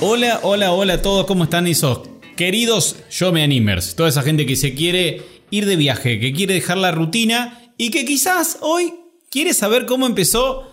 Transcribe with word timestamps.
Hola, 0.00 0.40
hola, 0.42 0.72
hola 0.72 0.94
a 0.94 1.02
todos, 1.02 1.24
¿cómo 1.24 1.44
están 1.44 1.68
esos 1.68 2.00
queridos 2.36 2.96
Yo 3.12 3.32
Me 3.32 3.44
Animers? 3.44 3.94
Toda 3.94 4.08
esa 4.08 4.22
gente 4.22 4.44
que 4.44 4.56
se 4.56 4.74
quiere 4.74 5.22
ir 5.50 5.66
de 5.66 5.76
viaje, 5.76 6.18
que 6.18 6.32
quiere 6.32 6.54
dejar 6.54 6.78
la 6.78 6.90
rutina 6.90 7.72
y 7.78 7.90
que 7.90 8.04
quizás 8.04 8.58
hoy 8.60 8.92
quiere 9.30 9.54
saber 9.54 9.86
cómo 9.86 10.06
empezó 10.06 10.68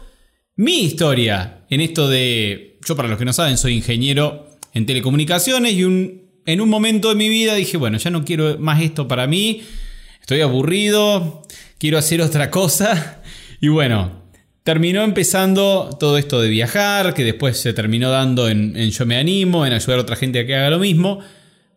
mi 0.55 0.81
historia 0.81 1.65
en 1.69 1.81
esto 1.81 2.09
de... 2.09 2.79
Yo 2.83 2.95
para 2.95 3.09
los 3.09 3.19
que 3.19 3.25
no 3.25 3.31
saben 3.31 3.59
soy 3.59 3.75
ingeniero 3.75 4.47
en 4.73 4.87
telecomunicaciones 4.87 5.73
y 5.73 5.83
en 5.83 6.61
un 6.61 6.69
momento 6.69 7.09
de 7.09 7.15
mi 7.15 7.29
vida 7.29 7.53
dije, 7.53 7.77
bueno, 7.77 7.99
ya 7.99 8.09
no 8.09 8.25
quiero 8.25 8.57
más 8.57 8.81
esto 8.81 9.07
para 9.07 9.27
mí, 9.27 9.61
estoy 10.19 10.41
aburrido, 10.41 11.43
quiero 11.77 11.99
hacer 11.99 12.23
otra 12.23 12.49
cosa 12.49 13.21
y 13.61 13.67
bueno, 13.67 14.20
terminó 14.63 15.03
empezando 15.03 15.89
todo 15.99 16.17
esto 16.17 16.41
de 16.41 16.49
viajar, 16.49 17.13
que 17.13 17.23
después 17.23 17.57
se 17.57 17.73
terminó 17.73 18.09
dando 18.09 18.47
en, 18.47 18.73
Yo 18.91 19.05
Me 19.05 19.17
Animo, 19.17 19.65
en 19.65 19.73
ayudar 19.73 19.99
a 19.99 20.01
otra 20.01 20.15
gente 20.15 20.39
a 20.39 20.45
que 20.45 20.55
haga 20.55 20.69
lo 20.69 20.79
mismo. 20.79 21.19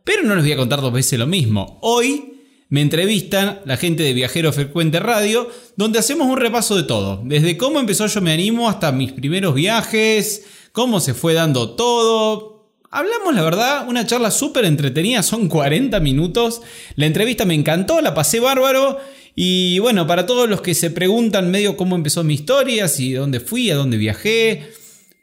Pero 0.04 0.22
no 0.22 0.34
les 0.34 0.44
voy 0.44 0.52
a 0.52 0.56
contar 0.56 0.80
dos 0.80 0.92
veces 0.92 1.18
lo 1.18 1.26
mismo. 1.26 1.78
Hoy 1.80 2.34
me 2.68 2.82
entrevistan 2.82 3.60
la 3.64 3.76
gente 3.76 4.02
de 4.02 4.12
Viajero 4.12 4.52
Frecuente 4.52 5.00
Radio, 5.00 5.48
donde 5.76 5.98
hacemos 5.98 6.28
un 6.28 6.36
repaso 6.36 6.76
de 6.76 6.82
todo. 6.82 7.22
Desde 7.24 7.56
cómo 7.56 7.80
empezó 7.80 8.06
Yo 8.06 8.20
Me 8.20 8.32
Animo 8.32 8.68
hasta 8.68 8.92
mis 8.92 9.12
primeros 9.12 9.54
viajes, 9.54 10.44
cómo 10.72 11.00
se 11.00 11.14
fue 11.14 11.32
dando 11.32 11.70
todo. 11.76 12.54
Hablamos, 12.91 13.34
la 13.34 13.42
verdad, 13.42 13.88
una 13.88 14.06
charla 14.06 14.30
súper 14.30 14.66
entretenida, 14.66 15.22
son 15.22 15.48
40 15.48 15.98
minutos. 16.00 16.62
La 16.96 17.06
entrevista 17.06 17.44
me 17.44 17.54
encantó, 17.54 18.00
la 18.00 18.14
pasé 18.14 18.41
bárbaro. 18.41 18.98
Y 19.34 19.80
bueno, 19.80 20.06
para 20.06 20.27
todos 20.27 20.48
los 20.48 20.60
que 20.60 20.74
se 20.74 20.90
preguntan 20.90 21.50
medio 21.50 21.77
cómo 21.77 21.96
empezó 21.96 22.22
mi 22.22 22.34
historia, 22.34 22.86
si 22.86 23.12
dónde 23.12 23.41
fui, 23.41 23.70
a 23.70 23.74
dónde 23.74 23.96
viajé, 23.96 24.70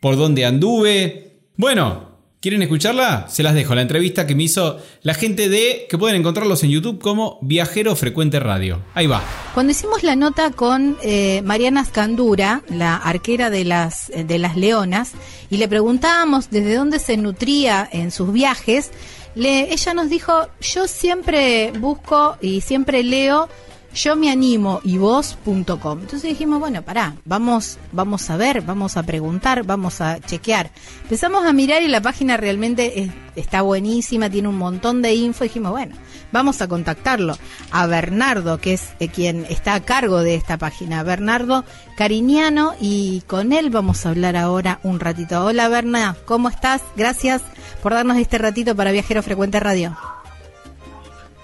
por 0.02 0.18
dónde 0.18 0.46
anduve. 0.46 1.38
Bueno, 1.56 2.18
¿quieren 2.42 2.62
escucharla? 2.62 3.28
Se 3.30 3.42
las 3.42 3.54
dejo, 3.54 3.74
la 3.74 3.82
entrevista 3.82 4.28
que 4.28 4.36
me 4.36 4.44
hizo 4.44 4.80
la 5.04 5.14
gente 5.14 5.48
de, 5.48 5.86
que 5.90 5.98
pueden 5.98 6.18
encontrarlos 6.18 6.62
en 6.64 6.72
YouTube 6.72 7.00
como 7.00 7.40
Viajero 7.42 7.96
Frecuente 7.96 8.42
Radio. 8.42 8.82
Ahí 8.96 9.08
va. 9.08 9.24
Cuando 9.54 9.72
hicimos 9.72 10.04
la 10.04 10.18
nota 10.18 10.52
con 10.52 10.98
eh, 11.04 11.42
Mariana 11.46 11.86
Scandura, 11.86 12.64
la 12.68 12.98
arquera 12.98 13.50
de 13.50 13.64
las, 13.64 14.10
eh, 14.10 14.26
de 14.26 14.40
las 14.40 14.58
Leonas, 14.58 15.14
y 15.50 15.56
le 15.56 15.70
preguntábamos 15.70 16.50
desde 16.50 16.76
dónde 16.76 17.00
se 17.00 17.16
nutría 17.16 17.88
en 17.90 18.12
sus 18.12 18.34
viajes, 18.34 18.92
ella 19.36 19.94
nos 19.94 20.10
dijo, 20.10 20.50
yo 20.60 20.88
siempre 20.88 21.72
busco 21.80 22.36
y 22.42 22.60
siempre 22.60 23.04
leo 23.04 23.48
yo 23.94 24.16
me 24.16 24.32
animo 24.32 24.80
y 24.84 24.98
vos.com. 24.98 26.00
Entonces 26.00 26.24
dijimos, 26.24 26.60
bueno, 26.60 26.82
pará, 26.82 27.16
vamos, 27.26 27.78
vamos 27.92 28.30
a 28.30 28.38
ver, 28.38 28.62
vamos 28.62 28.98
a 28.98 29.04
preguntar, 29.04 29.64
vamos 29.64 30.02
a 30.02 30.20
chequear. 30.20 30.72
Empezamos 31.04 31.46
a 31.46 31.54
mirar 31.54 31.82
y 31.82 31.88
la 31.88 32.02
página 32.02 32.38
realmente 32.38 33.12
está 33.36 33.62
buenísima, 33.62 34.30
tiene 34.30 34.48
un 34.48 34.58
montón 34.58 35.02
de 35.02 35.14
info. 35.14 35.44
Dijimos, 35.44 35.72
bueno, 35.72 35.96
vamos 36.32 36.62
a 36.62 36.68
contactarlo 36.68 37.38
a 37.72 37.86
Bernardo, 37.88 38.60
que 38.60 38.74
es 38.74 38.90
eh, 39.00 39.10
quien 39.10 39.46
está 39.50 39.76
a 39.76 39.84
cargo 39.84 40.22
de 40.22 40.36
esta 40.36 40.58
página, 40.58 41.04
Bernardo 41.04 41.66
Cariñano, 41.96 42.74
y 42.80 43.22
con 43.28 43.54
él 43.54 43.70
vamos 43.70 44.06
a 44.06 44.10
hablar 44.10 44.38
ahora 44.38 44.80
un 44.84 45.00
ratito. 45.00 45.46
Hola 45.46 45.68
Berna, 45.68 46.16
¿cómo 46.26 46.50
estás? 46.50 46.82
Gracias 46.96 47.42
por 47.84 47.94
darnos 47.94 48.18
este 48.18 48.38
ratito 48.38 48.76
para 48.76 48.92
Viajero 48.92 49.24
Frecuente 49.24 49.60
Radio. 49.60 49.98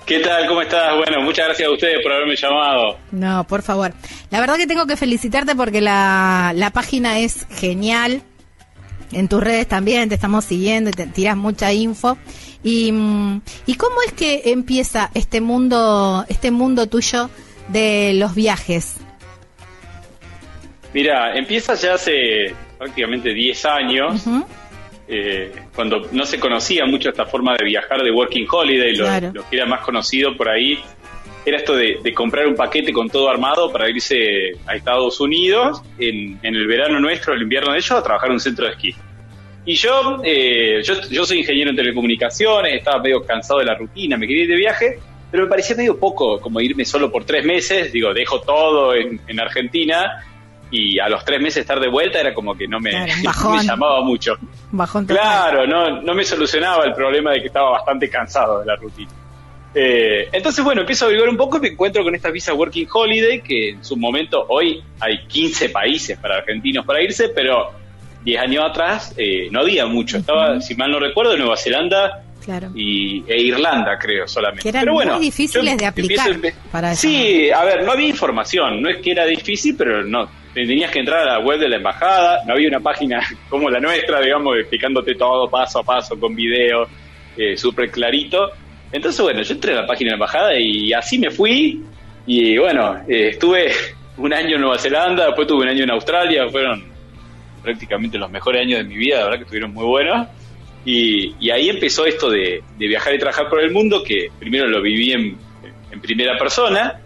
¿Qué 0.08 0.20
tal? 0.20 0.48
¿Cómo 0.48 0.62
estás? 0.62 0.96
Bueno, 0.96 1.22
muchas 1.22 1.48
gracias 1.48 1.68
a 1.68 1.72
ustedes 1.72 1.98
por 2.02 2.14
haberme 2.14 2.38
llamado. 2.38 2.98
No, 3.12 3.46
por 3.46 3.62
favor. 3.62 3.92
La 4.32 4.40
verdad 4.40 4.56
que 4.56 4.66
tengo 4.66 4.88
que 4.88 4.96
felicitarte 4.96 5.54
porque 5.54 5.82
la, 5.82 6.54
la 6.56 6.70
página 6.70 7.20
es 7.20 7.46
genial. 7.52 8.22
En 9.12 9.28
tus 9.28 9.44
redes 9.44 9.68
también 9.68 10.08
te 10.08 10.16
estamos 10.16 10.46
siguiendo 10.46 10.90
y 10.92 10.94
te 10.94 11.08
tiras 11.08 11.36
mucha 11.36 11.74
info. 11.74 12.18
Y, 12.64 12.94
¿Y 13.66 13.76
cómo 13.76 13.96
es 14.06 14.14
que 14.14 14.44
empieza 14.46 15.12
este 15.14 15.42
mundo, 15.42 16.24
este 16.30 16.52
mundo 16.52 16.88
tuyo 16.88 17.30
de 17.68 18.14
los 18.14 18.34
viajes? 18.34 18.96
Mira, 20.94 21.36
empieza 21.38 21.74
ya 21.76 21.96
hace 21.96 22.56
prácticamente 22.78 23.34
10 23.34 23.66
años. 23.66 24.24
Eh, 25.10 25.52
cuando 25.74 26.08
no 26.12 26.26
se 26.26 26.40
conocía 26.40 26.86
mucho 26.86 27.10
esta 27.10 27.26
forma 27.26 27.56
de 27.56 27.64
viajar 27.64 28.02
de 28.04 28.12
Working 28.12 28.46
Holiday, 28.50 28.96
lo, 28.96 29.50
que 29.50 29.56
era 29.56 29.66
más 29.66 29.82
conocido 29.82 30.36
por 30.36 30.50
ahí 30.50 30.80
era 31.46 31.58
esto 31.58 31.78
de, 31.78 32.14
comprar 32.14 32.46
un 32.46 32.56
paquete 32.56 32.92
con 32.92 33.10
todo 33.10 33.30
armado 33.30 33.72
para 33.72 33.90
irse 33.90 34.52
a 34.66 34.76
Estados 34.76 35.22
Unidos 35.22 35.82
en, 35.98 36.38
el 36.44 36.68
verano 36.68 37.00
nuestro, 37.00 37.34
el 37.34 37.44
invierno 37.44 37.72
de 37.72 37.78
ellos, 37.78 37.92
a 37.92 38.04
trabajar 38.04 38.28
en 38.28 38.34
un 38.34 38.40
centro 38.42 38.66
de 38.66 38.74
esquí. 38.74 38.94
Y 39.66 39.76
yo, 39.76 40.20
eh, 40.26 40.82
yo, 40.84 40.96
yo 41.10 41.26
soy 41.26 41.40
ingeniero 41.40 41.70
en 41.70 41.78
telecomunicaciones, 41.78 42.76
estaba 42.76 43.02
medio 43.02 43.24
cansado 43.24 43.60
de 43.60 43.66
la 43.66 43.76
rutina, 43.76 44.18
me 44.18 44.28
quería 44.28 44.44
ir 44.44 44.50
de 44.50 44.56
viaje, 44.58 45.00
pero 45.32 45.44
me 45.44 45.50
parecía 45.50 45.78
medio 45.78 45.98
poco 45.98 46.42
como 46.42 46.60
irme 46.60 46.84
solo 46.84 47.10
por 47.10 47.24
tres 47.24 47.46
meses, 47.46 47.94
digo, 47.94 48.14
dejo 48.14 48.42
todo 48.42 48.94
en, 48.94 49.22
en 49.26 49.40
Argentina 49.40 50.26
y 50.70 51.00
a 51.00 51.08
los 51.08 51.24
tres 51.24 51.42
meses 51.42 51.62
estar 51.62 51.80
de 51.80 51.88
vuelta 51.88 52.20
era 52.20 52.34
como 52.34 52.56
que 52.56 52.68
no 52.68 52.80
me, 52.80 52.92
llamaba 53.64 54.02
mucho. 54.04 54.38
Claro, 55.08 55.66
no, 55.66 56.02
no 56.02 56.14
me 56.14 56.24
solucionaba 56.24 56.86
el 56.86 56.94
problema 56.94 57.32
de 57.32 57.42
que 57.42 57.48
estaba 57.48 57.72
bastante 57.72 58.10
cansado 58.10 58.60
de 58.60 58.66
la 58.66 58.76
rutina. 58.76 59.12
Eh, 59.74 60.30
entonces, 60.32 60.64
bueno, 60.64 60.82
empiezo 60.82 61.06
a 61.06 61.08
averiguar 61.08 61.30
un 61.30 61.38
poco 61.38 61.58
y 61.58 61.62
me 61.62 61.68
encuentro 61.70 62.04
con 62.04 62.16
esta 62.16 62.32
visa 62.32 62.54
Working 62.54 62.88
Holiday, 62.92 63.42
que 63.42 63.70
en 63.70 63.84
su 63.84 63.96
momento, 63.96 64.46
hoy 64.50 64.84
hay 65.00 65.26
15 65.28 65.70
países 65.70 66.18
para 66.18 66.38
argentinos 66.38 66.86
para 66.86 67.02
irse, 67.02 67.30
pero 67.30 67.72
10 68.24 68.42
años 68.42 68.66
atrás 68.66 69.14
eh, 69.18 69.50
no 69.52 69.60
había 69.62 69.86
mucho. 69.86 70.18
Estaba, 70.18 70.60
si 70.62 70.76
mal 70.76 70.92
no 70.92 71.00
recuerdo, 71.00 71.38
Nueva 71.38 71.58
Zelanda 71.58 72.24
y, 72.76 73.24
e 73.28 73.42
Irlanda, 73.42 73.98
creo, 74.00 74.28
solamente. 74.28 74.64
Que 74.64 74.70
eran 74.70 74.84
pero 74.84 74.94
bueno, 74.94 75.16
muy 75.16 75.26
difíciles 75.26 75.78
de 75.78 75.86
aplicar. 75.86 76.32
para 76.72 76.96
sí, 76.96 77.50
a 77.50 77.64
ver, 77.64 77.84
no 77.84 77.92
había 77.92 78.08
información. 78.08 78.82
No 78.82 78.90
es 78.90 78.98
que 78.98 79.12
era 79.12 79.26
difícil, 79.26 79.76
pero 79.78 80.04
no 80.04 80.30
tenías 80.54 80.92
que 80.92 81.00
entrar 81.00 81.28
a 81.28 81.34
la 81.34 81.40
web 81.40 81.60
de 81.60 81.70
la 81.70 81.78
embajada, 81.78 82.44
no 82.46 82.54
había 82.54 82.68
una 82.70 82.80
página 82.80 83.22
como 83.50 83.70
la 83.70 83.80
nuestra, 83.80 84.20
digamos, 84.22 84.58
explicándote 84.58 85.16
todo 85.16 85.50
paso 85.50 85.80
a 85.80 85.84
paso 85.84 86.20
con 86.20 86.36
video 86.36 86.88
eh, 87.38 87.56
súper 87.56 87.92
clarito. 87.92 88.52
Entonces, 88.92 89.22
bueno, 89.22 89.42
yo 89.42 89.54
entré 89.54 89.74
a 89.74 89.82
la 89.82 89.88
página 89.88 90.08
de 90.08 90.12
la 90.12 90.16
embajada 90.16 90.60
y 90.60 90.94
así 90.94 91.20
me 91.20 91.30
fui. 91.30 91.84
Y 92.26 92.58
bueno, 92.58 92.96
eh, 93.08 93.30
estuve 93.30 93.72
un 94.18 94.34
año 94.34 94.56
en 94.56 94.62
Nueva 94.62 94.78
Zelanda, 94.78 95.28
después 95.28 95.48
tuve 95.48 95.64
un 95.64 95.70
año 95.70 95.84
en 95.84 95.92
Australia, 95.92 96.48
fueron 96.50 96.84
prácticamente 97.62 98.18
los 98.18 98.32
mejores 98.32 98.62
años 98.62 98.80
de 98.80 98.86
mi 98.86 98.96
vida, 98.96 99.18
la 99.18 99.24
verdad 99.26 99.38
que 99.38 99.44
estuvieron 99.44 99.74
muy 99.74 99.86
buenos. 99.86 100.28
Y, 100.90 101.52
ahí 101.52 101.68
empezó 101.68 102.06
esto 102.06 102.30
de, 102.30 102.64
viajar 102.78 103.14
y 103.14 103.20
trabajar 103.20 103.50
por 103.50 103.60
el 103.60 103.72
mundo, 103.72 104.02
que 104.02 104.32
primero 104.40 104.68
lo 104.68 104.82
viví 104.82 105.12
en, 105.12 105.38
primera 106.02 106.38
persona, 106.38 107.02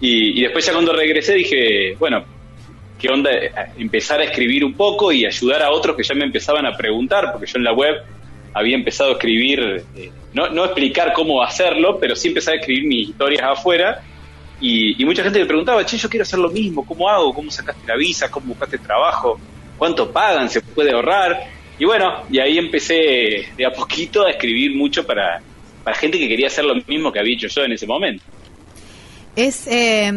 y, 0.00 0.38
y, 0.38 0.42
después 0.42 0.64
ya 0.64 0.72
cuando 0.72 0.92
regresé 0.92 1.34
dije, 1.34 1.96
bueno, 1.98 2.24
qué 3.00 3.08
onda 3.08 3.30
empezar 3.76 4.20
a 4.20 4.24
escribir 4.24 4.64
un 4.64 4.74
poco 4.74 5.10
y 5.10 5.26
ayudar 5.26 5.62
a 5.62 5.70
otros 5.70 5.96
que 5.96 6.04
ya 6.04 6.14
me 6.14 6.24
empezaban 6.24 6.66
a 6.66 6.76
preguntar, 6.76 7.32
porque 7.32 7.46
yo 7.46 7.58
en 7.58 7.64
la 7.64 7.72
web 7.72 7.96
había 8.54 8.76
empezado 8.76 9.10
a 9.10 9.12
escribir, 9.14 9.84
eh, 9.96 10.12
no, 10.32 10.48
no 10.50 10.64
explicar 10.64 11.12
cómo 11.12 11.42
hacerlo, 11.42 11.98
pero 11.98 12.14
sí 12.14 12.28
empezar 12.28 12.54
a 12.54 12.56
escribir 12.58 12.86
mis 12.86 13.08
historias 13.08 13.42
afuera. 13.42 14.02
Y, 14.60 15.04
mucha 15.04 15.24
gente 15.24 15.40
me 15.40 15.46
preguntaba, 15.46 15.84
che, 15.84 15.98
yo 15.98 16.08
quiero 16.08 16.22
hacer 16.22 16.38
lo 16.38 16.48
mismo, 16.48 16.86
¿cómo 16.86 17.08
hago? 17.08 17.34
¿Cómo 17.34 17.50
sacaste 17.50 17.82
la 17.88 17.96
visa? 17.96 18.30
¿Cómo 18.30 18.46
buscaste 18.46 18.78
trabajo? 18.78 19.38
¿Cuánto 19.76 20.10
pagan? 20.12 20.48
¿Se 20.48 20.62
puede 20.62 20.92
ahorrar? 20.92 21.55
Y 21.78 21.84
bueno, 21.84 22.22
y 22.30 22.38
ahí 22.38 22.58
empecé 22.58 23.48
de 23.56 23.66
a 23.66 23.72
poquito 23.72 24.24
a 24.24 24.30
escribir 24.30 24.74
mucho 24.74 25.06
para, 25.06 25.42
para 25.84 25.96
gente 25.96 26.18
que 26.18 26.28
quería 26.28 26.46
hacer 26.46 26.64
lo 26.64 26.74
mismo 26.86 27.12
que 27.12 27.20
había 27.20 27.34
hecho 27.34 27.48
yo 27.48 27.62
en 27.62 27.72
ese 27.72 27.86
momento. 27.86 28.24
Es 29.36 29.66
eh, 29.66 30.10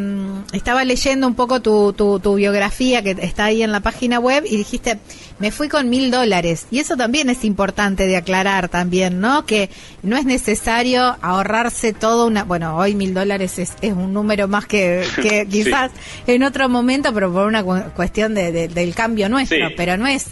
estaba 0.54 0.86
leyendo 0.86 1.28
un 1.28 1.36
poco 1.36 1.62
tu, 1.62 1.92
tu, 1.92 2.36
biografía 2.36 3.04
que 3.04 3.12
está 3.12 3.46
ahí 3.46 3.62
en 3.62 3.74
la 3.74 3.82
página 3.82 4.18
web 4.18 4.46
y 4.50 4.56
dijiste 4.56 4.98
me 5.40 5.52
fui 5.52 5.68
con 5.68 5.90
mil 5.90 6.10
dólares 6.10 6.68
y 6.72 6.80
eso 6.80 6.96
también 6.96 7.30
es 7.30 7.44
importante 7.44 8.08
de 8.08 8.16
aclarar 8.16 8.70
también 8.70 9.20
no 9.20 9.46
que 9.46 9.70
no 10.04 10.16
es 10.16 10.24
necesario 10.24 11.18
ahorrarse 11.22 11.92
todo 11.92 12.28
una 12.28 12.46
bueno 12.46 12.78
hoy 12.78 12.96
mil 12.96 13.14
dólares 13.14 13.60
es, 13.60 13.74
es 13.82 13.92
un 13.92 14.14
número 14.14 14.48
más 14.48 14.66
que, 14.66 15.06
que 15.22 15.46
quizás 15.46 15.92
en 16.26 16.44
otro 16.44 16.70
momento 16.70 17.14
pero 17.14 17.30
por 17.32 17.46
una 17.46 17.64
cuestión 17.64 18.34
de, 18.34 18.70
del 18.70 18.96
cambio 18.96 19.28
nuestro 19.28 19.68
pero 19.76 19.98
no 19.98 20.08
es 20.08 20.28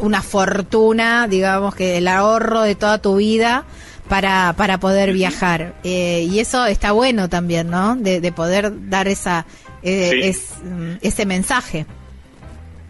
una 0.00 0.22
fortuna, 0.22 1.28
digamos 1.28 1.74
que 1.74 1.98
el 1.98 2.08
ahorro 2.08 2.62
de 2.62 2.74
toda 2.74 2.98
tu 2.98 3.16
vida 3.16 3.64
para, 4.08 4.54
para 4.56 4.78
poder 4.78 5.12
viajar. 5.12 5.74
Eh, 5.84 6.26
y 6.30 6.40
eso 6.40 6.66
está 6.66 6.92
bueno 6.92 7.28
también, 7.28 7.70
¿no? 7.70 7.96
De, 7.96 8.32
poder 8.32 8.72
dar 8.88 9.08
esa, 9.08 9.46
eh, 9.82 10.34
mm, 10.64 10.92
ese 11.00 11.26
mensaje. 11.26 11.86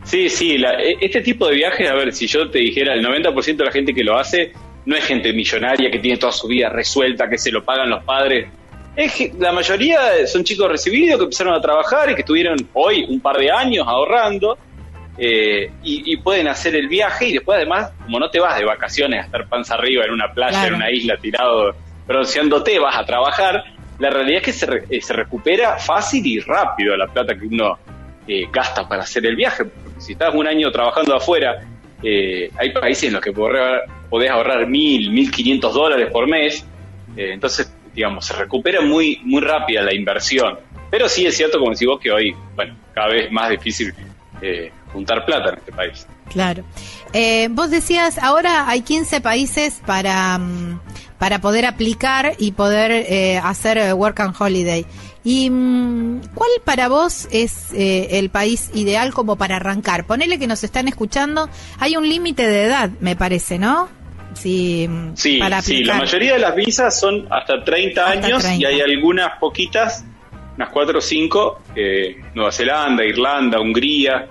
Sí, 0.05 0.31
sí, 0.31 0.57
e, 0.57 0.97
este 1.01 1.21
tipo 1.21 1.47
de 1.47 1.57
viajes, 1.57 1.89
a 1.89 1.95
ver, 1.95 2.13
si 2.13 2.27
yo 2.27 2.51
te 2.51 2.59
dijera, 2.59 2.95
el 2.95 3.05
90% 3.05 3.57
de 3.57 3.65
la 3.65 3.71
gente 3.71 3.93
que 3.93 4.03
lo 4.03 4.19
hace 4.19 4.53
no 4.87 4.97
es 4.97 5.05
gente 5.05 5.33
millonaria 5.33 5.91
que 5.91 5.99
tiene 5.99 6.17
toda 6.17 6.33
su 6.33 6.49
vida 6.49 6.71
resuelta, 6.71 7.29
que 7.29 7.37
se 7.37 7.51
lo 7.51 7.65
pagan 7.65 7.91
los 7.91 8.03
padres. 8.03 8.49
Es 8.97 9.33
la 9.39 9.53
mayoría 9.53 10.27
son 10.27 10.43
chicos 10.43 10.69
recibidos 10.69 11.19
que 11.19 11.25
empezaron 11.25 11.55
a 11.55 11.61
trabajar 11.61 12.11
y 12.11 12.15
que 12.15 12.23
estuvieron 12.23 12.57
hoy 12.73 13.05
un 13.09 13.21
par 13.21 13.37
de 13.37 13.51
años 13.51 13.87
ahorrando 13.87 14.59
eh, 15.23 15.71
y, 15.83 16.17
pueden 16.17 16.49
hacer 16.49 16.75
el 16.75 16.89
viaje 16.89 17.29
y 17.29 17.35
después 17.35 17.57
además, 17.57 17.93
como 18.05 18.19
no 18.19 18.31
te 18.31 18.41
vas 18.41 18.59
de 18.59 18.65
vacaciones 18.65 19.21
a 19.21 19.27
estar 19.27 19.47
panza 19.49 19.75
arriba 19.75 20.07
en 20.07 20.13
una 20.13 20.33
playa, 20.33 20.67
en 20.67 20.75
una 20.75 20.91
isla 20.91 21.19
tirado 21.19 21.75
bronceándote, 22.07 22.79
vas 22.79 22.97
a 22.97 23.05
trabajar, 23.05 23.63
la 23.99 24.09
realidad 24.09 24.39
es 24.39 24.45
que 24.45 24.53
se, 24.55 24.67
eh, 24.89 25.03
se 25.03 25.13
recupera 25.13 25.79
fácil 25.79 26.27
y 26.27 26.41
rápido 26.41 26.97
la 26.97 27.07
plata 27.07 27.35
que 27.39 27.45
uno 27.47 27.79
eh, 28.27 28.47
gasta 28.51 28.89
para 28.89 29.03
hacer 29.03 29.27
el 29.27 29.37
viaje. 29.37 29.67
Porque 29.67 30.01
si 30.01 30.13
estás 30.13 30.35
un 30.35 30.47
año 30.47 30.73
trabajando 30.73 31.15
afuera, 31.15 31.67
hay 32.03 32.73
países 32.73 33.05
en 33.05 33.13
los 33.13 33.23
que 33.23 33.31
podés 33.31 34.31
ahorrar 34.31 34.67
mil, 34.67 35.11
mil 35.11 35.31
quinientos 35.31 35.75
dólares 35.75 36.09
por 36.11 36.27
mes, 36.27 36.67
entonces, 37.15 37.71
digamos, 37.95 38.25
se 38.25 38.33
recupera 38.33 38.81
muy, 38.81 39.21
muy 39.23 39.43
rápida 39.43 39.83
la 39.83 39.93
inversión. 39.93 40.59
Pero 40.91 41.11
sí 41.11 41.27
es 41.27 41.37
cierto, 41.37 41.59
como 41.59 41.73
decís 41.73 41.87
vos, 41.87 42.01
que 42.01 42.11
hoy, 42.11 42.35
bueno, 42.57 42.75
cada 42.95 43.09
vez 43.09 43.31
más 43.31 43.51
difícil 43.51 43.93
eh, 44.43 44.73
juntar 44.93 45.25
plata 45.25 45.51
en 45.51 45.59
este 45.59 45.73
país. 45.73 46.07
Claro. 46.29 46.65
Eh, 47.13 47.49
vos 47.51 47.71
decías, 47.71 48.19
ahora 48.19 48.69
hay 48.69 48.83
15 48.83 49.21
países 49.21 49.81
para, 49.85 50.39
mm, 50.39 50.81
para 51.19 51.41
poder 51.41 51.67
aplicar 51.67 52.35
y 52.39 52.53
poder 52.53 52.91
eh, 52.93 53.39
hacer 53.43 53.95
Work 53.95 54.21
and 54.21 54.35
Holiday. 54.39 54.87
¿Y 55.23 55.51
mm, 55.51 56.21
cuál 56.35 56.51
para 56.65 56.89
vos 56.89 57.29
es 57.31 57.69
el 57.73 58.31
país 58.31 58.71
ideal 58.75 59.13
como 59.13 59.37
para 59.37 59.57
arrancar? 59.57 60.07
Ponele 60.07 60.39
que 60.39 60.47
nos 60.47 60.65
están 60.65 60.89
escuchando. 60.89 61.49
Hay 61.79 61.97
un 61.97 62.09
límite 62.09 62.47
de 62.47 62.65
edad, 62.65 62.91
me 63.01 63.17
parece, 63.17 63.59
¿no? 63.59 63.89
Sí, 64.35 64.87
mm, 64.89 65.17
sí, 65.17 65.41
sí, 65.63 65.85
la 65.85 65.95
mayoría 65.95 66.35
de 66.35 66.39
las 66.39 66.55
visas 66.55 66.99
son 66.99 67.27
hasta 67.31 67.65
30 67.65 68.09
años 68.09 68.45
y 68.59 68.65
hay 68.65 68.81
algunas 68.81 69.39
poquitas 69.39 70.05
unas 70.57 70.69
cuatro 70.71 70.99
o 70.99 71.01
cinco, 71.01 71.63
eh, 71.75 72.17
Nueva 72.35 72.53
Zelanda, 72.53 73.03
Irlanda, 73.03 73.59
Hungría 73.61 74.29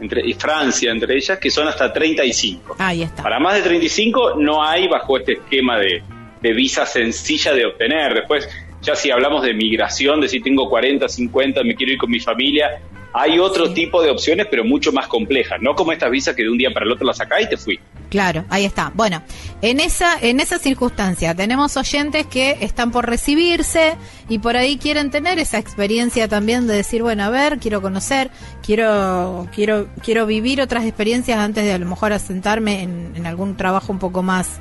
entre, 0.00 0.26
y 0.26 0.34
Francia, 0.34 0.90
entre 0.90 1.16
ellas, 1.16 1.38
que 1.38 1.50
son 1.50 1.68
hasta 1.68 1.92
35. 1.92 2.76
Ahí 2.78 3.02
está. 3.02 3.22
Para 3.22 3.38
más 3.38 3.54
de 3.54 3.62
35 3.62 4.34
no 4.38 4.64
hay 4.64 4.88
bajo 4.88 5.18
este 5.18 5.34
esquema 5.34 5.78
de, 5.78 6.02
de 6.40 6.52
visa 6.52 6.86
sencilla 6.86 7.52
de 7.52 7.66
obtener. 7.66 8.14
Después, 8.14 8.48
ya 8.82 8.94
si 8.94 9.10
hablamos 9.10 9.42
de 9.42 9.54
migración, 9.54 10.20
de 10.20 10.28
si 10.28 10.40
tengo 10.40 10.68
40, 10.68 11.08
50, 11.08 11.62
me 11.64 11.74
quiero 11.74 11.92
ir 11.92 11.98
con 11.98 12.10
mi 12.10 12.20
familia, 12.20 12.80
hay 13.12 13.38
otro 13.38 13.72
tipo 13.72 14.02
de 14.02 14.10
opciones, 14.10 14.46
pero 14.50 14.64
mucho 14.64 14.92
más 14.92 15.06
complejas, 15.08 15.60
no 15.60 15.74
como 15.74 15.92
estas 15.92 16.10
visas 16.10 16.34
que 16.34 16.42
de 16.42 16.50
un 16.50 16.58
día 16.58 16.70
para 16.70 16.86
el 16.86 16.92
otro 16.92 17.06
las 17.06 17.16
sacás 17.16 17.42
y 17.42 17.48
te 17.48 17.56
fui. 17.56 17.78
Claro, 18.10 18.44
ahí 18.50 18.64
está. 18.64 18.90
Bueno, 18.92 19.22
en 19.62 19.78
esa, 19.78 20.18
en 20.20 20.40
esa 20.40 20.58
circunstancia 20.58 21.32
tenemos 21.32 21.76
oyentes 21.76 22.26
que 22.26 22.58
están 22.60 22.90
por 22.90 23.06
recibirse 23.08 23.96
y 24.28 24.40
por 24.40 24.56
ahí 24.56 24.78
quieren 24.78 25.10
tener 25.10 25.38
esa 25.38 25.58
experiencia 25.58 26.26
también 26.26 26.66
de 26.66 26.74
decir, 26.74 27.02
bueno, 27.02 27.22
a 27.22 27.30
ver, 27.30 27.58
quiero 27.60 27.80
conocer, 27.80 28.32
quiero, 28.64 29.46
quiero, 29.54 29.86
quiero 30.02 30.26
vivir 30.26 30.60
otras 30.60 30.84
experiencias 30.86 31.38
antes 31.38 31.64
de 31.64 31.72
a 31.72 31.78
lo 31.78 31.86
mejor 31.86 32.12
asentarme 32.12 32.82
en, 32.82 33.24
algún 33.24 33.56
trabajo 33.56 33.92
un 33.92 34.00
poco 34.00 34.24
más 34.24 34.58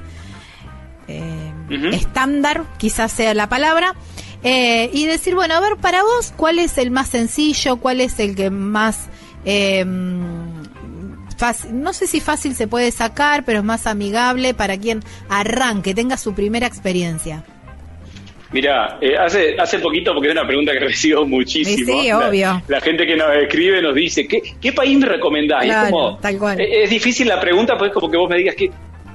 eh, 1.08 1.52
estándar, 1.92 2.66
quizás 2.78 3.12
sea 3.12 3.34
la 3.34 3.50
palabra. 3.50 3.96
Eh, 4.44 4.92
y 4.94 5.06
decir, 5.06 5.34
bueno, 5.34 5.56
a 5.56 5.60
ver, 5.60 5.76
para 5.78 6.04
vos, 6.04 6.34
¿cuál 6.38 6.60
es 6.60 6.78
el 6.78 6.92
más 6.92 7.10
sencillo? 7.10 7.78
¿Cuál 7.78 8.00
es 8.00 8.20
el 8.20 8.36
que 8.36 8.52
más... 8.52 9.08
Eh, 9.44 9.84
fácil, 11.40 11.82
no 11.82 11.94
sé 11.94 12.06
si 12.06 12.20
fácil 12.20 12.54
se 12.54 12.68
puede 12.68 12.92
sacar, 12.92 13.46
pero 13.46 13.60
es 13.60 13.66
más 13.66 13.88
amigable 13.88 14.54
para 14.54 14.78
quien 14.78 15.02
arranque, 15.30 15.96
tenga 15.96 16.18
su 16.18 16.36
primera 16.36 16.68
experiencia? 16.68 17.44
Mira, 18.52 18.98
eh, 19.00 19.16
hace, 19.16 19.56
hace 19.60 19.80
poquito, 19.80 20.14
porque 20.14 20.28
es 20.28 20.34
una 20.34 20.46
pregunta 20.46 20.74
que 20.74 20.80
recibo 20.88 21.26
muchísimo. 21.26 22.02
Sí, 22.02 22.12
obvio. 22.12 22.62
La, 22.68 22.82
gente 22.82 23.08
que 23.08 23.16
nos 23.16 23.34
escribe 23.38 23.82
nos 23.82 23.96
dice, 23.96 24.28
¿qué, 24.28 24.42
qué 24.60 24.74
país 24.74 24.98
me 24.98 25.06
recomendás? 25.06 25.66
es, 25.66 25.76
como, 25.90 26.18
tal 26.18 26.38
cual. 26.38 26.60
Es, 26.60 26.90
difícil 26.90 27.28
la 27.28 27.40
pregunta, 27.40 27.78
pues 27.78 27.92
como 27.94 28.12
que 28.12 28.18
vos 28.18 28.30
me 28.30 28.38
digas 28.38 28.56
que 28.56 28.70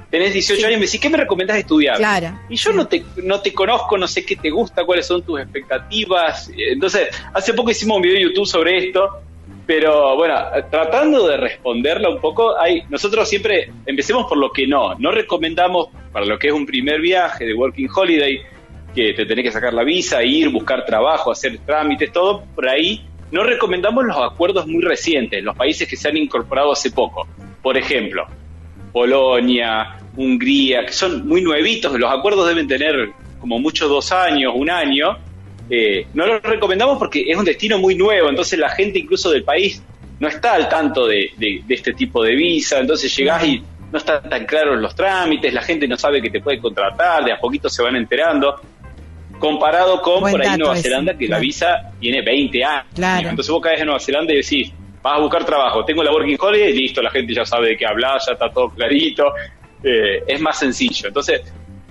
tenés 0.09 0.33
18 0.33 0.65
años 0.65 0.77
y 0.77 0.79
me 0.79 0.85
decís, 0.85 0.99
¿qué 0.99 1.09
me 1.09 1.17
recomendás 1.17 1.57
estudiar? 1.57 1.97
Claro. 1.97 2.39
Y 2.49 2.55
yo 2.55 2.71
no, 2.71 2.87
te, 2.87 3.03
no 3.17 3.41
te 3.41 3.53
conozco, 3.53 3.97
no 3.97 4.07
sé 4.07 4.25
qué 4.25 4.35
te 4.35 4.49
gusta, 4.49 4.83
cuáles 4.83 5.05
son 5.05 5.21
tus 5.21 5.39
expectativas. 5.39 6.49
Entonces, 6.57 7.09
hace 7.33 7.53
poco 7.53 7.69
hicimos 7.69 7.97
un 7.97 8.01
video 8.01 8.17
en 8.17 8.23
YouTube 8.29 8.47
sobre 8.47 8.87
esto, 8.87 9.21
pero 9.65 10.15
bueno, 10.15 10.35
tratando 10.69 11.27
de 11.27 11.37
responderla 11.37 12.09
un 12.09 12.19
poco, 12.19 12.59
hay, 12.59 12.83
nosotros 12.89 13.27
siempre 13.27 13.71
empecemos 13.85 14.27
por 14.27 14.37
lo 14.37 14.51
que 14.51 14.67
no. 14.67 14.95
No 14.95 15.11
recomendamos 15.11 15.89
para 16.11 16.25
lo 16.25 16.37
que 16.37 16.47
es 16.47 16.53
un 16.53 16.65
primer 16.65 17.01
viaje 17.01 17.45
de 17.45 17.53
Working 17.53 17.89
Holiday, 17.93 18.41
que 18.93 19.13
te 19.13 19.25
tenés 19.25 19.45
que 19.45 19.51
sacar 19.51 19.73
la 19.73 19.83
visa, 19.83 20.23
ir, 20.23 20.49
buscar 20.49 20.85
trabajo, 20.85 21.31
hacer 21.31 21.57
trámites, 21.65 22.11
todo 22.11 22.43
por 22.53 22.69
ahí. 22.69 23.05
No 23.31 23.43
recomendamos 23.43 24.05
los 24.05 24.17
acuerdos 24.17 24.67
muy 24.67 24.83
recientes, 24.83 25.43
los 25.43 25.55
países 25.55 25.87
que 25.87 25.97
se 25.97 26.07
han 26.07 26.17
incorporado 26.17 26.71
hace 26.71 26.91
poco. 26.91 27.27
Por 27.61 27.75
ejemplo, 27.75 28.25
Polonia, 28.93 29.97
Hungría, 30.15 30.85
que 30.85 30.93
son 30.93 31.27
muy 31.27 31.41
nuevitos, 31.41 31.99
los 31.99 32.11
acuerdos 32.11 32.47
deben 32.47 32.67
tener 32.67 33.09
como 33.39 33.59
mucho 33.59 33.87
dos 33.87 34.11
años, 34.11 34.53
un 34.55 34.69
año. 34.69 35.17
Eh, 35.69 36.07
no 36.13 36.25
los 36.27 36.41
recomendamos 36.43 36.97
porque 36.99 37.23
es 37.27 37.37
un 37.37 37.45
destino 37.45 37.79
muy 37.79 37.95
nuevo, 37.95 38.29
entonces 38.29 38.59
la 38.59 38.69
gente 38.69 38.99
incluso 38.99 39.31
del 39.31 39.43
país 39.43 39.81
no 40.19 40.27
está 40.27 40.53
al 40.53 40.69
tanto 40.69 41.07
de, 41.07 41.31
este 41.67 41.93
tipo 41.93 42.23
de 42.23 42.35
visa, 42.35 42.79
entonces 42.79 43.15
llegás 43.15 43.43
y 43.45 43.63
no 43.91 43.97
están 43.97 44.29
tan 44.29 44.45
claros 44.45 44.79
los 44.79 44.95
trámites, 44.95 45.53
la 45.53 45.61
gente 45.61 45.87
no 45.87 45.97
sabe 45.97 46.21
que 46.21 46.29
te 46.29 46.39
puede 46.39 46.59
contratar, 46.59 47.25
de 47.25 47.31
a 47.31 47.39
poquito 47.39 47.67
se 47.67 47.81
van 47.81 47.95
enterando, 47.95 48.61
comparado 49.39 50.01
con 50.01 50.19
por 50.19 50.41
ahí 50.41 50.57
Nueva 50.57 50.75
Zelanda, 50.75 51.17
que 51.17 51.27
la 51.27 51.39
visa 51.39 51.91
tiene 51.99 52.21
20 52.21 52.63
años. 52.63 52.85
Entonces 53.29 53.49
vos 53.49 53.61
caes 53.61 53.79
en 53.79 53.87
Nueva 53.87 53.99
Zelanda 53.99 54.33
y 54.33 54.37
decís, 54.37 54.71
vas 55.01 55.17
a 55.17 55.21
buscar 55.21 55.45
trabajo, 55.45 55.83
tengo 55.83 56.03
la 56.03 56.11
Working 56.11 56.37
Holiday 56.39 56.71
y 56.71 56.81
listo, 56.81 57.01
la 57.01 57.11
gente 57.11 57.33
ya 57.33 57.45
sabe 57.45 57.69
de 57.69 57.77
qué 57.77 57.85
hablar, 57.85 58.19
ya 58.25 58.33
está 58.33 58.51
todo 58.51 58.69
clarito, 58.69 59.33
eh, 59.83 60.23
es 60.25 60.39
más 60.39 60.57
sencillo. 60.57 61.07
Entonces, 61.07 61.41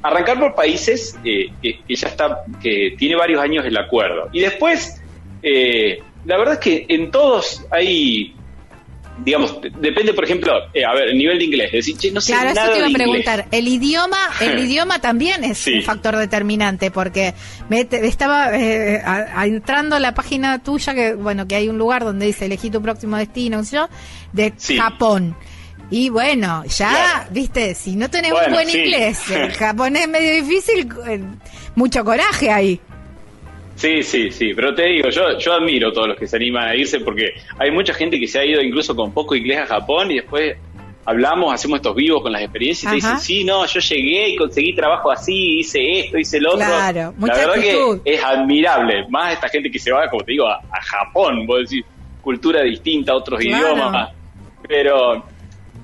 arrancar 0.04 0.38
por 0.38 0.54
países 0.54 1.18
eh, 1.24 1.50
que, 1.62 1.78
ya 1.88 2.08
está, 2.08 2.44
que 2.62 2.94
tiene 2.98 3.16
varios 3.16 3.40
años 3.40 3.64
el 3.64 3.76
acuerdo. 3.76 4.28
Y 4.32 4.40
después, 4.40 5.00
eh, 5.42 5.98
la 6.26 6.36
verdad 6.36 6.54
es 6.54 6.60
que 6.60 6.86
en 6.88 7.10
todos 7.10 7.64
hay 7.70 8.34
digamos, 9.24 9.58
depende, 9.78 10.12
por 10.12 10.24
ejemplo, 10.24 10.52
eh, 10.74 10.84
a 10.84 10.92
ver, 10.92 11.10
el 11.10 11.16
nivel 11.16 11.38
de 11.38 11.44
inglés. 11.44 11.72
Decir, 11.72 12.12
no 12.12 12.20
sé 12.20 12.32
claro, 12.32 12.50
eso 12.50 12.72
te 12.72 12.78
iba 12.78 12.88
a 12.88 12.90
preguntar. 12.90 13.46
El 13.50 13.68
idioma, 13.68 14.18
el 14.40 14.58
idioma 14.66 15.00
también 15.00 15.44
es 15.44 15.66
un 15.68 15.82
factor 15.82 16.16
determinante, 16.16 16.90
porque 16.90 17.32
me 17.68 17.86
estaba 17.90 18.54
eh, 18.58 19.00
entrando 19.44 19.96
a 19.96 20.00
la 20.00 20.12
página 20.12 20.62
tuya, 20.62 20.94
que 20.94 21.14
bueno, 21.14 21.46
que 21.46 21.54
hay 21.54 21.68
un 21.68 21.78
lugar 21.78 22.04
donde 22.04 22.26
dice 22.26 22.46
elegí 22.46 22.70
tu 22.70 22.82
próximo 22.82 23.16
destino, 23.16 23.62
yo, 23.62 23.88
de 24.32 24.52
Japón. 24.76 25.36
Y 25.90 26.08
bueno, 26.08 26.64
ya, 26.66 27.28
viste, 27.30 27.74
si 27.74 27.94
no 27.96 28.08
tenés 28.10 28.32
un 28.32 28.52
buen 28.52 28.68
inglés, 28.68 29.30
el 29.30 29.52
japonés 29.52 30.02
es 30.02 30.08
medio 30.08 30.42
difícil, 30.42 30.88
eh, 31.06 31.20
mucho 31.74 32.04
coraje 32.04 32.50
ahí. 32.50 32.80
Sí, 33.76 34.02
sí, 34.02 34.30
sí, 34.30 34.54
pero 34.54 34.74
te 34.74 34.86
digo, 34.86 35.08
yo, 35.10 35.36
yo 35.38 35.52
admiro 35.54 35.88
a 35.88 35.92
todos 35.92 36.08
los 36.08 36.16
que 36.16 36.26
se 36.26 36.36
animan 36.36 36.68
a 36.68 36.76
irse 36.76 37.00
porque 37.00 37.34
hay 37.58 37.70
mucha 37.72 37.92
gente 37.92 38.20
que 38.20 38.28
se 38.28 38.38
ha 38.38 38.44
ido 38.44 38.62
incluso 38.62 38.94
con 38.94 39.12
poco 39.12 39.34
inglés 39.34 39.58
a 39.58 39.66
Japón 39.66 40.12
y 40.12 40.16
después 40.16 40.56
hablamos, 41.04 41.52
hacemos 41.52 41.78
estos 41.78 41.94
vivos 41.94 42.22
con 42.22 42.32
las 42.32 42.42
experiencias 42.42 42.84
y 42.84 42.88
te 42.88 42.94
dicen, 42.96 43.18
sí, 43.18 43.44
no, 43.44 43.66
yo 43.66 43.80
llegué 43.80 44.28
y 44.30 44.36
conseguí 44.36 44.74
trabajo 44.74 45.10
así, 45.10 45.58
hice 45.58 46.00
esto, 46.00 46.18
hice 46.18 46.40
lo 46.40 46.54
otro. 46.54 46.66
Claro, 46.66 47.14
La 47.20 47.34
verdad 47.34 47.54
que 47.54 48.00
es 48.04 48.22
admirable, 48.22 49.06
más 49.08 49.34
esta 49.34 49.48
gente 49.48 49.70
que 49.70 49.78
se 49.78 49.92
va, 49.92 50.08
como 50.08 50.22
te 50.22 50.32
digo, 50.32 50.46
a, 50.46 50.60
Japón, 50.80 51.44
vos 51.46 51.68
decís, 51.68 51.84
cultura 52.22 52.62
distinta, 52.62 53.14
otros 53.14 53.44
idiomas, 53.44 54.12
pero 54.66 55.24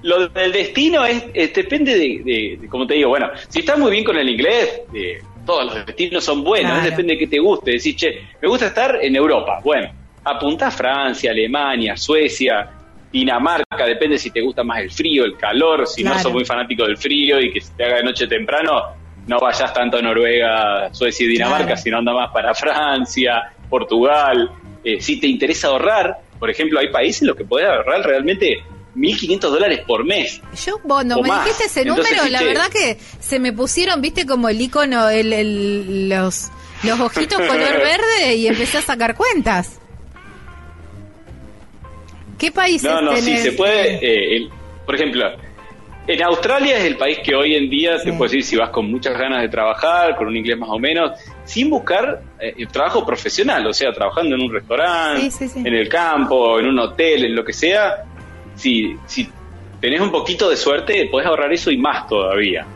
lo 0.02 0.28
del 0.28 0.52
destino 0.52 1.04
es, 1.04 1.33
depende 1.52 1.97
de, 1.97 2.69
como 2.69 2.87
te 2.87 2.95
digo, 2.95 3.11
bueno, 3.11 3.30
si 3.49 3.61
estás 3.61 3.78
muy 3.78 3.90
bien 3.90 4.04
con 4.04 4.16
el 4.16 4.28
inglés, 4.28 4.83
eh, 4.95 5.23
todos 5.45 5.66
los 5.66 5.87
destinos 5.87 6.25
son 6.25 6.45
buenos, 6.45 6.83
depende 6.83 7.14
de 7.14 7.19
qué 7.19 7.26
te 7.26 7.38
guste. 7.38 7.73
Decís, 7.73 7.97
che, 7.97 8.21
me 8.40 8.49
gusta 8.49 8.66
estar 8.66 8.99
en 9.00 9.16
Europa. 9.16 9.61
Bueno, 9.62 9.90
apunta 10.25 10.69
a 10.69 10.71
Francia, 10.71 11.30
Alemania, 11.30 11.97
Suecia, 11.97 12.71
Dinamarca, 13.12 13.85
depende 13.87 14.19
si 14.19 14.30
te 14.30 14.40
gusta 14.40 14.62
más 14.62 14.80
el 14.80 14.90
frío, 14.90 15.25
el 15.25 15.37
calor, 15.37 15.87
si 15.87 16.04
no 16.04 16.16
sos 16.19 16.33
muy 16.33 16.45
fanático 16.45 16.85
del 16.85 16.97
frío 16.97 17.40
y 17.40 17.52
que 17.52 17.61
se 17.61 17.73
te 17.75 17.85
haga 17.85 17.97
de 17.97 18.04
noche 18.04 18.26
temprano, 18.26 18.83
no 19.26 19.40
vayas 19.40 19.73
tanto 19.75 19.97
a 19.97 20.02
Noruega, 20.02 20.95
Suecia 20.95 21.26
y 21.26 21.30
Dinamarca, 21.30 21.76
sino 21.76 21.99
anda 21.99 22.12
más 22.12 22.30
para 22.30 22.54
Francia, 22.54 23.52
Portugal. 23.69 24.50
Eh, 24.85 25.00
si 25.00 25.19
te 25.19 25.26
interesa 25.26 25.69
ahorrar, 25.69 26.19
por 26.38 26.49
ejemplo, 26.50 26.78
hay 26.78 26.88
países 26.88 27.23
en 27.23 27.28
los 27.28 27.37
que 27.37 27.45
podés 27.45 27.66
ahorrar 27.66 28.07
realmente 28.07 28.62
1.500 28.97 29.40
dólares 29.40 29.80
por 29.87 30.04
mes. 30.04 30.40
Yo, 30.66 30.80
bueno, 30.85 31.16
O 31.16 31.23
me 31.23 31.28
más. 31.28 31.44
dijiste 31.44 31.64
ese 31.66 31.82
Entonces, 31.82 32.16
número, 32.16 32.30
la 32.30 32.42
verdad 32.42 32.68
que 32.70 32.99
se 33.20 33.38
me 33.38 33.52
pusieron, 33.52 34.00
viste, 34.00 34.26
como 34.26 34.49
el 34.49 34.61
icono, 34.61 35.09
el, 35.09 35.32
el- 35.32 36.09
los, 36.09 36.50
los 36.82 36.99
ojitos 37.00 37.38
color 37.38 37.50
verde 37.78 38.35
y 38.37 38.47
empecé 38.49 38.78
a 38.78 38.82
sacar 38.82 39.14
cuentas. 39.14 39.78
¿Qué 42.38 42.50
países 42.50 42.90
No, 42.90 43.02
no, 43.02 43.16
sí, 43.16 43.37
se 43.38 43.52
puede. 43.52 43.97
eh, 43.97 44.37
el- 44.37 44.50
por 44.87 44.94
ejemplo, 44.94 45.26
en 46.06 46.23
Australia 46.25 46.78
es 46.78 46.85
el 46.87 46.97
país 46.97 47.18
que 47.23 47.35
hoy 47.35 47.54
en 47.54 47.68
día 47.70 47.99
Sí. 47.99 48.06
te 48.06 48.12
puedo 48.14 48.25
decir 48.25 48.42
si 48.42 48.56
vas 48.56 48.70
con 48.70 48.90
muchas 48.90 49.16
ganas 49.16 49.42
de 49.42 49.49
trabajar, 49.49 50.16
con 50.16 50.26
un 50.26 50.37
inglés 50.37 50.59
más 50.59 50.70
o 50.70 50.78
menos, 50.78 51.12
sin 51.44 51.68
buscar 51.70 52.23
eh, 52.40 52.54
el 52.56 52.68
trabajo 52.68 53.04
profesional, 53.04 53.66
o 53.66 53.73
sea, 53.75 53.92
trabajando 53.92 54.35
en 54.35 54.40
un 54.42 54.52
restaurante, 54.52 55.30
Sí, 55.30 55.30
sí, 55.30 55.49
sí. 55.49 55.59
en 55.61 55.75
el 55.75 55.88
campo, 55.88 56.59
en 56.59 56.66
un 56.66 56.78
hotel, 56.78 57.26
en 57.26 57.35
lo 57.37 57.44
que 57.44 57.52
sea. 57.52 58.04
Si, 58.61 58.97
si 59.07 59.29
tenés 59.81 60.00
un 60.00 60.11
poquito 60.11 60.50
de 60.50 60.57
suerte, 60.57 61.09
podés 61.11 61.26
ahorrar 61.26 61.52
eso 61.52 61.71
y 61.71 61.79
más 61.79 62.07
todavía. 62.07 62.67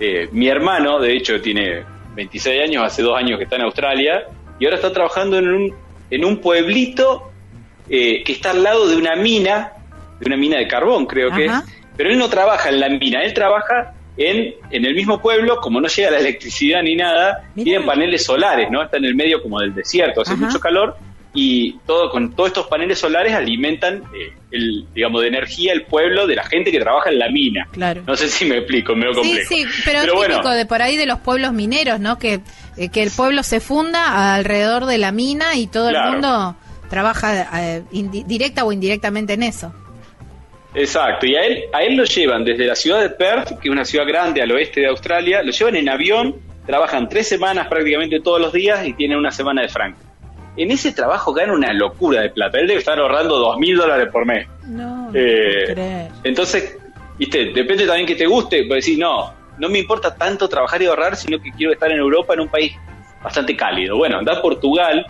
Eh, 0.00 0.28
mi 0.32 0.48
hermano, 0.48 0.98
de 0.98 1.16
hecho, 1.16 1.40
tiene 1.40 1.82
26 2.14 2.62
años, 2.62 2.84
hace 2.84 3.02
dos 3.02 3.16
años 3.16 3.36
que 3.38 3.44
está 3.44 3.56
en 3.56 3.62
Australia, 3.62 4.24
y 4.58 4.64
ahora 4.64 4.76
está 4.76 4.92
trabajando 4.92 5.38
en 5.38 5.48
un, 5.48 5.74
en 6.10 6.24
un 6.24 6.38
pueblito 6.38 7.30
eh, 7.88 8.22
que 8.24 8.32
está 8.32 8.52
al 8.52 8.62
lado 8.62 8.88
de 8.88 8.96
una 8.96 9.16
mina, 9.16 9.72
de 10.18 10.26
una 10.26 10.36
mina 10.36 10.58
de 10.58 10.66
carbón, 10.66 11.06
creo 11.06 11.30
que 11.30 11.46
es. 11.46 11.52
Pero 11.96 12.10
él 12.10 12.18
no 12.18 12.28
trabaja 12.28 12.68
en 12.68 12.80
la 12.80 12.88
mina, 12.88 13.22
él 13.22 13.34
trabaja 13.34 13.92
en, 14.16 14.54
en 14.70 14.84
el 14.84 14.94
mismo 14.94 15.20
pueblo, 15.20 15.60
como 15.60 15.80
no 15.80 15.88
llega 15.88 16.10
la 16.10 16.18
electricidad 16.20 16.82
ni 16.82 16.94
nada, 16.96 17.50
Mirá. 17.54 17.64
tienen 17.64 17.86
paneles 17.86 18.24
solares, 18.24 18.70
¿no? 18.70 18.82
Está 18.82 18.96
en 18.96 19.04
el 19.04 19.14
medio 19.14 19.42
como 19.42 19.60
del 19.60 19.74
desierto, 19.74 20.22
hace 20.22 20.32
Ajá. 20.32 20.44
mucho 20.46 20.60
calor, 20.60 20.96
y 21.40 21.78
todo 21.86 22.10
con 22.10 22.34
todos 22.34 22.48
estos 22.48 22.66
paneles 22.66 22.98
solares 22.98 23.32
alimentan, 23.32 24.02
eh, 24.12 24.32
el, 24.50 24.86
digamos, 24.92 25.22
de 25.22 25.28
energía 25.28 25.72
el 25.72 25.82
pueblo 25.84 26.26
de 26.26 26.34
la 26.34 26.42
gente 26.42 26.72
que 26.72 26.80
trabaja 26.80 27.10
en 27.10 27.18
la 27.20 27.28
mina. 27.30 27.68
Claro. 27.70 28.02
No 28.06 28.16
sé 28.16 28.28
si 28.28 28.44
me 28.44 28.56
explico, 28.56 28.96
medio 28.96 29.12
Sí, 29.14 29.20
complejo. 29.20 29.48
sí, 29.48 29.64
pero, 29.84 29.98
es 30.00 30.12
bueno, 30.12 30.34
típico 30.34 30.50
de 30.50 30.66
por 30.66 30.82
ahí 30.82 30.96
de 30.96 31.06
los 31.06 31.20
pueblos 31.20 31.52
mineros, 31.52 32.00
¿no? 32.00 32.18
Que, 32.18 32.40
eh, 32.76 32.88
que 32.88 33.04
el 33.04 33.10
pueblo 33.12 33.44
se 33.44 33.60
funda 33.60 34.34
alrededor 34.34 34.86
de 34.86 34.98
la 34.98 35.12
mina 35.12 35.54
y 35.54 35.68
todo 35.68 35.90
Claro. 35.90 36.06
el 36.06 36.12
mundo 36.14 36.56
trabaja 36.90 37.46
eh, 37.62 37.82
directa 37.92 38.64
o 38.64 38.72
indirectamente 38.72 39.34
en 39.34 39.44
eso. 39.44 39.72
Exacto, 40.74 41.24
y 41.26 41.34
a 41.36 41.42
él, 41.44 41.64
a 41.72 41.82
él 41.82 41.96
lo 41.96 42.04
llevan 42.04 42.44
desde 42.44 42.64
la 42.66 42.74
ciudad 42.74 43.00
de 43.00 43.10
Perth, 43.10 43.58
que 43.60 43.68
es 43.68 43.72
una 43.72 43.84
ciudad 43.84 44.06
grande 44.06 44.42
al 44.42 44.50
oeste 44.52 44.80
de 44.80 44.88
Australia, 44.88 45.42
lo 45.42 45.50
llevan 45.50 45.76
en 45.76 45.88
avión, 45.88 46.36
trabajan 46.66 47.08
tres 47.08 47.28
semanas 47.28 47.68
prácticamente 47.68 48.20
todos 48.20 48.40
los 48.40 48.52
días 48.52 48.86
y 48.86 48.92
tienen 48.92 49.18
una 49.18 49.30
semana 49.30 49.62
de 49.62 49.68
franca. 49.68 49.98
En 50.58 50.70
ese 50.72 50.92
trabajo 50.92 51.32
gana 51.32 51.52
una 51.54 51.72
locura 51.72 52.20
de 52.22 52.30
plata, 52.30 52.58
él 52.58 52.66
debe 52.66 52.80
estar 52.80 52.98
ahorrando 52.98 53.38
dos 53.38 53.56
mil 53.58 53.76
dólares 53.76 54.08
por 54.12 54.26
mes. 54.26 54.46
No, 54.66 55.10
Eh, 55.14 56.08
entonces, 56.24 56.76
viste, 57.18 57.52
depende 57.54 57.86
también 57.86 58.06
que 58.06 58.16
te 58.16 58.26
guste, 58.26 58.64
pues 58.64 58.84
decir, 58.84 58.98
no, 58.98 59.32
no 59.58 59.68
me 59.68 59.78
importa 59.78 60.14
tanto 60.14 60.48
trabajar 60.48 60.82
y 60.82 60.86
ahorrar, 60.86 61.16
sino 61.16 61.40
que 61.40 61.50
quiero 61.52 61.72
estar 61.72 61.90
en 61.90 61.98
Europa, 61.98 62.34
en 62.34 62.40
un 62.40 62.48
país 62.48 62.72
bastante 63.22 63.56
cálido. 63.56 63.96
Bueno, 63.96 64.18
anda 64.18 64.34
a 64.34 64.42
Portugal, 64.42 65.06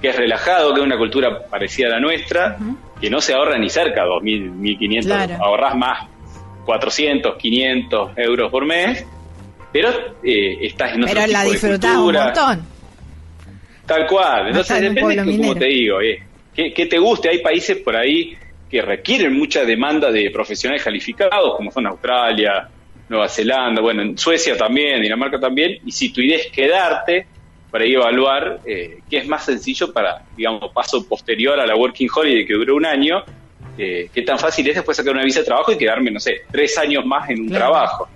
que 0.00 0.08
es 0.08 0.16
relajado, 0.16 0.72
que 0.74 0.80
es 0.80 0.86
una 0.86 0.98
cultura 0.98 1.46
parecida 1.46 1.88
a 1.88 1.90
la 1.90 2.00
nuestra, 2.00 2.56
que 3.00 3.08
no 3.10 3.20
se 3.20 3.34
ahorra 3.34 3.58
ni 3.58 3.68
cerca 3.68 4.02
de 4.02 4.08
2.000, 4.08 4.52
1.500, 4.78 5.04
Claro. 5.04 5.44
ahorras 5.44 5.76
más 5.76 6.06
400, 6.64 7.36
500 7.36 8.10
euros 8.16 8.50
por 8.50 8.64
mes, 8.66 9.04
pero 9.72 9.90
eh, 10.22 10.58
estás 10.62 10.94
en 10.94 11.02
otro 11.04 11.14
Pero 11.14 11.26
la 11.26 11.38
tipo 11.40 11.44
de 11.44 11.50
disfrutás 11.52 11.96
un 11.96 12.02
cultura. 12.04 12.24
montón. 12.24 12.75
Tal 13.86 14.06
cual. 14.06 14.48
Entonces 14.48 14.80
depende, 14.80 15.24
que, 15.24 15.36
como 15.38 15.54
te 15.56 15.66
digo, 15.66 16.00
eh, 16.00 16.18
que, 16.52 16.72
que 16.74 16.86
te 16.86 16.98
guste. 16.98 17.28
Hay 17.28 17.38
países 17.38 17.78
por 17.78 17.96
ahí 17.96 18.36
que 18.68 18.82
requieren 18.82 19.32
mucha 19.32 19.64
demanda 19.64 20.10
de 20.10 20.30
profesionales 20.30 20.82
calificados, 20.82 21.56
como 21.56 21.70
son 21.70 21.86
Australia, 21.86 22.68
Nueva 23.08 23.28
Zelanda, 23.28 23.80
bueno, 23.80 24.02
en 24.02 24.18
Suecia 24.18 24.56
también, 24.56 25.00
Dinamarca 25.00 25.38
también. 25.38 25.78
Y 25.84 25.92
si 25.92 26.12
tu 26.12 26.20
idea 26.20 26.36
es 26.38 26.50
quedarte, 26.52 27.28
para 27.70 27.84
ahí 27.84 27.94
evaluar 27.94 28.60
eh, 28.64 29.02
qué 29.08 29.18
es 29.18 29.28
más 29.28 29.44
sencillo 29.44 29.92
para, 29.92 30.16
digamos, 30.34 30.72
paso 30.74 31.06
posterior 31.08 31.58
a 31.60 31.66
la 31.66 31.76
Working 31.76 32.08
Holiday 32.14 32.44
que 32.46 32.54
duró 32.54 32.74
un 32.74 32.86
año, 32.86 33.22
eh, 33.76 34.10
qué 34.12 34.22
tan 34.22 34.38
fácil 34.38 34.66
es 34.68 34.74
después 34.76 34.96
sacar 34.96 35.12
una 35.12 35.22
visa 35.24 35.40
de 35.40 35.46
trabajo 35.46 35.70
y 35.72 35.78
quedarme, 35.78 36.10
no 36.10 36.18
sé, 36.18 36.42
tres 36.50 36.76
años 36.78 37.04
más 37.04 37.28
en 37.30 37.40
un 37.42 37.48
Claro. 37.48 37.66
trabajo. 37.66 38.08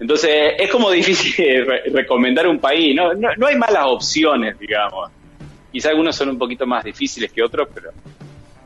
Entonces, 0.00 0.30
es 0.58 0.70
como 0.70 0.90
difícil 0.92 1.66
re- 1.66 1.82
recomendar 1.92 2.46
un 2.46 2.58
país, 2.58 2.94
¿no? 2.94 3.12
No, 3.14 3.28
no 3.36 3.46
hay 3.46 3.56
malas 3.56 3.84
opciones, 3.86 4.58
digamos. 4.58 5.10
Quizá 5.72 5.90
algunos 5.90 6.16
son 6.16 6.30
un 6.30 6.38
poquito 6.38 6.66
más 6.66 6.84
difíciles 6.84 7.30
que 7.32 7.42
otros, 7.42 7.68
pero 7.74 7.90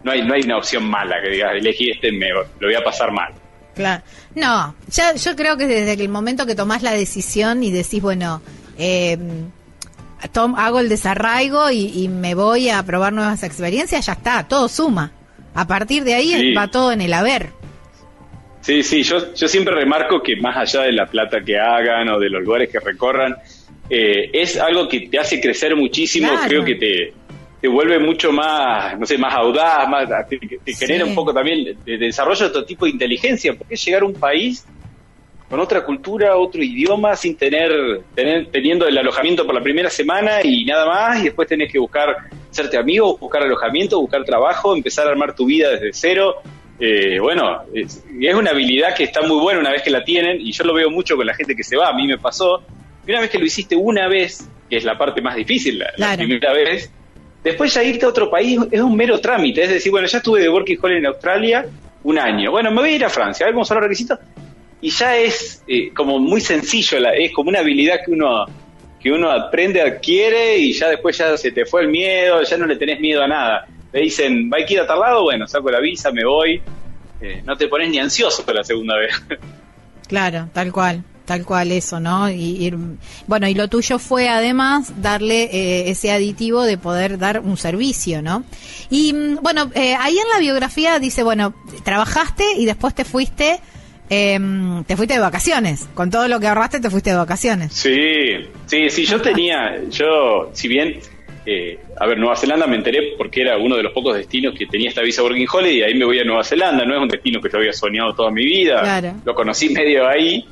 no 0.05 0.13
hay, 0.13 0.23
no 0.27 0.35
hay 0.35 0.43
una 0.43 0.59
opción 0.59 0.85
mala 0.85 1.21
que 1.23 1.31
digas, 1.31 1.53
elegí 1.55 1.91
este, 1.91 2.13
me, 2.13 2.29
lo 2.31 2.45
voy 2.61 2.75
a 2.75 2.83
pasar 2.85 3.11
mal. 3.13 3.33
Claro. 3.75 4.03
No, 4.35 4.75
ya, 4.89 5.15
yo 5.15 5.35
creo 5.35 5.57
que 5.57 5.67
desde 5.67 5.95
el 5.95 6.09
momento 6.09 6.45
que 6.47 6.55
tomás 6.55 6.83
la 6.83 6.93
decisión 6.93 7.63
y 7.63 7.71
decís, 7.71 8.03
bueno, 8.03 8.43
eh, 8.79 9.17
tom- 10.33 10.55
hago 10.57 10.79
el 10.81 10.89
desarraigo 10.89 11.71
y, 11.71 11.87
y 12.05 12.09
me 12.09 12.35
voy 12.35 12.69
a 12.69 12.83
probar 12.83 13.13
nuevas 13.13 13.43
experiencias, 13.43 14.07
ya 14.07 14.13
está, 14.13 14.47
todo 14.47 14.69
suma. 14.69 15.13
A 15.55 15.67
partir 15.67 16.05
de 16.05 16.15
ahí 16.15 16.33
Sí. 16.35 16.55
va 16.55 16.69
todo 16.69 16.93
en 16.93 17.01
el 17.01 17.13
haber. 17.13 17.51
Sí, 18.63 18.83
sí, 18.83 19.03
yo, 19.03 19.35
yo 19.35 19.49
siempre 19.49 19.75
remarco 19.75 20.23
que 20.23 20.37
más 20.37 20.57
allá 20.57 20.85
de 20.87 20.93
la 20.93 21.07
plata 21.07 21.43
que 21.45 21.59
hagan 21.59 22.09
o 22.11 22.19
de 22.19 22.31
los 22.31 22.43
lugares 22.43 22.71
que 22.71 22.79
recorran, 22.79 23.35
eh, 23.91 24.31
es 24.33 24.57
algo 24.59 24.89
que 24.89 25.09
te 25.09 25.19
hace 25.19 25.41
crecer 25.41 25.75
muchísimo, 25.75 26.29
Claro. 26.29 26.49
creo 26.49 26.65
que 26.65 26.75
te, 26.77 27.15
te 27.61 27.69
vuelve 27.69 27.99
mucho 27.99 28.31
más, 28.33 28.99
no 28.99 29.05
sé, 29.05 29.19
más 29.19 29.35
audaz, 29.35 29.89
más, 29.89 30.09
te, 30.29 30.39
te 30.39 30.73
genera 30.75 31.05
Sí. 31.05 31.11
un 31.11 31.15
poco 31.17 31.35
también 31.35 31.65
de, 31.65 31.75
de 31.85 31.99
desarrollo 32.07 32.41
de 32.41 32.47
otro 32.47 32.65
tipo 32.65 32.85
de 32.87 32.93
inteligencia, 32.93 33.53
porque 33.55 33.75
es 33.75 33.85
llegar 33.85 34.03
a 34.03 34.07
un 34.07 34.15
país 34.15 34.65
con 35.49 35.59
otra 35.61 35.85
cultura, 35.85 36.37
otro 36.37 36.63
idioma, 36.63 37.15
sin 37.17 37.37
tener, 37.37 37.73
tener 38.15 38.47
teniendo 38.51 38.87
el 38.87 38.97
alojamiento 38.97 39.45
por 39.45 39.55
la 39.55 39.63
primera 39.63 39.91
semana 39.91 40.39
y 40.43 40.65
nada 40.65 40.87
más, 40.87 41.21
y 41.21 41.25
después 41.25 41.47
tenés 41.49 41.71
que 41.71 41.79
buscar 41.79 42.17
hacerte 42.51 42.79
amigo, 42.79 43.19
buscar 43.19 43.43
alojamiento, 43.43 44.01
buscar 44.01 44.25
trabajo, 44.25 44.75
empezar 44.75 45.07
a 45.09 45.11
armar 45.11 45.35
tu 45.35 45.45
vida 45.47 45.71
desde 45.73 45.91
cero. 45.93 46.37
Eh, 46.81 47.19
bueno, 47.21 47.63
es, 47.75 48.03
es 48.21 48.35
una 48.35 48.51
habilidad 48.51 48.95
que 48.95 49.05
está 49.05 49.23
muy 49.23 49.39
buena 49.41 49.61
una 49.61 49.71
vez 49.71 49.83
que 49.83 49.91
la 49.91 50.03
tienen, 50.05 50.41
y 50.41 50.53
yo 50.53 50.65
lo 50.65 50.75
veo 50.75 50.91
mucho 50.91 51.17
con 51.17 51.27
la 51.27 51.35
gente 51.35 51.55
que 51.55 51.63
se 51.63 51.77
va, 51.77 51.89
a 51.89 51.93
mí 51.95 52.07
me 52.07 52.19
pasó, 52.19 52.63
que 53.05 53.13
una 53.13 53.21
vez 53.21 53.31
que 53.31 53.39
lo 53.39 53.45
hiciste 53.45 53.77
una 53.77 54.09
vez, 54.09 54.49
que 54.69 54.77
es 54.79 54.85
la 54.85 54.97
parte 54.99 55.21
más 55.21 55.37
difícil, 55.37 55.79
la, 55.79 55.93
primera 56.17 56.53
vez, 56.53 56.91
después 57.45 57.73
ya 57.75 57.83
irte 57.85 58.05
a 58.05 58.09
otro 58.09 58.31
país 58.31 58.59
es 58.71 58.81
un 58.81 58.97
mero 58.97 59.21
trámite, 59.21 59.63
es 59.63 59.71
decir, 59.71 59.93
bueno, 59.93 60.07
ya 60.09 60.19
estuve 60.19 60.41
de 60.41 60.49
Working 60.49 60.79
Holiday 60.81 60.99
en 61.01 61.07
Australia 61.07 61.67
un 62.05 62.19
año, 62.19 62.51
bueno, 62.51 62.71
me 62.71 62.81
voy 62.81 62.91
a 62.91 62.97
ir 62.97 63.05
a 63.05 63.11
Francia, 63.11 63.45
a 63.45 63.49
ver 63.49 63.55
cómo 63.55 63.65
son 63.65 63.77
los 63.77 63.85
requisitos, 63.85 64.19
y 64.81 64.91
ya 64.91 65.17
es 65.17 65.63
eh, 65.69 65.93
como 65.95 66.19
muy 66.19 66.41
sencillo, 66.41 66.99
la- 66.99 67.15
es 67.15 67.33
como 67.33 67.51
una 67.51 67.61
habilidad 67.61 68.01
que 68.05 68.11
uno 68.13 68.47
que 69.01 69.11
uno 69.11 69.33
aprende, 69.33 69.81
adquiere 69.81 70.59
y 70.59 70.73
ya 70.73 70.89
después 70.89 71.19
ya 71.19 71.37
se 71.37 71.51
te 71.51 71.65
fue 71.67 71.83
el 71.83 71.89
miedo, 71.89 72.41
ya 72.45 72.57
no 72.57 72.67
le 72.67 72.77
tenés 72.77 73.01
miedo 73.01 73.21
a 73.21 73.27
nada. 73.27 73.67
Le 73.93 74.01
dicen, 74.01 74.51
¿va 74.51 74.59
a 74.59 74.61
ir 74.61 74.81
a 74.81 74.87
tal 74.87 75.01
lado? 75.01 75.23
Bueno, 75.23 75.47
saco 75.47 75.71
la 75.71 75.81
visa, 75.81 76.11
me 76.11 76.25
voy. 76.25 76.61
Eh, 77.21 77.43
no 77.45 77.57
te 77.57 77.69
pones 77.69 77.91
ni 77.91 77.99
ansioso 77.99 78.45
para 78.45 78.59
la 78.59 78.65
segunda 78.65 78.97
vez. 78.97 79.15
Claro, 80.13 80.51
tal 80.53 80.71
cual, 80.73 81.05
tal 81.25 81.47
cual 81.47 81.73
eso, 81.73 81.99
¿no? 81.99 82.29
Y 82.31 82.71
bueno, 83.27 83.49
y 83.49 83.55
lo 83.55 83.69
tuyo 83.69 83.99
fue 83.99 84.29
además 84.29 84.93
darle 85.01 85.45
eh, 85.45 85.91
ese 85.91 86.13
aditivo 86.13 86.65
de 86.65 86.77
poder 86.77 87.17
dar 87.17 87.41
un 87.41 87.57
servicio, 87.57 88.21
¿no? 88.21 88.45
Y 88.91 89.15
mm, 89.15 89.39
bueno, 89.41 89.71
eh, 89.75 89.95
ahí 89.99 90.19
en 90.19 90.29
la 90.35 90.39
biografía 90.39 90.99
dice, 90.99 91.23
bueno, 91.23 91.55
trabajaste 91.83 92.45
y 92.59 92.67
después 92.67 92.95
te 92.95 93.07
fuiste, 93.07 93.61
eh, 94.11 94.39
te 94.87 94.97
fuiste 94.99 95.15
de 95.15 95.21
vacaciones, 95.21 95.89
con 95.95 96.11
todo 96.11 96.29
lo 96.29 96.39
que 96.41 96.49
ahorraste 96.49 96.81
te 96.81 96.91
fuiste 96.91 97.09
de 97.09 97.17
vacaciones. 97.17 97.73
Sí, 97.73 98.51
sí, 98.67 98.91
sí, 98.91 99.07
yo 99.07 99.23
tenía, 99.23 99.81
yo, 99.89 100.51
si 100.53 100.69
bien, 100.69 101.01
eh, 101.45 101.79
a 101.99 102.07
ver, 102.07 102.19
Nueva 102.19 102.37
Zelanda 102.37 102.67
me 102.67 102.77
enteré 102.77 103.15
porque 103.19 103.43
era 103.43 103.59
uno 103.59 103.77
de 103.77 103.83
los 103.83 103.93
pocos 103.93 104.15
destinos 104.17 104.55
que 104.57 104.67
tenía 104.67 104.89
esta 104.89 105.03
visa 105.03 105.23
Working 105.23 105.47
Holiday 105.53 105.79
y 105.79 105.83
ahí 105.83 105.95
me 105.95 106.05
voy 106.05 106.19
a 106.21 106.25
Nueva 106.25 106.45
Zelanda, 106.45 106.85
no 106.85 106.95
es 106.95 107.03
un 107.03 107.09
destino 107.09 107.41
que 107.41 107.49
yo 107.51 107.59
había 107.59 107.73
soñado 107.73 108.15
toda 108.15 108.31
mi 108.31 108.45
vida, 108.45 108.81
Claro. 108.83 109.15
lo 109.25 109.35
conocí 109.35 109.71
medio 109.71 110.07
ahí 110.07 110.45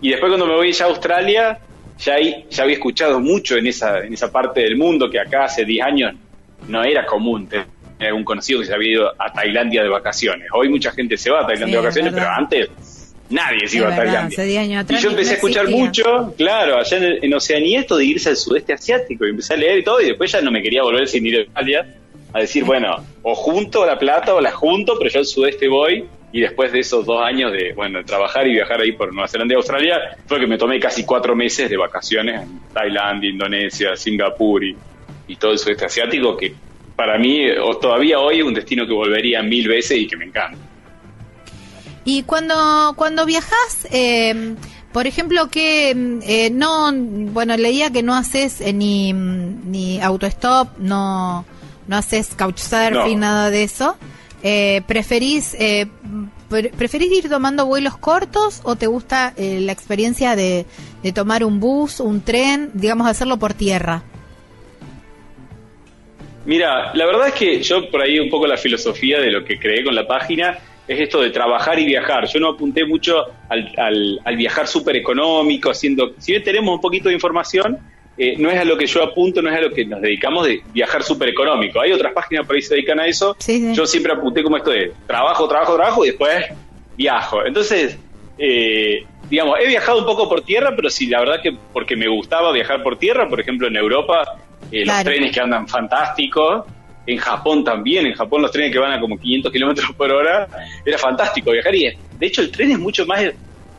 y 0.00 0.10
después 0.10 0.30
cuando 0.30 0.46
me 0.46 0.54
voy 0.54 0.72
ya 0.72 0.84
a 0.84 0.88
Australia, 0.88 1.58
ya 1.98 2.14
ahí, 2.14 2.44
ya 2.50 2.64
había 2.64 2.74
escuchado 2.74 3.20
mucho 3.20 3.56
en 3.56 3.66
esa, 3.68 4.00
en 4.04 4.12
esa 4.12 4.30
parte 4.30 4.60
del 4.60 4.76
mundo 4.76 5.08
que 5.08 5.18
acá 5.18 5.44
hace 5.44 5.64
10 5.64 5.84
años 5.86 6.14
no 6.68 6.82
era 6.84 7.06
común 7.06 7.46
tener 7.48 7.66
algún 8.00 8.24
conocido 8.24 8.60
que 8.60 8.66
se 8.66 8.74
había 8.74 8.92
ido 8.92 9.12
a 9.18 9.32
Tailandia 9.32 9.82
de 9.82 9.88
vacaciones. 9.88 10.48
Hoy 10.52 10.68
mucha 10.68 10.90
gente 10.92 11.16
se 11.16 11.30
va 11.30 11.40
a 11.42 11.46
Tailandia 11.46 11.66
Sí, 11.66 11.72
de 11.72 11.78
vacaciones, 11.78 12.12
pero 12.12 12.26
antes 12.28 12.68
nadie 13.34 13.66
se 13.66 13.78
iba 13.78 13.92
a 13.92 13.96
Tailandia. 13.96 14.38
hace 14.38 14.44
10 14.44 14.62
años 14.62 14.84
atrás 14.84 15.00
y 15.00 15.02
yo 15.02 15.10
empecé 15.10 15.30
no 15.30 15.32
a 15.32 15.34
escuchar 15.34 15.68
mucho, 15.68 16.34
claro, 16.36 16.78
allá 16.78 16.96
en, 16.96 17.24
en 17.24 17.34
Oceanía, 17.34 17.80
esto 17.80 17.96
de 17.96 18.04
irse 18.04 18.30
al 18.30 18.36
sudeste 18.36 18.72
asiático, 18.72 19.26
y 19.26 19.30
empecé 19.30 19.54
a 19.54 19.56
leer 19.56 19.78
y 19.78 19.84
todo, 19.84 20.00
y 20.00 20.06
después 20.06 20.30
ya 20.30 20.40
no 20.40 20.50
me 20.50 20.62
quería 20.62 20.82
volver 20.82 21.08
sin 21.08 21.26
ir 21.26 21.38
a 21.38 21.40
Italia, 21.42 21.94
a 22.32 22.40
decir, 22.40 22.64
bueno, 22.64 22.96
o 23.22 23.34
junto 23.34 23.84
la 23.84 23.98
plata 23.98 24.34
o 24.34 24.40
la 24.40 24.52
junto, 24.52 24.96
pero 24.98 25.10
yo 25.10 25.18
al 25.18 25.26
sudeste 25.26 25.68
voy, 25.68 26.04
y 26.32 26.40
después 26.40 26.72
de 26.72 26.80
esos 26.80 27.06
dos 27.06 27.22
años 27.22 27.52
de, 27.52 27.72
bueno, 27.74 28.04
trabajar 28.04 28.46
y 28.46 28.52
viajar 28.52 28.80
ahí 28.80 28.92
por 28.92 29.12
Nueva 29.12 29.28
Zelanda 29.28 29.54
y 29.54 29.56
Australia, 29.56 30.16
fue 30.26 30.40
que 30.40 30.46
me 30.46 30.58
tomé 30.58 30.80
casi 30.80 31.04
cuatro 31.04 31.36
meses 31.36 31.70
de 31.70 31.76
vacaciones 31.76 32.42
en 32.42 32.60
Tailandia, 32.72 33.30
Indonesia, 33.30 33.94
Singapur 33.94 34.64
y, 34.64 34.76
y 35.28 35.36
todo 35.36 35.52
el 35.52 35.58
sudeste 35.58 35.84
asiático, 35.84 36.36
que 36.36 36.52
para 36.96 37.18
mí, 37.18 37.48
o 37.50 37.76
todavía 37.76 38.18
hoy, 38.18 38.38
es 38.38 38.44
un 38.44 38.54
destino 38.54 38.86
que 38.86 38.92
volvería 38.92 39.42
mil 39.42 39.68
veces 39.68 39.98
y 39.98 40.06
que 40.06 40.16
me 40.16 40.24
encanta. 40.24 40.58
Y 42.04 42.22
cuando, 42.24 42.94
cuando 42.96 43.24
viajas, 43.24 43.86
eh, 43.90 44.54
por 44.92 45.06
ejemplo, 45.06 45.48
que 45.48 45.90
eh, 45.90 46.50
no, 46.50 46.92
bueno, 46.94 47.56
leía 47.56 47.90
que 47.90 48.02
no 48.02 48.14
haces 48.14 48.60
eh, 48.60 48.72
ni, 48.72 49.12
ni 49.12 50.00
autostop, 50.00 50.78
no, 50.78 51.44
no 51.88 51.96
haces 51.96 52.28
couchsurfing, 52.36 53.18
nada 53.18 53.50
de 53.50 53.64
eso. 53.64 53.96
Eh, 54.42 54.82
¿Preferís 54.86 55.56
eh, 55.58 55.86
preferís 56.50 57.10
ir 57.10 57.30
tomando 57.30 57.64
vuelos 57.64 57.96
cortos 57.96 58.60
o 58.62 58.76
te 58.76 58.86
gusta 58.86 59.32
eh, 59.38 59.58
la 59.60 59.72
experiencia 59.72 60.36
de, 60.36 60.66
de 61.02 61.12
tomar 61.12 61.44
un 61.44 61.58
bus, 61.58 61.98
un 61.98 62.20
tren, 62.20 62.70
digamos, 62.74 63.08
hacerlo 63.08 63.38
por 63.38 63.54
tierra? 63.54 64.02
Mira, 66.44 66.94
la 66.94 67.06
verdad 67.06 67.28
es 67.28 67.34
que 67.34 67.62
yo 67.62 67.90
por 67.90 68.02
ahí 68.02 68.20
un 68.20 68.28
poco 68.28 68.46
la 68.46 68.58
filosofía 68.58 69.18
de 69.18 69.30
lo 69.30 69.44
que 69.44 69.58
creé 69.58 69.82
con 69.82 69.94
la 69.94 70.06
página 70.06 70.58
es 70.86 71.00
esto 71.00 71.20
de 71.20 71.30
trabajar 71.30 71.78
y 71.78 71.86
viajar. 71.86 72.26
Yo 72.26 72.40
no 72.40 72.50
apunté 72.50 72.84
mucho 72.84 73.24
al, 73.48 74.20
al, 74.24 74.36
viajar 74.36 74.66
súper 74.66 74.96
económico, 74.96 75.70
haciendo, 75.70 76.14
si 76.18 76.32
bien 76.32 76.44
tenemos 76.44 76.74
un 76.74 76.80
poquito 76.80 77.08
de 77.08 77.14
información, 77.14 77.78
eh, 78.16 78.34
no 78.38 78.50
es 78.50 78.58
a 78.58 78.64
lo 78.64 78.76
que 78.76 78.86
yo 78.86 79.02
apunto, 79.02 79.42
no 79.42 79.50
es 79.50 79.56
a 79.56 79.60
lo 79.60 79.70
que 79.70 79.84
nos 79.84 80.00
dedicamos 80.00 80.46
de 80.46 80.62
viajar 80.72 81.02
súper 81.02 81.30
económico. 81.30 81.80
Hay 81.80 81.92
otras 81.92 82.12
páginas 82.12 82.46
por 82.46 82.54
ahí 82.54 82.62
que 82.62 82.68
se 82.68 82.74
dedican 82.74 83.00
a 83.00 83.06
eso. 83.06 83.36
Yo 83.72 83.86
siempre 83.86 84.12
apunté 84.12 84.42
como 84.42 84.56
esto 84.56 84.70
de 84.70 84.92
trabajo, 85.06 85.48
trabajo, 85.48 85.74
trabajo 85.74 86.04
y 86.04 86.08
después 86.08 86.46
viajo. 86.96 87.44
Entonces, 87.44 87.98
eh, 88.38 89.04
digamos, 89.28 89.58
he 89.60 89.66
viajado 89.66 89.98
un 89.98 90.04
poco 90.04 90.28
por 90.28 90.42
tierra, 90.42 90.74
pero 90.76 90.90
sí, 90.90 91.06
la 91.06 91.20
verdad 91.20 91.40
que 91.42 91.56
porque 91.72 91.96
me 91.96 92.08
gustaba 92.08 92.52
viajar 92.52 92.82
por 92.82 92.98
tierra, 92.98 93.28
por 93.28 93.40
ejemplo, 93.40 93.66
en 93.66 93.76
Europa, 93.76 94.36
eh, 94.70 94.84
los 94.84 95.02
trenes 95.02 95.32
que 95.32 95.40
andan 95.40 95.66
fantásticos 95.66 96.64
en 97.06 97.18
Japón 97.18 97.64
también, 97.64 98.06
en 98.06 98.14
Japón 98.14 98.42
los 98.42 98.50
trenes 98.50 98.72
que 98.72 98.78
van 98.78 98.92
a 98.92 99.00
como 99.00 99.18
500 99.18 99.52
kilómetros 99.52 99.92
por 99.96 100.10
hora, 100.10 100.48
era 100.84 100.98
fantástico 100.98 101.50
viajar 101.50 101.74
y 101.74 101.84
de 102.18 102.26
hecho 102.26 102.40
el 102.40 102.50
tren 102.50 102.72
es 102.72 102.78
mucho 102.78 103.06
más, 103.06 103.22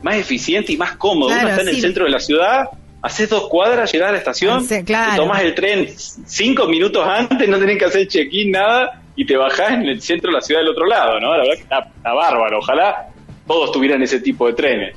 más 0.01 0.15
eficiente 0.15 0.74
y 0.74 0.77
más 0.77 0.96
cómodo. 0.96 1.29
Uno 1.29 1.48
está 1.48 1.62
en 1.62 1.70
el 1.70 1.82
centro 1.82 2.05
de 2.05 2.12
la 2.12 2.20
ciudad, 2.20 2.70
haces 3.01 3.29
dos 3.29 3.48
cuadras, 3.50 3.91
llegás 3.91 4.10
a 4.10 4.12
la 4.12 4.17
estación, 4.17 4.67
tomas 5.15 5.41
el 5.41 5.55
tren 5.55 5.89
cinco 5.96 6.67
minutos 6.67 7.05
antes, 7.08 7.48
no 7.48 7.58
tenés 7.58 7.77
que 7.77 7.86
hacer 7.86 8.08
check-in, 8.08 8.51
nada, 8.51 9.01
y 9.15 9.25
te 9.25 9.38
bajás 9.38 9.72
en 9.74 9.84
el 9.84 10.01
centro 10.01 10.32
de 10.32 10.36
la 10.36 10.41
ciudad 10.41 10.62
del 10.62 10.70
otro 10.70 10.86
lado, 10.86 11.20
¿no? 11.20 11.32
La 11.32 11.44
verdad 11.44 11.55
que 11.55 11.62
está, 11.62 11.79
está 11.79 12.13
bárbaro, 12.13 12.60
ojalá 12.60 13.08
todos 13.48 13.72
tuvieran 13.72 14.01
ese 14.01 14.20
tipo 14.20 14.48
de 14.48 14.53
trenes. 14.53 14.96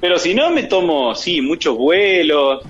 Pero 0.00 0.18
si 0.18 0.34
no, 0.34 0.50
me 0.50 0.64
tomo, 0.64 1.14
sí, 1.14 1.40
muchos 1.40 1.76
vuelos, 1.76 2.64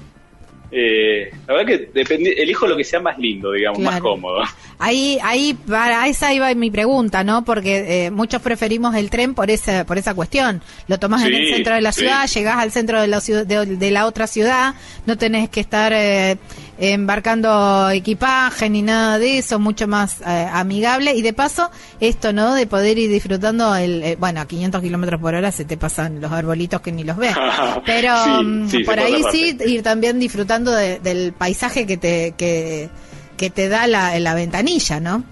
eh, 0.71 1.31
la 1.47 1.55
verdad 1.55 1.67
que 1.67 1.91
depende, 1.95 2.31
elijo 2.33 2.67
lo 2.67 2.77
que 2.77 2.85
sea 2.85 3.01
más 3.01 3.19
lindo, 3.19 3.53
digamos, 3.53 3.81
más 3.81 4.01
cómodo. 4.01 4.43
Ahí, 4.79 5.19
ahí, 5.23 5.55
para 5.55 6.07
esa 6.09 6.33
iba 6.35 6.53
mi 6.55 6.71
pregunta, 6.71 7.25
¿no? 7.25 7.45
Porque 7.45 8.07
eh, 8.07 8.11
muchos 8.11 8.43
preferimos 8.43 8.95
el 8.95 9.09
tren 9.09 9.35
por 9.35 9.51
esa, 9.51 9.85
por 9.87 9.97
esa 9.97 10.15
cuestión. 10.15 10.61
Lo 10.87 10.99
tomas 10.99 11.25
en 11.25 11.35
el 11.35 11.55
centro 11.55 11.75
de 11.75 11.81
la 11.81 11.93
ciudad, 11.93 12.29
llegás 12.29 12.59
al 12.59 12.71
centro 12.71 13.01
de 13.01 13.09
la, 13.09 13.21
ciudad, 13.21 13.47
de, 13.47 13.91
la 13.91 14.07
otra 14.07 14.27
ciudad, 14.27 14.75
no 15.07 15.17
tenés 15.17 15.49
que 15.49 15.61
estar 15.61 15.93
eh, 15.95 16.37
embarcando 16.79 17.91
equipaje 17.91 18.71
ni 18.71 18.83
nada 18.83 19.19
de 19.19 19.39
eso, 19.39 19.59
mucho 19.59 19.89
más 19.89 20.21
eh, 20.21 20.47
amigable. 20.53 21.15
Y 21.15 21.23
de 21.23 21.33
paso, 21.33 21.71
esto, 22.01 22.33
¿no? 22.33 22.55
De 22.55 22.67
poder 22.67 22.99
ir 22.99 23.11
disfrutando, 23.11 23.75
el, 23.75 24.17
bueno, 24.19 24.41
a 24.41 24.47
500 24.47 24.81
kilómetros 24.81 25.21
por 25.21 25.35
hora 25.35 25.51
se 25.53 25.65
te 25.65 25.77
pasan 25.77 26.21
los 26.21 26.31
arbolitos 26.31 26.81
que 26.81 26.93
ni 26.93 27.05
los 27.05 27.17
ves. 27.17 27.35
Pero 27.87 28.15
mm, 28.43 28.85
por 28.85 28.99
ahí 28.99 29.23
sí, 29.33 29.57
ir 29.67 29.83
también 29.83 30.19
disfrutando 30.21 30.73
del 30.73 31.33
paisaje 31.33 31.87
que 31.87 31.97
te, 31.97 32.35
que, 32.37 32.89
que 33.37 33.51
te 33.51 33.69
da 33.69 33.87
la, 33.87 34.19
la 34.19 34.35
ventanilla, 34.35 35.01
¿no? 35.01 35.25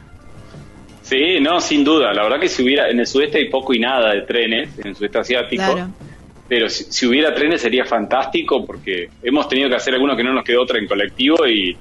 Sí, 1.03 1.39
no, 1.41 1.61
sin 1.61 1.85
duda. 1.85 2.13
La 2.13 2.25
verdad 2.25 2.41
que 2.41 2.49
si 2.49 2.65
hubiera, 2.65 2.91
en 2.91 2.99
el 2.99 3.07
sudeste 3.07 3.39
hay 3.39 3.49
poco 3.49 3.73
y 3.73 3.79
nada 3.79 4.13
de 4.13 4.23
trenes, 4.23 4.77
en 4.79 4.89
el 4.89 4.97
sudeste 4.97 5.19
asiático. 5.19 5.89
Pero 6.49 6.69
si, 6.69 7.07
hubiera 7.07 7.35
trenes 7.35 7.61
sería 7.61 7.85
fantástico 7.85 8.65
porque 8.65 9.09
hemos 9.23 9.49
tenido 9.49 9.69
que 9.69 9.77
hacer 9.77 9.95
algunos 9.95 10.17
que 10.17 10.23
no 10.23 10.33
nos 10.33 10.45
quedó 10.45 10.63
otra 10.63 10.79
en 10.79 10.87
colectivo 10.87 11.47
y 11.47 11.77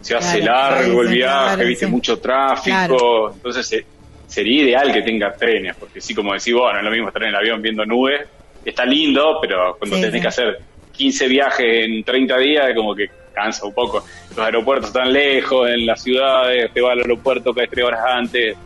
se 0.00 0.14
hace 0.14 0.40
largo 0.40 1.02
el 1.02 1.08
viaje, 1.08 1.64
viste 1.64 1.86
mucho 1.86 2.18
tráfico. 2.18 3.32
Entonces 3.34 3.72
eh, 3.72 3.86
sería 4.26 4.62
ideal 4.62 4.92
que 4.92 5.02
tenga 5.02 5.32
trenes, 5.32 5.74
porque 5.76 6.00
sí, 6.00 6.14
como 6.14 6.32
decís, 6.32 6.54
bueno, 6.54 6.78
es 6.78 6.84
lo 6.84 6.90
mismo 6.90 7.08
estar 7.08 7.22
en 7.22 7.30
el 7.30 7.36
avión 7.36 7.60
viendo 7.60 7.84
nubes. 7.84 8.20
Está 8.64 8.84
lindo, 8.84 9.38
pero 9.40 9.76
cuando 9.78 10.00
tenés 10.00 10.22
que 10.22 10.28
hacer 10.28 10.58
15 10.92 11.28
viajes 11.28 11.84
en 11.84 12.04
30 12.04 12.38
días, 12.38 12.66
como 12.74 12.94
que 12.94 13.08
cansa 13.34 13.66
un 13.66 13.74
poco. 13.74 14.04
Los 14.30 14.38
aeropuertos 14.38 14.88
están 14.88 15.12
lejos, 15.12 15.68
en 15.68 15.86
las 15.86 16.02
ciudades, 16.02 16.72
te 16.72 16.80
va 16.80 16.92
al 16.92 17.00
aeropuerto 17.00 17.52
caes 17.52 17.68
tres 17.70 17.84
horas 17.84 18.00
antes, 18.06 18.56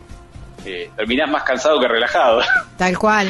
eh, 0.65 0.89
terminás 0.95 1.29
más 1.29 1.43
cansado 1.43 1.79
que 1.79 1.87
relajado. 1.87 2.41
Tal 2.77 2.97
cual. 2.97 3.27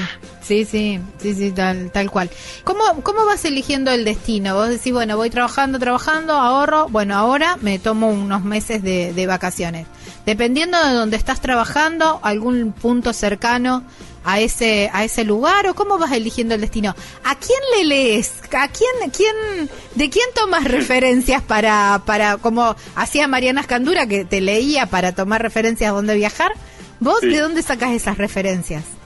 Sí, 0.50 0.66
sí, 0.66 1.00
sí, 1.22 1.36
sí, 1.36 1.52
tal, 1.52 1.92
tal 1.92 2.10
cual. 2.10 2.32
¿Cómo, 2.64 2.82
¿Cómo 3.04 3.24
vas 3.24 3.46
eligiendo 3.46 3.92
el 3.92 4.04
destino? 4.04 4.56
Vos 4.56 4.70
decís, 4.70 4.92
bueno, 4.92 5.16
voy 5.16 5.30
trabajando, 5.30 5.78
trabajando, 5.78 6.34
ahorro, 6.34 6.90
bueno, 6.90 7.16
ahora 7.16 7.60
me 7.62 7.78
tomo 7.78 8.10
unos 8.10 8.44
meses 8.44 8.82
de, 8.82 9.14
de 9.14 9.28
vacaciones. 9.28 9.86
Dependiendo 10.26 10.84
de 10.84 10.94
dónde 10.94 11.18
estás 11.18 11.40
trabajando, 11.40 12.20
algún 12.24 12.72
punto 12.72 13.14
cercano 13.14 13.84
a 14.24 14.40
ese 14.40 14.90
a 14.92 15.04
ese 15.04 15.24
lugar 15.24 15.68
o 15.68 15.76
cómo 15.76 16.00
vas 16.00 16.14
eligiendo 16.14 16.56
el 16.56 16.62
destino? 16.62 16.96
¿A 17.24 17.36
quién 17.36 17.60
le 17.78 17.86
lees? 17.86 18.34
¿A 18.52 18.70
quién 18.70 19.12
quién 19.12 19.70
de 19.94 20.10
quién 20.10 20.26
tomas 20.34 20.64
referencias 20.78 21.44
para 21.44 22.02
para 22.08 22.38
como 22.38 22.76
hacía 22.96 23.28
Mariana 23.28 23.62
Escandura 23.62 24.08
que 24.08 24.26
te 24.26 24.42
leía 24.42 24.88
para 24.88 25.12
tomar 25.12 25.44
referencias 25.44 25.92
a 25.92 25.94
dónde 25.94 26.16
viajar? 26.16 26.54
¿Vos 27.00 27.22
de 27.22 27.38
dónde 27.38 27.62
sacas 27.62 27.92
esas 27.92 28.18
referencias? 28.18 28.99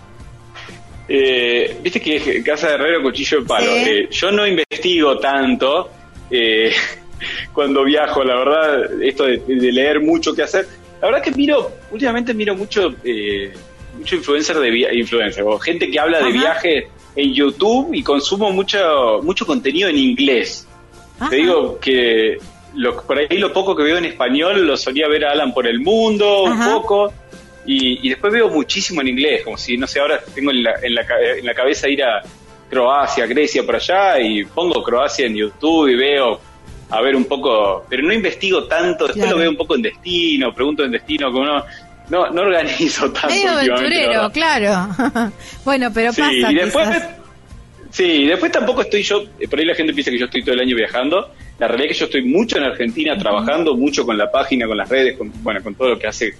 Eh, 1.08 1.78
Viste 1.82 2.00
que 2.02 2.44
casa 2.44 2.70
de 2.70 2.76
herrero 2.76 3.02
cuchillo 3.02 3.42
de 3.42 3.46
palo. 3.46 3.72
Eh, 3.72 4.08
yo 4.10 4.32
no 4.32 4.48
investigo 4.48 5.18
tanto 5.20 5.90
eh, 6.30 6.72
cuando 7.54 7.84
viajo, 7.84 8.24
la 8.24 8.36
verdad, 8.38 9.04
esto 9.04 9.26
de, 9.26 9.38
de, 9.38 9.72
leer 9.72 10.00
mucho 10.02 10.34
qué 10.34 10.44
hacer. 10.44 10.68
La 11.02 11.08
verdad 11.08 11.22
que 11.22 11.32
miro, 11.32 11.72
últimamente 11.92 12.34
miro 12.34 12.56
mucho 12.56 12.96
eh, 13.04 13.52
mucho 13.98 14.16
influencer 14.16 14.58
de 14.58 14.98
influencer, 14.98 15.44
o 15.44 15.60
gente 15.60 15.90
que 15.90 16.00
habla 16.00 16.22
de 16.22 16.32
viajes 16.32 16.86
en 17.16 17.34
YouTube 17.34 17.94
y 17.94 18.02
consumo 18.02 18.52
mucho, 18.52 19.22
mucho 19.22 19.46
contenido 19.46 19.90
en 19.90 19.98
inglés. 19.98 20.68
Te 21.30 21.36
digo 21.38 21.80
que 21.80 22.38
lo, 22.76 23.02
por 23.04 23.20
ahí 23.20 23.38
lo 23.38 23.54
poco 23.54 23.76
que 23.76 23.84
veo 23.84 23.98
en 23.98 24.06
español 24.06 24.66
lo 24.66 24.76
solía 24.76 25.08
ver 25.08 25.26
a 25.26 25.32
Alan 25.32 25.54
por 25.54 25.68
el 25.68 25.80
mundo, 25.80 26.44
un 26.44 26.60
poco, 26.64 27.14
y, 27.66 28.10
después 28.10 28.34
veo 28.34 28.50
muchísimo 28.50 29.02
en 29.02 29.10
inglés, 29.10 29.44
como 29.44 29.58
si, 29.58 29.78
no 29.78 29.88
sé, 29.88 30.00
ahora 30.00 30.22
tengo 30.34 30.52
en 30.52 30.64
la, 30.64 30.74
en 30.82 30.96
la, 30.96 31.06
en 31.38 31.46
la 31.46 31.54
cabeza 31.54 31.88
ir 31.88 32.04
a 32.04 32.22
Croacia, 32.70 33.26
Grecia, 33.26 33.64
por 33.64 33.76
allá, 33.76 34.20
y 34.20 34.44
pongo 34.46 34.84
Croacia 34.84 35.26
en 35.26 35.36
YouTube 35.36 35.90
y 35.90 35.96
veo 35.96 36.42
a 36.90 37.02
ver 37.02 37.16
un 37.16 37.26
poco, 37.26 37.86
pero 37.90 38.04
no 38.04 38.14
investigo 38.14 38.66
tanto, 38.66 39.08
después 39.08 39.30
lo 39.30 39.38
veo 39.38 39.50
un 39.50 39.58
poco 39.58 39.76
en 39.76 39.82
destino, 39.82 40.54
pregunto 40.54 40.84
en 40.84 40.92
destino, 40.92 41.32
como 41.32 41.46
no, 41.46 41.66
no, 42.10 42.30
no 42.30 42.42
organizo 42.42 43.12
tanto. 43.14 43.30
Medio 43.30 43.52
aventurero, 43.52 44.32
claro. 44.32 45.32
bueno, 45.66 45.92
pero 45.94 46.10
pasa. 46.10 46.32
Y 46.32 46.56
después, 46.56 46.90
sí, 47.90 48.26
después 48.26 48.52
tampoco 48.52 48.82
estoy 48.82 49.04
yo, 49.04 49.24
por 49.50 49.60
ahí 49.60 49.66
la 49.66 49.76
gente 49.76 49.94
piensa 49.94 50.12
que 50.12 50.20
yo 50.20 50.26
estoy 50.26 50.44
todo 50.44 50.56
el 50.56 50.62
año 50.62 50.76
viajando. 50.76 51.32
La 51.60 51.68
realidad 51.68 51.92
es 51.92 51.98
que 51.98 52.00
yo 52.02 52.06
estoy 52.06 52.24
mucho 52.24 52.58
en 52.58 52.64
Argentina 52.66 53.18
trabajando, 53.18 53.76
mucho 53.76 54.06
con 54.06 54.18
la 54.18 54.30
página, 54.30 54.68
con 54.68 54.78
las 54.78 54.90
redes, 54.90 55.18
con, 55.18 55.32
bueno, 55.44 55.64
con 55.64 55.76
todo 55.76 55.90
lo 55.90 56.00
que 56.00 56.08
hace 56.08 56.34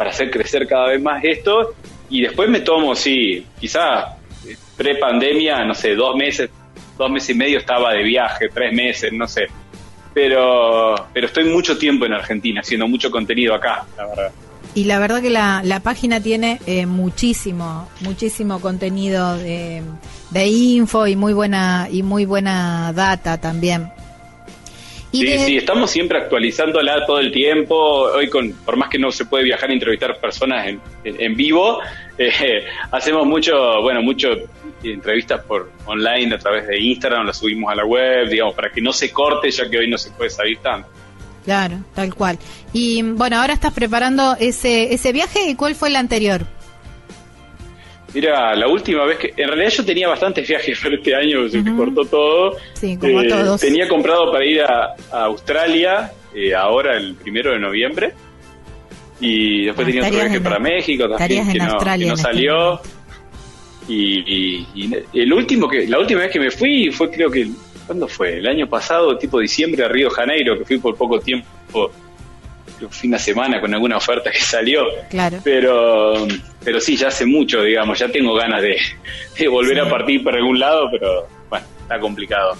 para 0.00 0.12
hacer 0.12 0.30
crecer 0.30 0.66
cada 0.66 0.88
vez 0.88 1.02
más 1.02 1.22
esto. 1.22 1.74
Y 2.08 2.22
después 2.22 2.48
me 2.48 2.60
tomo, 2.60 2.94
sí, 2.94 3.44
quizás 3.60 4.06
eh, 4.48 4.56
pre-pandemia, 4.74 5.62
no 5.66 5.74
sé, 5.74 5.94
dos 5.94 6.16
meses, 6.16 6.48
dos 6.96 7.10
meses 7.10 7.28
y 7.28 7.34
medio 7.34 7.58
estaba 7.58 7.92
de 7.92 8.02
viaje, 8.02 8.48
tres 8.48 8.72
meses, 8.72 9.12
no 9.12 9.28
sé. 9.28 9.48
Pero, 10.14 10.94
pero 11.12 11.26
estoy 11.26 11.44
mucho 11.44 11.76
tiempo 11.76 12.06
en 12.06 12.14
Argentina, 12.14 12.62
haciendo 12.62 12.88
mucho 12.88 13.10
contenido 13.10 13.54
acá, 13.54 13.84
la 13.98 14.06
verdad. 14.06 14.32
Y 14.74 14.84
la 14.84 14.98
verdad 15.00 15.20
que 15.20 15.28
la, 15.28 15.60
la 15.64 15.80
página 15.80 16.18
tiene 16.18 16.58
eh, 16.66 16.86
muchísimo, 16.86 17.86
muchísimo 18.00 18.58
contenido 18.58 19.36
de, 19.36 19.82
de, 20.30 20.46
info 20.46 21.08
y 21.08 21.14
muy 21.14 21.34
buena 21.34 21.88
y 21.92 22.02
muy 22.02 22.24
buena 22.24 22.94
data 22.94 23.38
también. 23.38 23.92
Sí, 25.12 25.38
sí, 25.38 25.56
estamos 25.56 25.90
siempre 25.90 26.18
actualizándola 26.18 27.06
todo 27.06 27.18
el 27.18 27.32
tiempo. 27.32 27.76
Hoy, 27.76 28.28
con 28.28 28.52
por 28.52 28.76
más 28.76 28.88
que 28.88 28.98
no 28.98 29.10
se 29.10 29.24
puede 29.24 29.44
viajar 29.44 29.70
a 29.70 29.72
entrevistar 29.72 30.18
personas 30.18 30.66
en, 30.66 30.80
en, 31.04 31.36
vivo, 31.36 31.80
eh, 32.18 32.64
hacemos 32.90 33.26
mucho, 33.26 33.82
bueno, 33.82 34.02
mucho 34.02 34.28
entrevistas 34.82 35.42
por 35.44 35.70
online 35.86 36.34
a 36.34 36.38
través 36.38 36.66
de 36.66 36.80
Instagram, 36.80 37.26
las 37.26 37.38
subimos 37.38 37.70
a 37.70 37.74
la 37.74 37.84
web, 37.84 38.28
digamos, 38.28 38.54
para 38.54 38.70
que 38.70 38.80
no 38.80 38.92
se 38.92 39.12
corte, 39.12 39.50
ya 39.50 39.68
que 39.68 39.78
hoy 39.78 39.90
no 39.90 39.98
se 39.98 40.10
puede 40.10 40.30
salir 40.30 40.58
tanto. 40.58 40.88
Claro, 41.44 41.78
tal 41.94 42.14
cual. 42.14 42.38
Y 42.72 43.02
bueno, 43.02 43.40
ahora 43.40 43.54
estás 43.54 43.72
preparando 43.72 44.36
ese, 44.38 44.92
ese 44.92 45.12
viaje 45.12 45.50
y 45.50 45.54
¿cuál 45.54 45.74
fue 45.74 45.88
el 45.88 45.96
anterior? 45.96 46.46
Mira, 48.12 48.54
la 48.54 48.66
última 48.66 49.04
vez 49.04 49.18
que. 49.18 49.32
En 49.36 49.48
realidad 49.48 49.70
yo 49.70 49.84
tenía 49.84 50.08
bastantes 50.08 50.48
viajes 50.48 50.78
para 50.82 50.94
este 50.96 51.14
año, 51.14 51.48
se 51.48 51.62
me 51.62 51.76
cortó 51.76 52.04
todo. 52.04 52.56
Sí, 52.74 52.96
como 52.96 53.20
eh, 53.22 53.28
todos. 53.28 53.60
Tenía 53.60 53.88
comprado 53.88 54.32
para 54.32 54.44
ir 54.44 54.62
a, 54.62 54.94
Australia, 55.10 56.12
eh, 56.34 56.54
ahora 56.54 56.96
el 56.96 57.14
primero 57.14 57.52
de 57.52 57.58
noviembre. 57.58 58.12
Y 59.20 59.66
después 59.66 59.86
ah, 59.86 59.90
tenía 59.90 60.08
otro 60.08 60.18
viaje 60.18 60.40
para 60.40 60.58
México 60.58 61.08
también, 61.08 61.52
que 61.52 61.58
no, 61.58 61.78
que 61.78 62.06
no, 62.06 62.16
salió. 62.16 62.80
Y, 63.86 64.64
el 65.12 65.32
último 65.32 65.68
que, 65.68 65.86
la 65.86 65.98
última 65.98 66.20
vez 66.20 66.30
que 66.30 66.40
me 66.40 66.50
fui 66.50 66.90
fue 66.90 67.10
creo 67.10 67.30
que, 67.30 67.48
¿cuándo 67.86 68.06
fue? 68.08 68.38
El 68.38 68.46
año 68.46 68.66
pasado, 68.68 69.18
tipo 69.18 69.40
diciembre 69.40 69.84
a 69.84 69.88
Río 69.88 70.08
de 70.08 70.14
Janeiro, 70.14 70.58
que 70.58 70.64
fui 70.64 70.78
por 70.78 70.96
poco 70.96 71.18
tiempo, 71.20 71.90
fin 72.88 73.10
de 73.10 73.18
semana 73.18 73.60
con 73.60 73.72
alguna 73.74 73.96
oferta 73.96 74.30
que 74.30 74.40
salió. 74.40 74.82
Claro. 75.08 75.38
Pero, 75.44 76.26
pero 76.64 76.80
sí, 76.80 76.96
ya 76.96 77.08
hace 77.08 77.26
mucho, 77.26 77.62
digamos, 77.62 77.98
ya 77.98 78.08
tengo 78.08 78.34
ganas 78.34 78.62
de, 78.62 79.48
volver 79.48 79.80
a 79.80 79.88
partir 79.88 80.22
por 80.22 80.34
algún 80.34 80.58
lado, 80.58 80.88
pero 80.90 81.26
bueno, 81.48 81.66
está 81.82 81.98
complicado. 81.98 82.56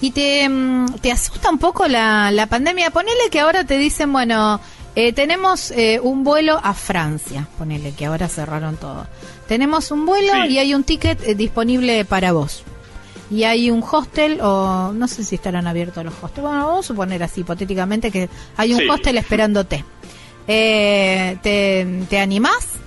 ¿Y 0.00 0.10
te, 0.10 0.48
mm, 0.48 0.98
te 1.00 1.10
asusta 1.10 1.50
un 1.50 1.58
poco 1.58 1.88
la, 1.88 2.30
la 2.30 2.46
pandemia? 2.46 2.90
Ponele 2.90 3.30
que 3.30 3.40
ahora 3.40 3.64
te 3.64 3.78
dicen, 3.78 4.12
bueno, 4.12 4.60
eh, 4.98 5.12
tenemos 5.12 5.72
eh, 5.72 6.00
un 6.02 6.24
vuelo 6.24 6.58
a 6.62 6.72
Francia, 6.72 7.46
ponele 7.58 7.92
que 7.92 8.06
ahora 8.06 8.28
cerraron 8.28 8.78
todo. 8.78 9.06
Tenemos 9.46 9.90
un 9.90 10.06
vuelo 10.06 10.46
y 10.46 10.58
hay 10.58 10.72
un 10.72 10.84
ticket 10.84 11.22
eh, 11.22 11.34
disponible 11.34 12.06
para 12.06 12.32
vos. 12.32 12.64
Y 13.30 13.44
hay 13.44 13.70
un 13.70 13.82
hostel, 13.82 14.40
o 14.40 14.92
no 14.92 15.08
sé 15.08 15.24
si 15.24 15.34
estarán 15.34 15.66
abiertos 15.66 16.04
los 16.04 16.14
hostels. 16.14 16.42
Bueno, 16.42 16.66
vamos 16.66 16.84
a 16.84 16.88
suponer 16.88 17.22
así, 17.22 17.40
hipotéticamente, 17.40 18.10
que 18.10 18.28
hay 18.56 18.72
un 18.72 18.88
hostel 18.88 19.18
esperándote. 19.18 19.84
¿te, 20.46 21.86
¿Te 22.08 22.18
animás? 22.18 22.78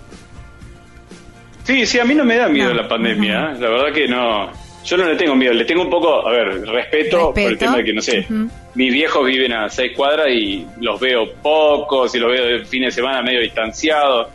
Sí, 1.65 1.85
sí, 1.85 1.99
a 1.99 2.05
mí 2.05 2.15
no 2.15 2.23
me 2.23 2.35
da 2.35 2.47
miedo 2.47 2.73
la 2.73 2.87
pandemia. 2.87 3.51
La 3.59 3.69
verdad 3.69 3.93
que 3.93 4.07
no. 4.07 4.49
Yo 4.85 4.97
no 4.97 5.05
le 5.05 5.15
tengo 5.17 5.35
miedo, 5.35 5.53
le 5.53 5.65
tengo 5.65 5.83
un 5.83 5.89
poco, 5.89 6.25
a 6.27 6.31
ver, 6.31 6.65
respeto, 6.65 7.31
por 7.31 7.43
el 7.43 7.57
tema 7.57 7.77
de 7.77 7.83
que, 7.83 7.93
no 7.93 8.01
sé, 8.01 8.25
mis 8.73 8.93
viejos 8.93 9.25
viven 9.25 9.51
a 9.53 9.69
seis 9.69 9.91
cuadras 9.95 10.29
y 10.29 10.65
los 10.79 10.99
veo 10.99 11.31
pocos 11.43 12.15
y 12.15 12.19
los 12.19 12.31
veo 12.31 12.45
de 12.45 12.65
fin 12.65 12.83
de 12.83 12.91
semana 12.91 13.21
medio 13.21 13.41
distanciados. 13.41 14.29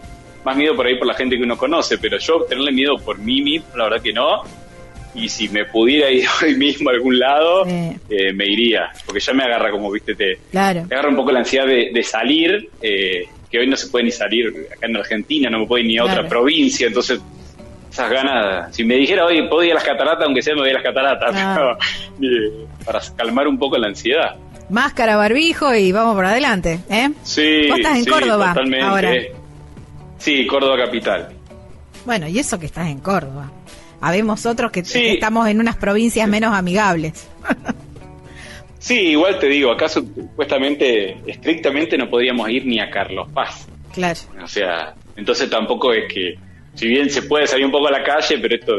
Más 0.44 0.56
miedo 0.56 0.76
por 0.76 0.86
ahí 0.86 0.96
por 0.96 1.06
la 1.06 1.14
gente 1.14 1.36
que 1.36 1.42
uno 1.42 1.56
conoce, 1.56 1.96
pero 1.96 2.18
yo 2.18 2.42
tenerle 2.42 2.70
miedo 2.70 2.98
por 2.98 3.18
mí 3.18 3.40
mismo, 3.40 3.66
la 3.76 3.84
verdad 3.84 4.02
que 4.02 4.12
no. 4.12 4.42
Y 5.14 5.28
si 5.28 5.48
me 5.48 5.64
pudiera 5.64 6.10
ir 6.10 6.26
hoy 6.42 6.56
mismo 6.56 6.90
a 6.90 6.92
algún 6.92 7.18
lado, 7.18 7.66
eh, 7.66 8.32
me 8.34 8.46
iría, 8.46 8.90
porque 9.06 9.20
ya 9.20 9.32
me 9.32 9.44
agarra 9.44 9.70
como, 9.70 9.90
viste, 9.90 10.14
te, 10.14 10.38
agarra 10.56 11.08
un 11.08 11.16
poco 11.16 11.32
la 11.32 11.40
ansiedad 11.40 11.66
de, 11.66 12.02
salir, 12.02 12.70
eh, 12.82 13.24
que 13.50 13.58
hoy 13.58 13.66
no 13.68 13.76
se 13.76 13.88
puede 13.88 14.06
ni 14.06 14.10
salir 14.10 14.68
acá 14.72 14.86
en 14.86 14.96
Argentina, 14.96 15.48
no 15.50 15.60
me 15.60 15.66
puedo 15.66 15.80
ir 15.82 15.88
ni 15.88 15.98
a 15.98 16.04
otra 16.04 16.26
provincia, 16.28 16.86
entonces 16.86 17.20
esas 17.94 18.10
ganas. 18.10 18.74
Si 18.74 18.84
me 18.84 18.96
dijera, 18.96 19.24
hoy 19.24 19.48
puedo 19.48 19.62
ir 19.62 19.70
a 19.70 19.74
las 19.74 19.84
cataratas, 19.84 20.24
aunque 20.26 20.42
sea 20.42 20.54
me 20.54 20.62
voy 20.62 20.70
a 20.70 20.74
las 20.74 20.82
cataratas, 20.82 21.32
ah. 21.36 21.78
para 22.84 23.00
calmar 23.16 23.46
un 23.46 23.56
poco 23.56 23.78
la 23.78 23.86
ansiedad. 23.86 24.34
Máscara, 24.68 25.16
barbijo 25.16 25.74
y 25.74 25.92
vamos 25.92 26.16
por 26.16 26.24
adelante, 26.24 26.80
¿eh? 26.90 27.10
Sí. 27.22 27.66
Vos 27.68 27.78
estás 27.78 27.98
en 27.98 28.04
Córdoba 28.04 28.48
totalmente. 28.48 28.84
ahora. 28.84 29.12
Sí, 30.18 30.46
Córdoba 30.46 30.76
capital. 30.86 31.28
Bueno, 32.04 32.28
y 32.28 32.38
eso 32.38 32.58
que 32.58 32.66
estás 32.66 32.88
en 32.88 32.98
Córdoba. 32.98 33.50
Habemos 34.04 34.44
otros 34.44 34.70
que, 34.70 34.80
estamos 34.80 35.48
en 35.48 35.60
unas 35.60 35.76
provincias 35.76 36.28
menos 36.28 36.54
amigables. 36.54 37.26
sí, 38.78 38.94
igual 39.12 39.38
te 39.38 39.46
digo, 39.46 39.72
acaso 39.72 40.00
supuestamente, 40.00 41.16
estrictamente 41.26 41.96
no 41.96 42.10
podríamos 42.10 42.50
ir 42.50 42.66
ni 42.66 42.80
a 42.80 42.90
Carlos 42.90 43.28
Paz. 43.32 43.66
Claro. 43.94 44.20
O 44.42 44.46
sea, 44.46 44.94
entonces 45.16 45.48
tampoco 45.48 45.94
es 45.94 46.12
que 46.12 46.34
si 46.74 46.86
bien 46.86 47.08
se 47.08 47.22
puede 47.22 47.46
salir 47.46 47.64
un 47.64 47.72
poco 47.72 47.88
a 47.88 47.92
la 47.92 48.02
calle, 48.02 48.38
pero 48.38 48.54
esto 48.54 48.72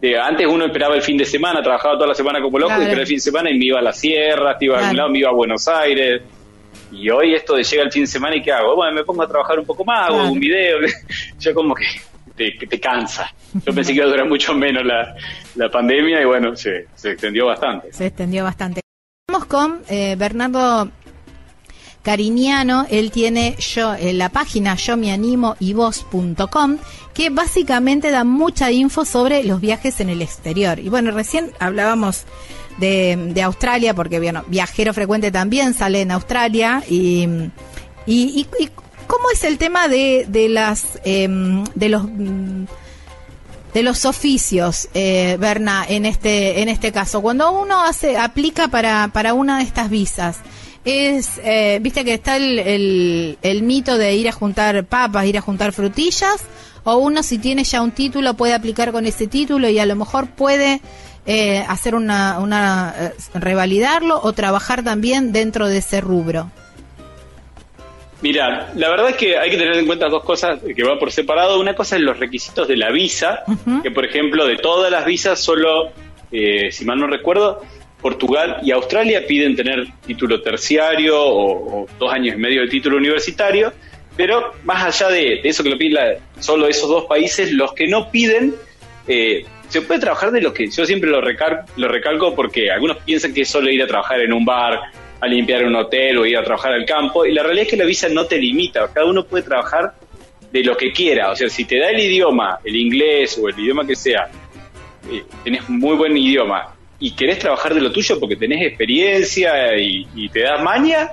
de, 0.00 0.18
antes 0.18 0.46
uno 0.48 0.64
esperaba 0.64 0.96
el 0.96 1.02
fin 1.02 1.16
de 1.16 1.26
semana, 1.26 1.62
trabajaba 1.62 1.94
toda 1.94 2.08
la 2.08 2.14
semana 2.14 2.42
como 2.42 2.58
loco, 2.58 2.72
y 2.72 2.80
esperaba 2.80 3.02
el 3.02 3.06
fin 3.06 3.18
de 3.18 3.22
semana 3.22 3.50
y 3.50 3.58
me 3.58 3.66
iba 3.66 3.78
a 3.78 3.82
la 3.82 3.92
sierra, 3.92 4.56
iba 4.58 4.78
a 4.78 4.80
algún 4.80 4.96
lado, 4.96 5.10
me 5.10 5.20
iba 5.20 5.28
a 5.28 5.32
Buenos 5.32 5.68
Aires. 5.68 6.22
Y 6.90 7.08
hoy 7.08 7.34
esto 7.34 7.54
de 7.54 7.62
llega 7.62 7.84
el 7.84 7.92
fin 7.92 8.02
de 8.02 8.08
semana 8.08 8.34
y 8.34 8.42
¿qué 8.42 8.50
hago? 8.50 8.74
Bueno, 8.74 8.92
me 8.92 9.04
pongo 9.04 9.22
a 9.22 9.28
trabajar 9.28 9.60
un 9.60 9.64
poco 9.64 9.84
más, 9.84 10.08
hago 10.08 10.32
un 10.32 10.40
video. 10.40 10.78
Yo 11.38 11.54
como 11.54 11.72
que 11.72 11.84
te, 12.40 12.66
te, 12.66 12.80
cansa. 12.80 13.32
Yo 13.66 13.74
pensé 13.74 13.92
que 13.92 13.98
iba 13.98 14.06
a 14.06 14.10
durar 14.10 14.28
mucho 14.28 14.54
menos 14.54 14.84
la, 14.84 15.14
la 15.56 15.70
pandemia 15.70 16.22
y 16.22 16.24
bueno, 16.24 16.56
se, 16.56 16.86
se 16.94 17.12
extendió 17.12 17.46
bastante. 17.46 17.92
Se 17.92 18.06
extendió 18.06 18.44
bastante. 18.44 18.80
Vamos 19.28 19.46
con 19.46 19.82
eh, 19.88 20.16
Bernardo 20.18 20.90
Cariñano, 22.02 22.86
él 22.90 23.10
tiene 23.10 23.56
yo 23.58 23.94
en 23.94 24.16
la 24.16 24.30
página 24.30 24.74
yo 24.76 24.96
me 24.96 25.12
animo 25.12 25.56
y 25.60 25.74
vos.com 25.74 26.78
que 27.12 27.28
básicamente 27.28 28.10
da 28.10 28.24
mucha 28.24 28.70
info 28.70 29.04
sobre 29.04 29.44
los 29.44 29.60
viajes 29.60 30.00
en 30.00 30.08
el 30.08 30.22
exterior. 30.22 30.78
Y 30.78 30.88
bueno, 30.88 31.10
recién 31.10 31.52
hablábamos 31.58 32.24
de, 32.78 33.42
Australia, 33.44 33.92
porque 33.92 34.18
bueno, 34.18 34.44
viajero 34.46 34.94
frecuente 34.94 35.30
también 35.30 35.74
sale 35.74 36.00
en 36.00 36.10
Australia 36.12 36.82
y, 36.88 37.28
y, 38.06 38.46
cómo 39.10 39.30
es 39.32 39.44
el 39.44 39.58
tema 39.58 39.88
de, 39.88 40.24
de 40.28 40.48
las 40.48 41.00
em, 41.04 41.64
de 41.74 41.88
los 41.88 42.06
de 43.74 43.82
los 43.84 44.04
oficios, 44.04 44.88
eh, 44.94 45.36
Berna, 45.38 45.84
en 45.88 46.06
este 46.06 46.62
en 46.62 46.68
este 46.68 46.92
caso, 46.92 47.20
cuando 47.20 47.50
uno 47.52 47.82
hace 47.82 48.16
aplica 48.16 48.68
para 48.68 49.08
para 49.08 49.34
una 49.34 49.58
de 49.58 49.64
estas 49.64 49.90
visas 49.90 50.38
es, 50.84 51.40
eh, 51.44 51.78
viste 51.82 52.04
que 52.04 52.14
está 52.14 52.36
el, 52.36 53.36
el, 53.42 53.62
mito 53.62 53.98
de 53.98 54.14
ir 54.14 54.28
a 54.28 54.32
juntar 54.32 54.84
papas, 54.84 55.26
ir 55.26 55.36
a 55.36 55.42
juntar 55.42 55.72
frutillas, 55.72 56.40
o 56.84 56.96
uno 56.96 57.22
si 57.22 57.38
tiene 57.38 57.64
ya 57.64 57.82
un 57.82 57.90
título 57.90 58.34
puede 58.34 58.54
aplicar 58.54 58.92
con 58.92 59.04
ese 59.04 59.26
título 59.26 59.68
y 59.68 59.78
a 59.78 59.86
lo 59.86 59.94
mejor 59.96 60.28
puede 60.28 60.80
eh, 61.26 61.64
hacer 61.68 61.94
una, 61.94 62.38
una 62.38 62.94
eh, 62.98 63.12
revalidarlo 63.34 64.20
o 64.22 64.32
trabajar 64.32 64.82
también 64.82 65.32
dentro 65.32 65.68
de 65.68 65.78
ese 65.78 66.00
rubro. 66.00 66.50
Mira, 68.22 68.70
la 68.76 68.90
verdad 68.90 69.10
es 69.10 69.16
que 69.16 69.38
hay 69.38 69.50
que 69.50 69.56
tener 69.56 69.76
en 69.76 69.86
cuenta 69.86 70.08
dos 70.08 70.24
cosas 70.24 70.60
que 70.76 70.82
van 70.82 70.98
por 70.98 71.10
separado. 71.10 71.58
Una 71.58 71.74
cosa 71.74 71.96
es 71.96 72.02
los 72.02 72.18
requisitos 72.18 72.68
de 72.68 72.76
la 72.76 72.90
visa, 72.90 73.44
que 73.82 73.90
por 73.90 74.04
ejemplo 74.04 74.46
de 74.46 74.56
todas 74.56 74.90
las 74.90 75.06
visas 75.06 75.40
solo, 75.40 75.92
si 76.30 76.84
mal 76.84 76.98
no 76.98 77.06
recuerdo, 77.06 77.62
Portugal 78.00 78.58
y 78.62 78.70
Australia 78.72 79.26
piden 79.26 79.56
tener 79.56 79.86
título 80.06 80.42
terciario 80.42 81.16
o, 81.18 81.86
dos 81.98 82.12
años 82.12 82.34
y 82.36 82.38
medio 82.38 82.62
de 82.62 82.68
título 82.68 82.96
universitario, 82.96 83.72
pero 84.16 84.52
más 84.64 84.84
allá 84.84 85.12
de, 85.12 85.40
eso 85.44 85.62
que 85.62 85.70
lo 85.70 85.78
piden 85.78 86.18
solo 86.38 86.66
esos 86.66 86.88
dos 86.88 87.04
países, 87.04 87.52
los 87.52 87.72
que 87.72 87.86
no 87.86 88.10
piden, 88.10 88.54
eh, 89.06 89.44
se 89.68 89.82
puede 89.82 90.00
trabajar 90.00 90.30
de 90.32 90.40
lo 90.40 90.52
que 90.52 90.68
yo 90.68 90.84
siempre 90.84 91.10
lo, 91.10 91.20
lo 91.20 91.88
recalco 91.88 92.34
porque 92.34 92.70
algunos 92.70 92.98
piensan 92.98 93.32
que 93.32 93.42
es 93.42 93.48
solo 93.48 93.70
ir 93.70 93.82
a 93.82 93.86
trabajar 93.86 94.20
en 94.20 94.32
un 94.32 94.44
bar, 94.44 94.80
a 95.20 95.26
limpiar 95.26 95.64
un 95.64 95.76
hotel 95.76 96.18
o 96.18 96.26
ir 96.26 96.36
a 96.36 96.44
trabajar 96.44 96.72
al 96.72 96.84
campo, 96.84 97.26
y 97.26 97.32
la 97.32 97.42
realidad 97.42 97.64
es 97.64 97.70
que 97.70 97.76
la 97.76 97.84
visa 97.84 98.08
no 98.08 98.26
te 98.26 98.38
limita, 98.38 98.88
cada 98.92 99.06
uno 99.06 99.24
puede 99.24 99.44
trabajar 99.44 99.94
de 100.50 100.64
lo 100.64 100.76
que 100.76 100.92
quiera, 100.92 101.30
o 101.30 101.36
sea, 101.36 101.48
si 101.48 101.64
te 101.64 101.78
da 101.78 101.90
el 101.90 102.00
idioma, 102.00 102.58
el 102.64 102.76
inglés 102.76 103.38
o 103.40 103.48
el 103.48 103.58
idioma 103.58 103.86
que 103.86 103.94
sea, 103.94 104.30
eh, 105.10 105.24
tenés 105.44 105.68
muy 105.68 105.96
buen 105.96 106.16
idioma 106.16 106.74
y 107.00 107.12
querés 107.12 107.38
trabajar 107.38 107.74
de 107.74 107.80
lo 107.80 107.90
tuyo 107.90 108.20
porque 108.20 108.36
tenés 108.36 108.62
experiencia 108.62 109.76
y, 109.78 110.28
te 110.28 110.42
das 110.42 110.62
maña, 110.62 111.10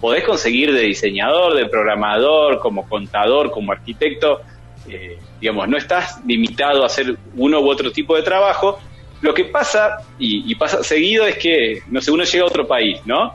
podés 0.00 0.24
conseguir 0.24 0.72
de 0.72 0.80
diseñador, 0.80 1.54
de 1.54 1.66
programador, 1.66 2.58
como 2.58 2.88
contador, 2.88 3.50
como 3.50 3.70
arquitecto. 3.70 4.40
Eh, 4.88 5.18
digamos, 5.38 5.68
no 5.68 5.76
estás 5.76 6.24
limitado 6.24 6.82
a 6.82 6.86
hacer 6.86 7.16
uno 7.36 7.60
u 7.60 7.68
otro 7.68 7.92
tipo 7.92 8.16
de 8.16 8.22
trabajo. 8.22 8.80
Lo 9.22 9.34
que 9.34 9.44
pasa, 9.44 9.98
y, 10.18 10.54
pasa 10.54 10.82
seguido, 10.82 11.26
es 11.26 11.36
que, 11.36 11.82
no 11.90 12.00
sé, 12.00 12.10
uno 12.10 12.24
llega 12.24 12.44
a 12.44 12.46
otro 12.46 12.66
país, 12.66 13.00
¿no? 13.04 13.34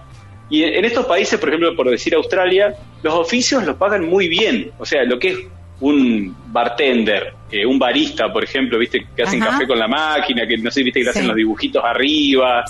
Y 0.49 0.63
en 0.63 0.85
estos 0.85 1.05
países, 1.05 1.39
por 1.39 1.49
ejemplo, 1.49 1.75
por 1.75 1.89
decir 1.89 2.13
Australia, 2.15 2.75
los 3.03 3.13
oficios 3.13 3.63
los 3.65 3.75
pagan 3.77 4.07
muy 4.07 4.27
bien. 4.27 4.71
O 4.77 4.85
sea, 4.85 5.03
lo 5.03 5.19
que 5.19 5.29
es 5.29 5.39
un 5.79 6.35
bartender, 6.47 7.33
eh, 7.51 7.65
un 7.65 7.77
barista, 7.77 8.31
por 8.31 8.43
ejemplo, 8.43 8.77
viste 8.77 9.05
que 9.15 9.23
hacen 9.23 9.39
café 9.39 9.67
con 9.67 9.77
la 9.77 9.87
máquina, 9.87 10.47
que 10.47 10.57
no 10.57 10.71
sé, 10.71 10.83
viste 10.83 10.99
que 10.99 11.05
le 11.05 11.09
hacen 11.09 11.27
los 11.27 11.35
dibujitos 11.35 11.83
arriba. 11.83 12.63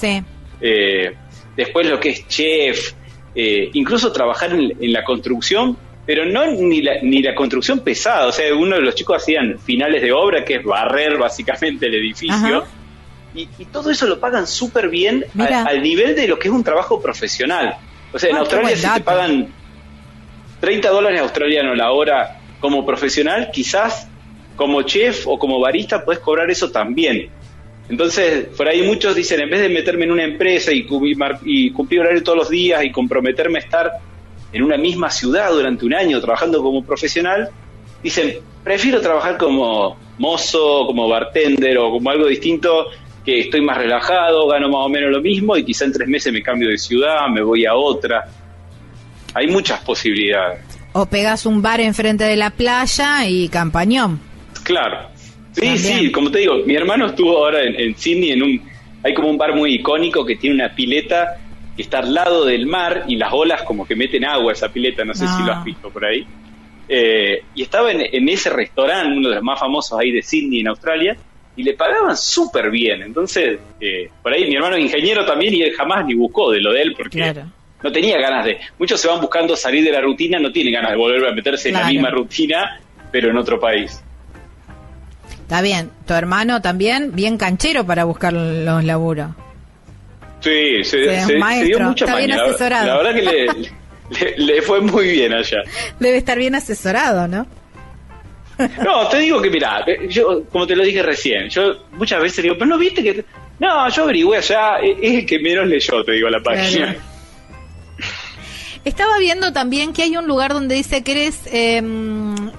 Eh, 0.62 1.14
después 1.56 1.88
lo 1.88 2.00
que 2.00 2.10
es 2.10 2.28
chef, 2.28 2.94
eh, 3.36 3.70
incluso 3.74 4.12
trabajar 4.12 4.54
en, 4.54 4.94
la 4.94 5.04
construcción, 5.04 5.78
pero 6.06 6.26
no 6.26 6.46
ni 6.46 6.82
la, 6.82 7.02
ni 7.02 7.22
la 7.22 7.36
construcción 7.36 7.82
pesada. 7.82 8.28
O 8.28 8.32
sea, 8.32 8.54
uno 8.56 8.78
de 8.78 8.82
los 8.82 8.96
chicos 8.96 9.22
hacían 9.22 9.60
finales 9.60 10.02
de 10.02 10.12
obra, 10.12 10.46
que 10.46 10.56
es 10.56 10.64
barrer 10.64 11.18
básicamente 11.18 11.88
el 11.88 11.96
edificio. 11.96 12.64
Y, 13.36 13.66
todo 13.66 13.92
eso 13.92 14.08
lo 14.08 14.20
pagan 14.20 14.48
súper 14.48 14.90
bien 14.90 15.26
al, 15.38 15.84
nivel 15.84 16.16
de 16.16 16.28
lo 16.28 16.40
que 16.40 16.48
es 16.48 16.54
un 16.54 16.64
trabajo 16.64 17.02
profesional. 17.02 17.76
O 18.14 18.20
sea, 18.20 18.30
en 18.30 18.38
ah, 18.38 18.40
Australia 18.40 18.76
si 18.76 18.88
te 18.88 19.02
pagan 19.02 19.54
30 20.62 20.90
dólares 20.90 21.20
australianos 21.22 21.76
la 21.76 21.92
hora 21.92 22.40
como 22.60 22.86
profesional, 22.86 23.50
quizás 23.52 24.08
como 24.56 24.82
chef 24.84 25.28
o 25.28 25.38
como 25.38 25.60
barista 25.60 26.06
puedes 26.06 26.22
cobrar 26.22 26.50
eso 26.50 26.72
también. 26.72 27.30
Entonces, 27.90 28.48
por 28.58 28.68
ahí 28.68 28.82
muchos 28.82 29.16
dicen, 29.16 29.42
en 29.42 29.50
vez 29.50 29.62
de 29.62 29.70
meterme 29.70 30.06
en 30.06 30.12
una 30.12 30.24
empresa 30.24 30.72
y 30.72 30.88
y 31.44 31.72
cumplir 31.72 32.00
horario 32.00 32.24
todos 32.24 32.38
los 32.38 32.50
días 32.50 32.84
y 32.84 32.92
comprometerme 32.92 33.60
a 33.60 33.62
estar 33.62 33.92
en 34.52 34.64
una 34.64 34.78
misma 34.78 35.12
ciudad 35.12 35.52
durante 35.52 35.86
un 35.86 35.94
año 35.94 36.20
trabajando 36.22 36.64
como 36.64 36.84
profesional, 36.84 37.50
dicen, 38.02 38.40
prefiero 38.64 39.02
trabajar 39.02 39.38
como 39.38 39.98
mozo, 40.18 40.86
como 40.88 41.08
bartender 41.08 41.78
o 41.78 41.92
como 41.92 42.10
algo 42.10 42.26
distinto, 42.28 42.88
que 43.26 43.40
estoy 43.40 43.62
más 43.62 43.78
relajado, 43.78 44.48
gano 44.48 44.70
más 44.70 44.86
o 44.86 44.90
menos 44.90 45.12
lo 45.12 45.22
mismo 45.22 45.58
y 45.58 45.66
quizá 45.66 45.86
en 45.86 45.94
tres 45.94 46.08
meses 46.08 46.32
me 46.32 46.42
cambio 46.42 46.70
de 46.70 46.78
ciudad, 46.78 47.28
me 47.30 47.42
voy 47.42 47.66
a 47.66 47.74
otra. 47.74 48.26
Hay 49.34 49.48
muchas 49.48 49.82
posibilidades. 49.82 50.60
O 50.94 51.06
pegas 51.08 51.46
un 51.46 51.62
bar 51.62 51.82
enfrente 51.82 52.24
de 52.24 52.36
la 52.36 52.52
playa 52.52 53.28
y 53.28 53.50
campañón. 53.50 54.20
Claro, 54.64 55.10
Sí, 55.56 55.78
sí, 55.78 56.12
como 56.12 56.30
te 56.30 56.40
digo, 56.40 56.58
mi 56.66 56.76
hermano 56.76 57.08
estuvo 57.08 57.38
ahora 57.38 57.64
en, 57.64 57.96
Sydney 57.96 58.32
en 58.32 58.44
un... 58.44 58.62
Hay 59.04 59.14
como 59.14 59.30
un 59.30 59.38
bar 59.38 59.56
muy 59.56 59.76
icónico 59.76 60.26
que 60.26 60.36
tiene 60.36 60.56
una 60.56 60.76
pileta 60.76 61.38
que 61.76 61.84
está 61.84 62.00
al 62.00 62.14
lado 62.14 62.46
del 62.46 62.66
mar 62.66 63.06
y 63.08 63.16
las 63.16 63.32
olas 63.32 63.62
como 63.64 63.86
que 63.86 63.96
meten 63.96 64.26
agua 64.26 64.52
a 64.52 64.54
esa 64.54 64.70
pileta, 64.70 65.06
no 65.06 65.14
sé 65.14 65.28
si 65.28 65.44
lo 65.44 65.54
has 65.54 65.64
visto 65.64 65.90
por 65.90 66.04
ahí. 66.04 66.26
Eh, 66.90 67.44
y 67.54 67.62
estaba 67.62 67.92
en, 67.92 68.30
ese 68.30 68.50
restaurante, 68.50 69.16
uno 69.16 69.30
de 69.30 69.36
los 69.36 69.44
más 69.44 69.60
famosos 69.60 69.98
ahí 69.98 70.12
de 70.12 70.22
Sydney, 70.22 70.62
en 70.62 70.68
Australia, 70.68 71.16
y 71.56 71.64
le 71.64 71.74
pagaban 71.74 72.16
súper 72.18 72.70
bien. 72.70 73.02
Entonces, 73.02 73.60
eh, 73.80 74.10
por 74.22 74.34
ahí 74.34 74.48
mi 74.48 74.56
hermano 74.56 74.76
es 74.76 74.84
ingeniero 74.84 75.26
también 75.26 75.54
y 75.54 75.62
él 75.64 75.74
jamás 75.74 76.06
ni 76.06 76.14
buscó 76.14 76.52
de 76.52 76.60
lo 76.60 76.74
de 76.74 76.82
él 76.82 76.94
porque 76.96 77.34
no 77.82 77.92
tenía 77.92 78.20
ganas 78.20 78.46
de... 78.46 78.60
Muchos 78.80 79.00
se 79.00 79.08
van 79.08 79.22
buscando 79.22 79.56
salir 79.56 79.84
de 79.84 79.92
la 79.92 80.02
rutina, 80.02 80.40
no 80.40 80.52
tienen 80.52 80.74
ganas 80.74 80.92
de 80.92 80.98
volver 80.98 81.26
a 81.28 81.32
meterse 81.34 81.70
en 81.70 81.76
la 81.76 81.88
misma 81.88 82.10
rutina, 82.10 82.80
pero 83.12 83.30
en 83.30 83.38
otro 83.38 83.60
país. 83.60 84.02
Está 85.30 85.62
bien, 85.62 85.92
tu 86.08 86.14
hermano 86.14 86.62
también, 86.62 87.12
bien 87.14 87.38
canchero 87.38 87.86
para 87.86 88.04
buscar 88.04 88.34
los 88.34 88.84
laburos. 88.84 89.30
Sí, 90.40 90.84
se, 90.84 90.98
dio 90.98 91.80
mucha 91.80 92.06
Está 92.06 92.18
bien 92.18 92.32
asesorado. 92.32 92.88
La, 92.88 92.98
verdad 92.98 93.16
que 93.16 93.72
le, 94.38 94.38
le, 94.38 94.62
fue 94.62 94.82
muy 94.82 95.08
bien 95.08 95.34
allá. 95.34 95.64
Debe 96.00 96.18
estar 96.18 96.38
bien 96.38 96.56
asesorado, 96.56 97.28
¿no? 97.28 97.48
No, 98.58 99.08
te 99.10 99.18
digo 99.18 99.42
que 99.42 99.50
mira, 99.50 99.86
yo 100.08 100.44
como 100.46 100.66
te 100.66 100.76
lo 100.76 100.84
dije 100.84 101.04
recién, 101.04 101.50
yo 101.50 101.88
muchas 101.92 102.22
veces 102.22 102.44
digo, 102.44 102.56
pero 102.56 102.68
no 102.68 102.78
viste 102.78 103.04
que... 103.04 103.26
No, 103.60 103.90
yo 103.90 104.04
averigüé 104.04 104.38
allá, 104.38 104.80
e, 104.82 104.98
es 105.02 105.14
el 105.20 105.26
que 105.26 105.40
menos 105.40 105.68
leyó, 105.68 106.04
te 106.04 106.14
digo, 106.14 106.30
la 106.30 106.42
página. 106.42 106.96
Estaba 108.86 109.18
viendo 109.18 109.52
también 109.52 109.94
que 109.94 110.04
hay 110.04 110.16
un 110.16 110.28
lugar 110.28 110.54
donde 110.54 110.76
dice 110.76 111.02
que 111.02 111.12
eres, 111.14 111.40
eh, 111.48 111.82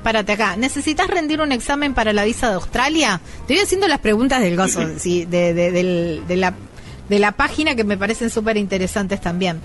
párate 0.02 0.32
acá, 0.32 0.56
¿necesitas 0.56 1.06
rendir 1.06 1.40
un 1.40 1.52
examen 1.52 1.94
para 1.94 2.12
la 2.12 2.24
visa 2.24 2.48
de 2.48 2.54
Australia? 2.54 3.20
Te 3.46 3.54
voy 3.54 3.62
haciendo 3.62 3.86
las 3.86 4.00
preguntas 4.00 4.42
del 4.42 4.56
gozo, 4.56 4.82
sí, 4.98 5.24
de, 5.24 5.54
de, 5.54 6.36
la, 6.36 6.54
de 7.08 7.18
la 7.20 7.32
página 7.32 7.76
que 7.76 7.84
me 7.84 7.96
parecen 7.96 8.30
súper 8.30 8.56
interesantes 8.56 9.20
también. 9.20 9.60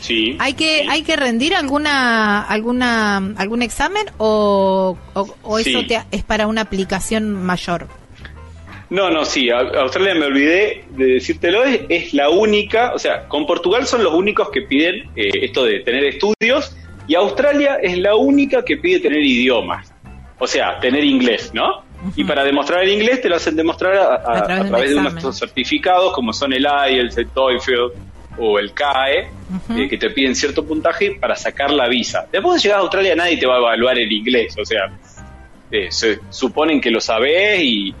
Sí. 0.00 0.36
¿Hay 0.38 0.54
que, 0.54 0.86
¿Hay 0.88 1.02
que 1.02 1.16
rendir 1.16 1.54
alguna, 1.54 2.42
alguna, 2.42 3.16
algún 3.36 3.62
examen 3.62 4.06
o, 4.18 4.96
o, 5.14 5.58
eso 5.58 5.80
es 6.10 6.22
para 6.22 6.46
una 6.46 6.62
aplicación 6.62 7.32
mayor? 7.32 7.88
No, 8.88 9.10
no, 9.10 9.24
sí, 9.24 9.50
Australia 9.50 10.14
me 10.14 10.26
olvidé 10.26 10.84
de 10.90 11.06
decírtelo, 11.14 11.64
es, 11.64 11.80
es 11.88 12.14
la 12.14 12.30
única, 12.30 12.92
o 12.94 12.98
sea, 13.00 13.26
con 13.26 13.44
Portugal 13.44 13.84
son 13.84 14.04
los 14.04 14.14
únicos 14.14 14.50
que 14.50 14.62
piden 14.62 15.10
eh, 15.16 15.28
esto 15.42 15.64
de 15.64 15.80
tener 15.80 16.04
estudios 16.04 16.76
y 17.08 17.16
Australia 17.16 17.78
es 17.82 17.98
la 17.98 18.14
única 18.14 18.64
que 18.64 18.76
pide 18.76 19.00
tener 19.00 19.24
idiomas, 19.24 19.92
o 20.38 20.46
sea, 20.46 20.78
tener 20.78 21.02
inglés, 21.02 21.50
¿no? 21.52 21.84
Y 22.14 22.22
para 22.24 22.44
demostrar 22.44 22.84
el 22.84 22.90
inglés 22.90 23.22
te 23.22 23.28
lo 23.28 23.36
hacen 23.36 23.56
demostrar 23.56 23.96
a, 23.96 24.42
través, 24.44 24.90
de, 24.90 24.96
unos 24.96 25.38
certificados 25.38 26.12
como 26.12 26.32
son 26.32 26.52
el 26.52 26.64
IELTS, 26.64 27.18
el 27.18 27.28
TOEFL 27.30 27.72
o 28.38 28.58
el 28.58 28.72
CAE, 28.72 29.28
eh, 29.76 29.88
que 29.88 29.98
te 29.98 30.10
piden 30.10 30.34
cierto 30.34 30.64
puntaje 30.66 31.16
para 31.20 31.36
sacar 31.36 31.70
la 31.70 31.88
visa. 31.88 32.26
Después 32.30 32.56
de 32.56 32.68
llegar 32.68 32.78
a 32.78 32.82
Australia 32.82 33.14
nadie 33.14 33.36
te 33.36 33.46
va 33.46 33.56
a 33.56 33.58
evaluar 33.58 33.98
el 33.98 34.10
inglés, 34.10 34.56
o 34.58 34.64
sea, 34.64 34.90
eh, 35.70 35.88
se 35.90 36.20
suponen 36.30 36.80
que 36.80 36.90
lo 36.90 37.00
sabes 37.00 37.60
y 37.62 37.94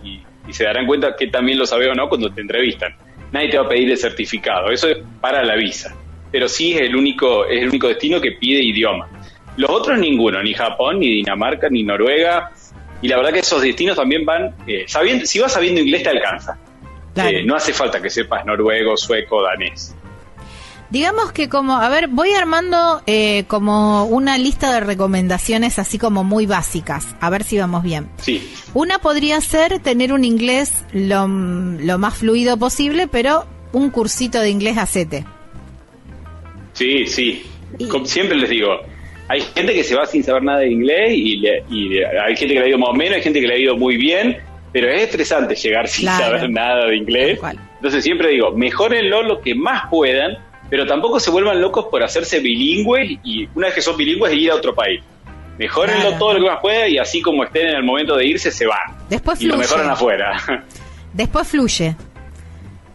y 0.48 0.52
se 0.52 0.64
darán 0.64 0.86
cuenta 0.86 1.14
que 1.16 1.28
también 1.28 1.58
lo 1.58 1.66
sabe 1.66 1.88
o 1.88 1.94
no 1.94 2.08
cuando 2.08 2.32
te 2.32 2.40
entrevistan. 2.40 2.94
Nadie 3.32 3.50
te 3.50 3.58
va 3.58 3.64
a 3.64 3.68
pedir 3.68 3.90
el 3.90 3.98
certificado, 3.98 4.70
eso 4.70 4.88
es 4.88 4.98
para 5.20 5.44
la 5.44 5.56
visa. 5.56 5.94
Pero 6.30 6.48
sí 6.48 6.74
es 6.74 6.82
el 6.82 6.96
único, 6.96 7.44
es 7.46 7.62
el 7.62 7.68
único 7.68 7.88
destino 7.88 8.20
que 8.20 8.32
pide 8.32 8.62
idioma. 8.62 9.08
Los 9.56 9.70
otros 9.70 9.98
ninguno, 9.98 10.42
ni 10.42 10.54
Japón, 10.54 11.00
ni 11.00 11.08
Dinamarca, 11.08 11.68
ni 11.68 11.82
Noruega. 11.82 12.52
Y 13.02 13.08
la 13.08 13.16
verdad 13.16 13.32
que 13.32 13.40
esos 13.40 13.62
destinos 13.62 13.96
también 13.96 14.24
van, 14.24 14.54
eh, 14.66 14.84
sabiendo, 14.86 15.26
si 15.26 15.38
vas 15.38 15.52
sabiendo 15.52 15.80
inglés 15.80 16.02
te 16.02 16.10
alcanza. 16.10 16.58
Eh, 17.16 17.44
no 17.44 17.56
hace 17.56 17.72
falta 17.72 18.00
que 18.00 18.10
sepas 18.10 18.44
noruego, 18.44 18.96
sueco, 18.96 19.42
danés. 19.42 19.96
Digamos 20.90 21.32
que 21.32 21.48
como, 21.48 21.76
a 21.76 21.88
ver, 21.88 22.08
voy 22.08 22.32
armando 22.32 23.02
eh, 23.06 23.44
como 23.48 24.04
una 24.04 24.38
lista 24.38 24.72
de 24.72 24.80
recomendaciones 24.80 25.78
así 25.78 25.98
como 25.98 26.22
muy 26.22 26.46
básicas, 26.46 27.16
a 27.20 27.28
ver 27.28 27.42
si 27.42 27.58
vamos 27.58 27.82
bien. 27.82 28.08
Sí. 28.18 28.48
Una 28.72 28.98
podría 28.98 29.40
ser 29.40 29.80
tener 29.80 30.12
un 30.12 30.24
inglés 30.24 30.84
lo, 30.92 31.26
más 31.26 32.14
fluido 32.14 32.56
posible, 32.56 33.08
pero 33.08 33.46
un 33.72 33.90
cursito 33.90 34.40
de 34.40 34.50
inglés 34.50 34.78
hacete. 34.78 35.24
Sí, 36.74 37.06
sí. 37.06 37.42
Como 37.90 38.06
siempre 38.06 38.36
les 38.36 38.50
digo, 38.50 38.78
hay 39.28 39.40
gente 39.40 39.74
que 39.74 39.82
se 39.82 39.96
va 39.96 40.06
sin 40.06 40.22
saber 40.22 40.44
nada 40.44 40.60
de 40.60 40.70
inglés 40.70 41.12
y, 41.16 41.44
hay 41.46 42.36
gente 42.36 42.54
que 42.54 42.60
le 42.60 42.66
ha 42.66 42.68
ido 42.68 42.78
más 42.78 42.90
o 42.90 42.94
menos, 42.94 43.16
hay 43.16 43.22
gente 43.22 43.40
que 43.40 43.46
le 43.48 43.54
ha 43.54 43.58
ido 43.58 43.76
muy 43.76 43.96
bien, 43.96 44.36
pero 44.72 44.88
es 44.88 45.02
estresante 45.02 45.56
llegar 45.56 45.88
sin 45.88 46.06
saber 46.06 46.48
nada 46.48 46.86
de 46.86 46.96
inglés. 46.96 47.40
Entonces 47.76 48.04
siempre 48.04 48.28
digo, 48.28 48.52
mejorenlo 48.52 49.22
lo 49.22 49.40
que 49.40 49.54
más 49.54 49.88
puedan 49.90 50.38
pero 50.68 50.86
tampoco 50.86 51.20
se 51.20 51.30
vuelvan 51.30 51.60
locos 51.60 51.86
por 51.90 52.02
hacerse 52.02 52.40
bilingües 52.40 53.18
y 53.24 53.48
una 53.54 53.66
vez 53.66 53.74
que 53.74 53.82
son 53.82 53.96
bilingües 53.96 54.34
ir 54.34 54.50
a 54.50 54.54
otro 54.54 54.74
país. 54.74 55.00
Mejórenlo 55.58 56.18
todo 56.18 56.34
lo 56.34 56.40
que 56.40 56.50
más 56.50 56.60
pueda 56.60 56.86
y 56.86 56.98
así 56.98 57.22
como 57.22 57.44
estén 57.44 57.68
en 57.68 57.76
el 57.76 57.82
momento 57.82 58.16
de 58.16 58.26
irse, 58.26 58.50
se 58.50 58.66
van. 58.66 58.96
Después 59.08 59.40
y 59.40 59.46
lo 59.46 59.56
mejoran 59.56 59.88
afuera. 59.88 60.64
Después 61.12 61.48
fluye. 61.48 61.96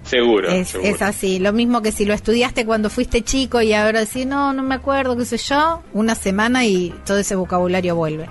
Seguro 0.03 0.49
es, 0.49 1.01
así. 1.01 1.39
Lo 1.39 1.53
mismo 1.53 1.81
que 1.81 1.91
si 1.91 2.05
lo 2.05 2.13
estudiaste 2.13 2.65
cuando 2.65 2.89
fuiste 2.89 3.21
chico 3.23 3.61
y 3.61 3.73
ahora 3.73 3.99
decís, 3.99 4.25
no, 4.25 4.51
no 4.51 4.63
me 4.63 4.75
acuerdo, 4.75 5.15
qué 5.15 5.25
sé 5.25 5.37
yo, 5.37 5.83
una 5.93 6.15
semana 6.15 6.65
y 6.65 6.93
todo 7.05 7.19
ese 7.19 7.35
vocabulario 7.35 7.95
vuelve. 7.95 8.25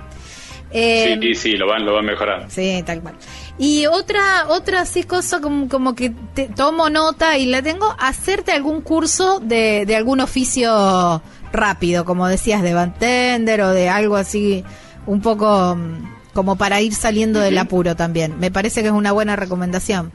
sí, 0.71 0.77
em, 0.79 1.33
sí, 1.33 1.53
lo 1.53 1.67
van, 1.67 1.85
lo 1.85 1.93
van 1.93 2.05
mejorando. 2.05 2.49
Sí, 2.49 2.83
tal 2.85 3.01
cual. 3.01 3.15
Y 3.57 3.85
otra, 3.85 4.47
otra 4.47 4.81
así 4.81 5.03
cosa 5.03 5.39
como, 5.39 5.67
como 5.67 5.93
que 5.93 6.11
te, 6.33 6.47
tomo 6.47 6.89
nota 6.89 7.37
y 7.37 7.45
la 7.45 7.61
tengo, 7.61 7.95
hacerte 7.99 8.51
algún 8.51 8.81
curso 8.81 9.39
de, 9.39 9.85
de 9.85 9.95
algún 9.95 10.19
oficio 10.19 11.21
rápido, 11.51 12.05
como 12.05 12.27
decías, 12.27 12.63
de 12.63 12.73
bartender 12.73 13.61
o 13.61 13.69
de 13.69 13.89
algo 13.89 14.15
así, 14.15 14.63
un 15.05 15.21
poco 15.21 15.75
mm, 15.75 16.33
como 16.33 16.55
para 16.55 16.81
ir 16.81 16.93
saliendo 16.93 17.39
del 17.39 17.57
apuro 17.57 17.95
también. 17.95 18.39
Me 18.39 18.51
parece 18.51 18.81
que 18.81 18.87
es 18.87 18.93
una 18.93 19.11
buena 19.11 19.35
recomendación. 19.35 20.11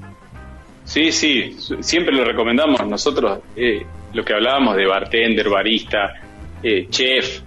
Sí, 0.84 1.10
sí, 1.10 1.56
siempre 1.80 2.14
lo 2.14 2.24
recomendamos 2.24 2.86
nosotros, 2.86 3.40
eh, 3.56 3.84
lo 4.12 4.24
que 4.24 4.34
hablábamos 4.34 4.76
de 4.76 4.86
bartender, 4.86 5.48
barista, 5.48 6.14
eh, 6.62 6.86
chef, 6.88 7.40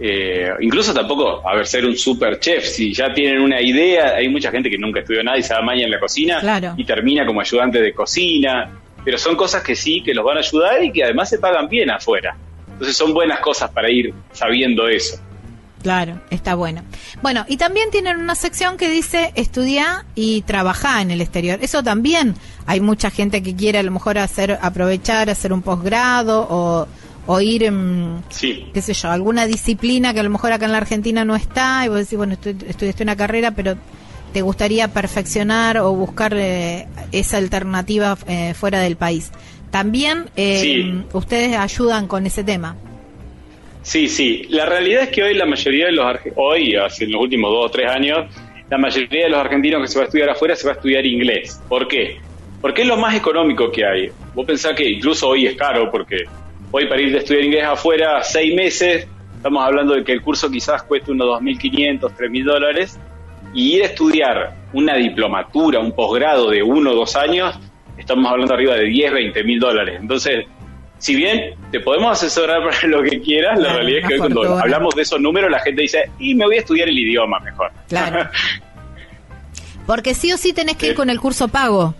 eh, 0.00 0.50
incluso 0.60 0.92
tampoco, 0.92 1.46
a 1.48 1.54
ver, 1.54 1.66
ser 1.66 1.84
un 1.86 1.96
super 1.96 2.38
chef, 2.40 2.64
si 2.64 2.92
ya 2.92 3.12
tienen 3.12 3.40
una 3.40 3.60
idea, 3.60 4.14
hay 4.16 4.28
mucha 4.28 4.50
gente 4.50 4.68
que 4.68 4.78
nunca 4.78 5.00
estudió 5.00 5.22
nada 5.22 5.38
y 5.38 5.42
se 5.42 5.54
maña 5.62 5.84
en 5.84 5.90
la 5.90 6.00
cocina 6.00 6.74
y 6.76 6.84
termina 6.84 7.24
como 7.24 7.40
ayudante 7.40 7.80
de 7.80 7.92
cocina, 7.92 8.70
pero 9.04 9.18
son 9.18 9.36
cosas 9.36 9.62
que 9.62 9.76
sí, 9.76 10.02
que 10.02 10.14
los 10.14 10.24
van 10.24 10.38
a 10.38 10.40
ayudar 10.40 10.82
y 10.82 10.92
que 10.92 11.04
además 11.04 11.28
se 11.30 11.38
pagan 11.38 11.68
bien 11.68 11.90
afuera. 11.90 12.36
Entonces 12.72 12.96
son 12.96 13.14
buenas 13.14 13.38
cosas 13.38 13.70
para 13.70 13.90
ir 13.90 14.12
sabiendo 14.32 14.88
eso. 14.88 15.16
Claro, 15.84 16.18
está 16.30 16.54
bueno. 16.54 16.82
Bueno, 17.20 17.44
y 17.46 17.58
también 17.58 17.90
tienen 17.90 18.16
una 18.16 18.34
sección 18.34 18.78
que 18.78 18.88
dice 18.88 19.32
estudiar 19.34 20.04
y 20.14 20.40
trabajar 20.42 21.02
en 21.02 21.10
el 21.10 21.20
exterior. 21.20 21.58
Eso 21.60 21.82
también 21.82 22.34
hay 22.64 22.80
mucha 22.80 23.10
gente 23.10 23.42
que 23.42 23.54
quiere 23.54 23.78
a 23.78 23.82
lo 23.82 23.90
mejor 23.90 24.16
hacer 24.16 24.58
aprovechar, 24.62 25.28
hacer 25.28 25.52
un 25.52 25.60
posgrado 25.60 26.46
o 26.48 26.88
o 27.26 27.40
ir 27.40 27.64
en, 27.64 28.22
qué 28.38 28.82
sé 28.82 28.92
yo, 28.92 29.10
alguna 29.10 29.46
disciplina 29.46 30.12
que 30.12 30.20
a 30.20 30.22
lo 30.22 30.30
mejor 30.30 30.52
acá 30.52 30.66
en 30.66 30.72
la 30.72 30.78
Argentina 30.78 31.24
no 31.24 31.36
está 31.36 31.82
y 31.84 31.88
vos 31.88 31.98
decís, 31.98 32.16
bueno, 32.16 32.34
estudiaste 32.34 33.02
una 33.02 33.16
carrera, 33.16 33.52
pero 33.52 33.76
te 34.32 34.42
gustaría 34.42 34.88
perfeccionar 34.88 35.78
o 35.78 35.92
buscar 35.92 36.34
eh, 36.36 36.86
esa 37.12 37.38
alternativa 37.38 38.18
eh, 38.26 38.52
fuera 38.54 38.80
del 38.80 38.96
país. 38.96 39.30
También 39.70 40.26
eh, 40.36 41.02
ustedes 41.12 41.56
ayudan 41.56 42.06
con 42.06 42.26
ese 42.26 42.44
tema. 42.44 42.76
Sí, 43.82 44.08
sí. 44.08 44.46
La 44.48 44.66
realidad 44.66 45.04
es 45.04 45.08
que 45.10 45.22
hoy 45.22 45.34
la 45.34 45.46
mayoría 45.46 45.86
de 45.86 45.92
los 45.92 46.06
hoy, 46.36 46.74
hace 46.76 47.06
los 47.06 47.20
últimos 47.20 47.50
dos 47.50 47.66
o 47.66 47.70
tres 47.70 47.90
años, 47.90 48.26
la 48.70 48.78
mayoría 48.78 49.24
de 49.24 49.30
los 49.30 49.38
argentinos 49.38 49.82
que 49.82 49.88
se 49.88 49.98
va 49.98 50.04
a 50.04 50.06
estudiar 50.06 50.30
afuera 50.30 50.56
se 50.56 50.66
va 50.66 50.72
a 50.72 50.76
estudiar 50.76 51.04
inglés. 51.04 51.60
¿Por 51.68 51.86
qué? 51.86 52.16
Porque 52.60 52.82
es 52.82 52.88
lo 52.88 52.96
más 52.96 53.14
económico 53.14 53.70
que 53.70 53.84
hay. 53.84 54.10
Vos 54.34 54.46
pensás 54.46 54.74
que 54.74 54.88
incluso 54.88 55.28
hoy 55.28 55.46
es 55.46 55.56
caro 55.56 55.90
porque 55.90 56.24
Hoy 56.76 56.86
para 56.88 57.00
ir 57.00 57.14
a 57.14 57.18
estudiar 57.18 57.44
inglés 57.44 57.64
afuera 57.66 58.20
seis 58.24 58.52
meses, 58.52 59.06
estamos 59.36 59.64
hablando 59.64 59.94
de 59.94 60.02
que 60.02 60.10
el 60.10 60.20
curso 60.20 60.50
quizás 60.50 60.82
cueste 60.82 61.12
unos 61.12 61.40
2.500, 61.40 62.00
3.000 62.00 62.44
dólares, 62.44 62.98
y 63.54 63.76
ir 63.76 63.84
a 63.84 63.86
estudiar 63.86 64.56
una 64.72 64.96
diplomatura, 64.96 65.78
un 65.78 65.92
posgrado 65.92 66.50
de 66.50 66.64
uno 66.64 66.90
o 66.90 66.94
dos 66.96 67.14
años, 67.14 67.56
estamos 67.96 68.28
hablando 68.28 68.54
arriba 68.54 68.74
de 68.74 68.86
10, 68.86 69.12
20 69.12 69.44
mil 69.44 69.60
dólares. 69.60 69.98
Entonces, 70.00 70.46
si 70.98 71.14
bien 71.14 71.54
te 71.70 71.78
podemos 71.78 72.10
asesorar 72.10 72.64
para 72.68 72.88
lo 72.88 73.04
que 73.04 73.20
quieras, 73.20 73.56
la 73.60 73.74
realidad 73.74 74.00
es 74.00 74.08
que 74.08 74.14
hoy 74.14 74.18
cuando 74.18 74.58
hablamos 74.58 74.96
de 74.96 75.02
esos 75.02 75.20
números 75.20 75.52
la 75.52 75.60
gente 75.60 75.82
dice, 75.82 76.10
y 76.18 76.34
me 76.34 76.44
voy 76.44 76.56
a 76.56 76.58
estudiar 76.58 76.88
el 76.88 76.98
idioma 76.98 77.38
mejor. 77.38 77.70
Claro. 77.88 78.28
Porque 79.86 80.12
sí 80.12 80.32
o 80.32 80.36
sí 80.36 80.52
tenés 80.52 80.76
que 80.76 80.88
ir 80.88 80.94
con 80.96 81.08
el 81.08 81.20
curso 81.20 81.46
pago. 81.46 81.94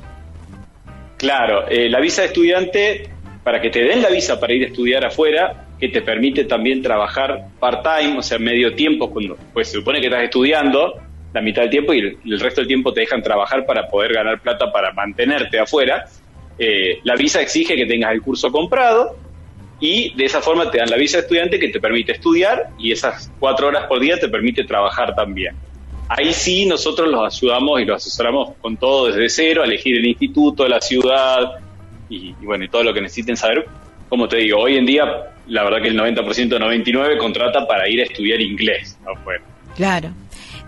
Claro, 1.17 1.69
eh, 1.69 1.89
la 1.89 2.01
visa 2.01 2.23
de 2.23 2.27
estudiante 2.27 3.14
para 3.45 3.61
que 3.61 3.71
te 3.71 3.85
den 3.85 4.03
la 4.03 4.09
visa 4.09 4.41
para 4.41 4.55
ir 4.55 4.65
a 4.65 4.67
estudiar 4.69 5.05
afuera, 5.05 5.67
que 5.79 5.89
te 5.89 6.01
permite 6.01 6.45
también 6.45 6.83
trabajar 6.83 7.49
part-time, 7.61 8.19
o 8.19 8.23
sea, 8.23 8.39
medio 8.39 8.75
tiempo, 8.75 9.11
cuando 9.11 9.37
pues 9.53 9.69
se 9.69 9.79
supone 9.79 10.01
que 10.01 10.07
estás 10.07 10.25
estudiando, 10.25 10.95
la 11.35 11.43
mitad 11.43 11.63
del 11.63 11.71
tiempo 11.71 11.93
y 11.93 11.99
el, 11.99 12.41
resto 12.41 12.61
del 12.61 12.69
tiempo 12.69 12.93
te 12.93 13.01
dejan 13.01 13.23
trabajar 13.23 13.67
para 13.67 13.89
poder 13.89 14.15
ganar 14.15 14.41
plata 14.41 14.73
para 14.73 14.93
mantenerte 14.93 15.59
afuera. 15.59 16.07
Eh, 16.59 17.01
la 17.03 17.17
visa 17.17 17.43
exige 17.43 17.75
que 17.75 17.87
tengas 17.87 18.13
el 18.13 18.23
curso 18.23 18.51
comprado 18.53 19.17
y 19.81 20.15
de 20.15 20.25
esa 20.25 20.41
forma 20.41 20.71
te 20.71 20.79
dan 20.79 20.89
la 20.89 20.97
visa 20.97 21.17
de 21.17 21.23
estudiante 21.23 21.59
que 21.59 21.69
te 21.69 21.81
permite 21.81 22.13
estudiar 22.13 22.69
y 22.79 22.93
esas 22.93 23.33
cuatro 23.41 23.67
horas 23.67 23.87
por 23.89 23.99
día 23.99 24.17
te 24.17 24.29
permite 24.29 24.63
trabajar 24.63 25.17
también. 25.17 25.57
Ahí 26.09 26.33
sí 26.33 26.67
nosotros 26.67 27.09
los 27.09 27.35
ayudamos 27.35 27.81
y 27.81 27.85
los 27.85 27.97
asesoramos 27.97 28.55
con 28.61 28.77
todo 28.77 29.09
desde 29.09 29.29
cero, 29.29 29.63
a 29.63 29.65
elegir 29.65 29.97
el 29.97 30.07
instituto, 30.07 30.69
la 30.69 30.81
ciudad 30.81 31.64
y, 32.09 32.33
bueno, 32.43 32.65
y 32.65 32.69
todo 32.69 32.83
lo 32.83 32.95
que 32.95 33.01
necesiten 33.01 33.37
saber. 33.37 33.67
Como 34.09 34.29
te 34.29 34.37
digo, 34.39 34.59
hoy 34.59 34.77
en 34.77 34.87
día 34.87 35.05
la 35.47 35.65
verdad 35.65 35.83
que 35.83 35.89
el 35.89 35.99
90%, 35.99 36.59
99% 36.59 37.19
contrata 37.19 37.67
para 37.67 37.89
ir 37.89 38.01
a 38.01 38.05
estudiar 38.05 38.41
inglés 38.41 38.99
afuera. 39.07 39.43
Claro. 39.77 40.11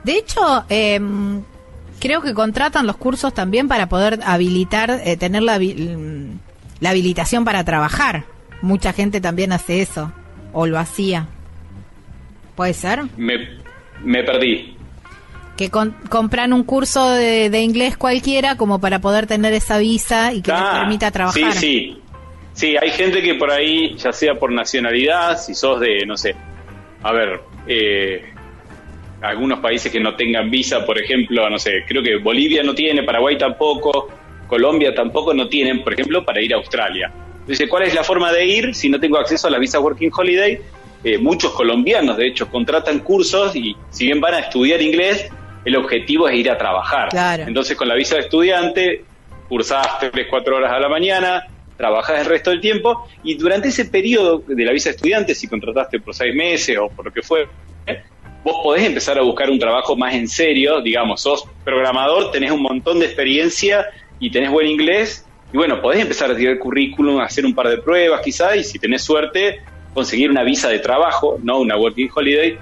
De 0.04 0.18
hecho, 0.18 0.64
em, 0.68 1.42
creo 2.00 2.20
que 2.20 2.34
contratan 2.34 2.86
los 2.86 2.96
cursos 2.96 3.32
también 3.34 3.68
para 3.68 3.88
poder 3.88 4.20
habilitar, 4.24 5.00
eh, 5.04 5.16
tener 5.16 5.42
la, 5.42 5.58
la 5.58 6.90
habilitación 6.90 7.44
para 7.44 7.64
trabajar. 7.64 8.24
Mucha 8.62 8.92
gente 8.92 9.20
también 9.20 9.52
hace 9.52 9.80
eso, 9.80 10.12
o 10.52 10.66
lo 10.66 10.78
hacía. 10.78 11.28
¿Puede 12.54 12.74
ser? 12.74 13.02
Me, 13.16 13.48
me 14.02 14.22
perdí. 14.24 14.75
Que 15.56 15.70
compran 15.70 16.52
un 16.52 16.64
curso 16.64 17.08
de, 17.10 17.60
inglés 17.60 17.96
cualquiera 17.96 18.56
como 18.56 18.78
para 18.78 19.00
poder 19.00 19.26
tener 19.26 19.54
esa 19.54 19.78
visa 19.78 20.34
y 20.34 20.42
que 20.42 20.52
les 20.52 20.60
ah, 20.60 20.78
permita 20.80 21.10
trabajar. 21.10 21.52
Sí, 21.54 21.58
sí. 21.58 22.02
Sí, 22.52 22.74
hay 22.80 22.90
gente 22.90 23.22
que 23.22 23.34
por 23.34 23.50
ahí, 23.50 23.96
ya 23.96 24.12
sea 24.12 24.34
por 24.34 24.50
nacionalidad, 24.50 25.38
si 25.38 25.54
sos 25.54 25.78
de, 25.78 26.06
no 26.06 26.16
sé, 26.16 26.34
a 27.02 27.12
ver, 27.12 27.40
eh, 27.66 28.22
algunos 29.20 29.58
países 29.60 29.92
que 29.92 30.00
no 30.00 30.16
tengan 30.16 30.50
visa, 30.50 30.86
por 30.86 30.98
ejemplo, 30.98 31.48
no 31.50 31.58
sé, 31.58 31.84
creo 31.86 32.02
que 32.02 32.16
Bolivia 32.16 32.62
no 32.62 32.74
tiene, 32.74 33.02
Paraguay 33.02 33.36
tampoco, 33.36 34.08
Colombia 34.46 34.94
tampoco 34.94 35.34
no 35.34 35.48
tienen, 35.48 35.82
por 35.82 35.92
ejemplo, 35.92 36.24
para 36.24 36.40
ir 36.40 36.54
a 36.54 36.56
Australia. 36.56 37.12
Dice, 37.46 37.68
¿cuál 37.68 37.84
es 37.84 37.94
la 37.94 38.02
forma 38.02 38.32
de 38.32 38.46
ir 38.46 38.74
si 38.74 38.88
no 38.88 38.98
tengo 38.98 39.18
acceso 39.18 39.48
a 39.48 39.50
la 39.50 39.58
visa 39.58 39.78
Working 39.78 40.10
Holiday? 40.16 40.58
Eh, 41.04 41.18
muchos 41.18 41.52
colombianos, 41.52 42.16
de 42.16 42.26
hecho, 42.26 42.48
contratan 42.48 43.00
cursos 43.00 43.54
y 43.54 43.76
si 43.90 44.06
bien 44.06 44.20
van 44.20 44.34
a 44.34 44.38
estudiar 44.40 44.82
inglés, 44.82 45.28
el 45.66 45.76
objetivo 45.76 46.28
es 46.28 46.36
ir 46.36 46.48
a 46.48 46.56
trabajar. 46.56 47.08
Entonces, 47.40 47.76
con 47.76 47.88
la 47.88 47.96
visa 47.96 48.14
de 48.14 48.22
estudiante, 48.22 49.04
cursás 49.48 49.98
3, 49.98 50.26
4 50.30 50.56
horas 50.56 50.72
a 50.72 50.78
la 50.78 50.88
mañana, 50.88 51.44
trabajás 51.76 52.20
el 52.20 52.26
resto 52.26 52.50
del 52.50 52.60
tiempo 52.60 53.06
y 53.24 53.34
durante 53.34 53.68
ese 53.68 53.86
periodo 53.86 54.44
de 54.46 54.64
la 54.64 54.70
visa 54.70 54.90
de 54.90 54.96
estudiante, 54.96 55.34
si 55.34 55.48
contrataste 55.48 55.98
por 55.98 56.14
6 56.14 56.34
meses 56.34 56.78
o 56.78 56.88
por 56.88 57.06
lo 57.06 57.12
que 57.12 57.20
fue, 57.20 57.48
vos 58.44 58.60
podés 58.62 58.84
empezar 58.84 59.18
a 59.18 59.22
buscar 59.22 59.50
un 59.50 59.58
trabajo 59.58 59.96
más 59.96 60.14
en 60.14 60.28
serio, 60.28 60.80
digamos, 60.80 61.20
sos 61.20 61.44
programador, 61.64 62.30
tenés 62.30 62.52
un 62.52 62.62
montón 62.62 63.00
de 63.00 63.06
experiencia 63.06 63.86
y 64.20 64.30
tenés 64.30 64.52
buen 64.52 64.68
inglés 64.68 65.26
y 65.52 65.56
bueno, 65.56 65.82
podés 65.82 66.00
empezar 66.00 66.30
a 66.30 66.36
tirar 66.36 66.52
el 66.54 66.58
currículum, 66.60 67.20
hacer 67.20 67.44
un 67.44 67.54
par 67.54 67.68
de 67.68 67.78
pruebas 67.78 68.20
quizás, 68.20 68.56
y 68.56 68.62
si 68.62 68.78
tenés 68.78 69.02
suerte, 69.02 69.60
conseguir 69.94 70.30
una 70.30 70.44
visa 70.44 70.68
de 70.68 70.78
trabajo, 70.78 71.38
no 71.42 71.58
una 71.58 71.76
working 71.76 72.08
holiday, 72.14 72.56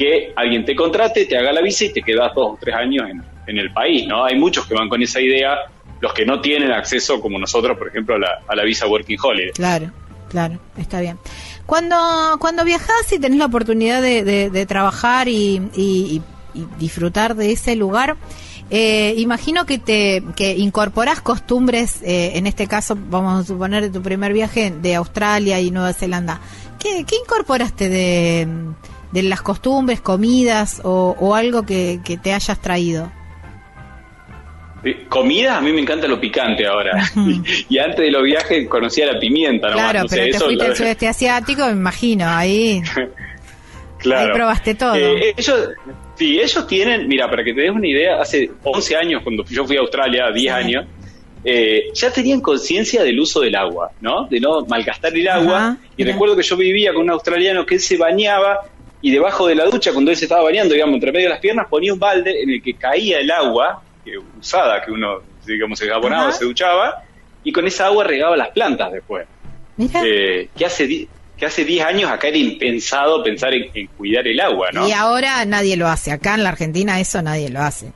que 0.00 0.32
alguien 0.34 0.64
te 0.64 0.74
contrate, 0.74 1.26
te 1.26 1.36
haga 1.36 1.52
la 1.52 1.60
visa 1.60 1.84
y 1.84 1.92
te 1.92 2.00
quedas 2.00 2.34
dos 2.34 2.52
o 2.52 2.58
tres 2.58 2.74
años 2.74 3.06
en, 3.46 3.58
el 3.58 3.72
país, 3.72 4.06
¿no? 4.06 4.24
Hay 4.24 4.38
muchos 4.38 4.64
que 4.64 4.74
van 4.74 4.88
con 4.88 5.02
esa 5.02 5.20
idea, 5.20 5.58
los 6.00 6.12
que 6.14 6.24
no 6.24 6.40
tienen 6.40 6.70
acceso, 6.70 7.20
como 7.20 7.36
nosotros, 7.36 7.76
por 7.76 7.88
ejemplo, 7.88 8.14
a 8.14 8.54
la, 8.54 8.62
visa 8.62 8.86
working 8.86 9.18
holiday. 9.20 9.50
Claro, 9.50 9.90
claro, 10.28 10.60
está 10.78 11.00
bien. 11.00 11.18
Cuando, 11.66 11.96
cuando 12.38 12.64
viajás 12.64 13.12
y 13.12 13.18
tenés 13.18 13.38
la 13.40 13.46
oportunidad 13.46 14.00
de, 14.00 14.66
trabajar 14.66 15.26
y, 15.26 15.60
y 15.74 16.22
disfrutar 16.78 17.34
de 17.34 17.50
ese 17.50 17.74
lugar, 17.74 18.16
eh, 18.70 19.14
imagino 19.16 19.66
que 19.66 19.78
te 19.78 20.22
que 20.36 20.56
incorporás 20.56 21.20
costumbres, 21.20 22.02
eh, 22.02 22.32
en 22.36 22.46
este 22.46 22.68
caso 22.68 22.96
vamos 22.96 23.40
a 23.40 23.44
suponer 23.44 23.82
de 23.82 23.90
tu 23.90 24.00
primer 24.00 24.32
viaje 24.32 24.70
de 24.70 24.94
Australia 24.94 25.60
y 25.60 25.72
Nueva 25.72 25.92
Zelanda. 25.92 26.40
¿Qué, 26.78 27.04
qué 27.04 27.16
incorporaste 27.16 27.88
de, 27.88 28.46
de, 29.12 29.22
las 29.22 29.42
costumbres, 29.42 30.00
comidas 30.00 30.80
o, 30.84 31.34
algo 31.34 31.64
que, 31.64 32.00
te 32.22 32.32
hayas 32.32 32.60
traído? 32.60 33.10
Comida, 35.08 35.58
a 35.58 35.60
mí 35.60 35.72
me 35.72 35.80
encanta 35.80 36.08
lo 36.08 36.18
picante 36.18 36.66
ahora. 36.66 37.02
y, 37.68 37.78
antes 37.78 38.00
de 38.00 38.10
los 38.10 38.22
viajes 38.22 38.68
conocía 38.68 39.12
la 39.12 39.18
pimienta. 39.18 39.70
Claro, 39.72 40.06
pero 40.08 40.24
te 40.24 40.38
fuiste 40.38 40.64
al 40.64 40.76
sudeste 40.76 41.08
asiático, 41.08 41.66
me 41.66 41.72
imagino, 41.72 42.26
ahí, 42.26 42.82
claro. 43.98 44.32
ahí 44.32 44.36
probaste 44.36 44.74
todo. 44.74 44.94
Eh, 44.94 45.34
ellos, 45.36 45.68
Sí, 46.20 46.38
ellos 46.38 46.66
tienen, 46.66 47.08
mira, 47.08 47.30
para 47.30 47.42
que 47.42 47.54
te 47.54 47.62
des 47.62 47.70
una 47.70 47.86
idea, 47.86 48.20
hace 48.20 48.50
11 48.62 48.94
años, 48.94 49.22
cuando 49.22 49.42
yo 49.46 49.64
fui 49.64 49.78
a 49.78 49.80
Australia, 49.80 50.30
10 50.30 50.52
años, 50.52 50.84
eh, 51.42 51.84
ya 51.94 52.12
tenían 52.12 52.42
conciencia 52.42 53.02
del 53.02 53.18
uso 53.18 53.40
del 53.40 53.56
agua, 53.56 53.92
¿no? 54.02 54.26
De 54.26 54.38
no 54.38 54.66
malgastar 54.66 55.16
el 55.16 55.26
agua. 55.26 55.78
y 55.96 56.04
recuerdo 56.04 56.36
que 56.36 56.42
yo 56.42 56.58
vivía 56.58 56.92
con 56.92 57.04
un 57.04 57.10
australiano 57.12 57.64
que 57.64 57.76
él 57.76 57.80
se 57.80 57.96
bañaba 57.96 58.58
y 59.02 59.10
debajo 59.10 59.46
de 59.46 59.54
la 59.54 59.64
ducha, 59.64 59.92
cuando 59.92 60.10
él 60.10 60.16
se 60.16 60.26
estaba 60.26 60.42
bañando, 60.42 60.74
digamos, 60.74 60.94
entre 60.94 61.12
medio 61.12 61.26
de 61.26 61.34
las 61.34 61.40
piernas, 61.40 61.66
ponía 61.68 61.92
un 61.92 61.98
balde 61.98 62.42
en 62.42 62.50
el 62.50 62.62
que 62.62 62.74
caía 62.74 63.18
el 63.18 63.30
agua 63.30 63.82
que, 64.04 64.18
usada, 64.38 64.82
que 64.84 64.90
uno, 64.90 65.20
digamos, 65.46 65.78
se 65.78 65.88
jabonaba, 65.88 66.32
se 66.32 66.44
duchaba, 66.44 67.02
y 67.42 67.52
con 67.52 67.66
esa 67.66 67.86
agua 67.86 68.04
regaba 68.04 68.36
las 68.36 68.50
plantas 68.50 68.92
después. 68.92 69.26
Mira. 69.76 70.02
Eh, 70.04 70.48
que 70.56 70.66
hace 70.66 71.08
que 71.40 71.46
hace 71.46 71.64
10 71.64 71.86
años 71.86 72.10
acá 72.10 72.28
era 72.28 72.36
impensado 72.36 73.24
pensar 73.24 73.54
en, 73.54 73.86
cuidar 73.96 74.28
el 74.28 74.38
agua, 74.40 74.68
¿no? 74.74 74.86
Y 74.86 74.92
ahora 74.92 75.42
nadie 75.46 75.74
lo 75.74 75.88
hace. 75.88 76.12
Acá 76.12 76.34
en 76.34 76.42
la 76.42 76.50
Argentina 76.50 77.00
eso 77.00 77.22
nadie 77.22 77.48
lo 77.48 77.60
hace. 77.60 77.92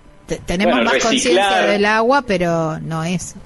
tenemos 0.47 0.83
más 0.83 0.95
conciencia 0.95 1.67
del 1.67 1.85
agua, 1.85 2.23
pero 2.23 2.81
no 2.81 3.05
eso. 3.05 3.37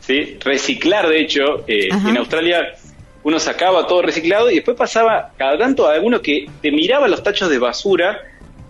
Sí, 0.00 0.36
reciclar, 0.44 1.08
de 1.08 1.20
hecho, 1.20 1.64
eh, 1.66 1.88
en 1.88 2.16
Australia 2.18 2.74
uno 3.22 3.38
sacaba 3.38 3.86
todo 3.86 4.02
reciclado 4.02 4.50
y 4.50 4.56
después 4.56 4.76
pasaba 4.76 5.32
cada 5.36 5.58
tanto 5.58 5.86
a 5.86 5.94
alguno 5.94 6.20
que 6.22 6.46
te 6.62 6.70
miraba 6.70 7.08
los 7.08 7.22
tachos 7.22 7.50
de 7.50 7.58
basura 7.58 8.18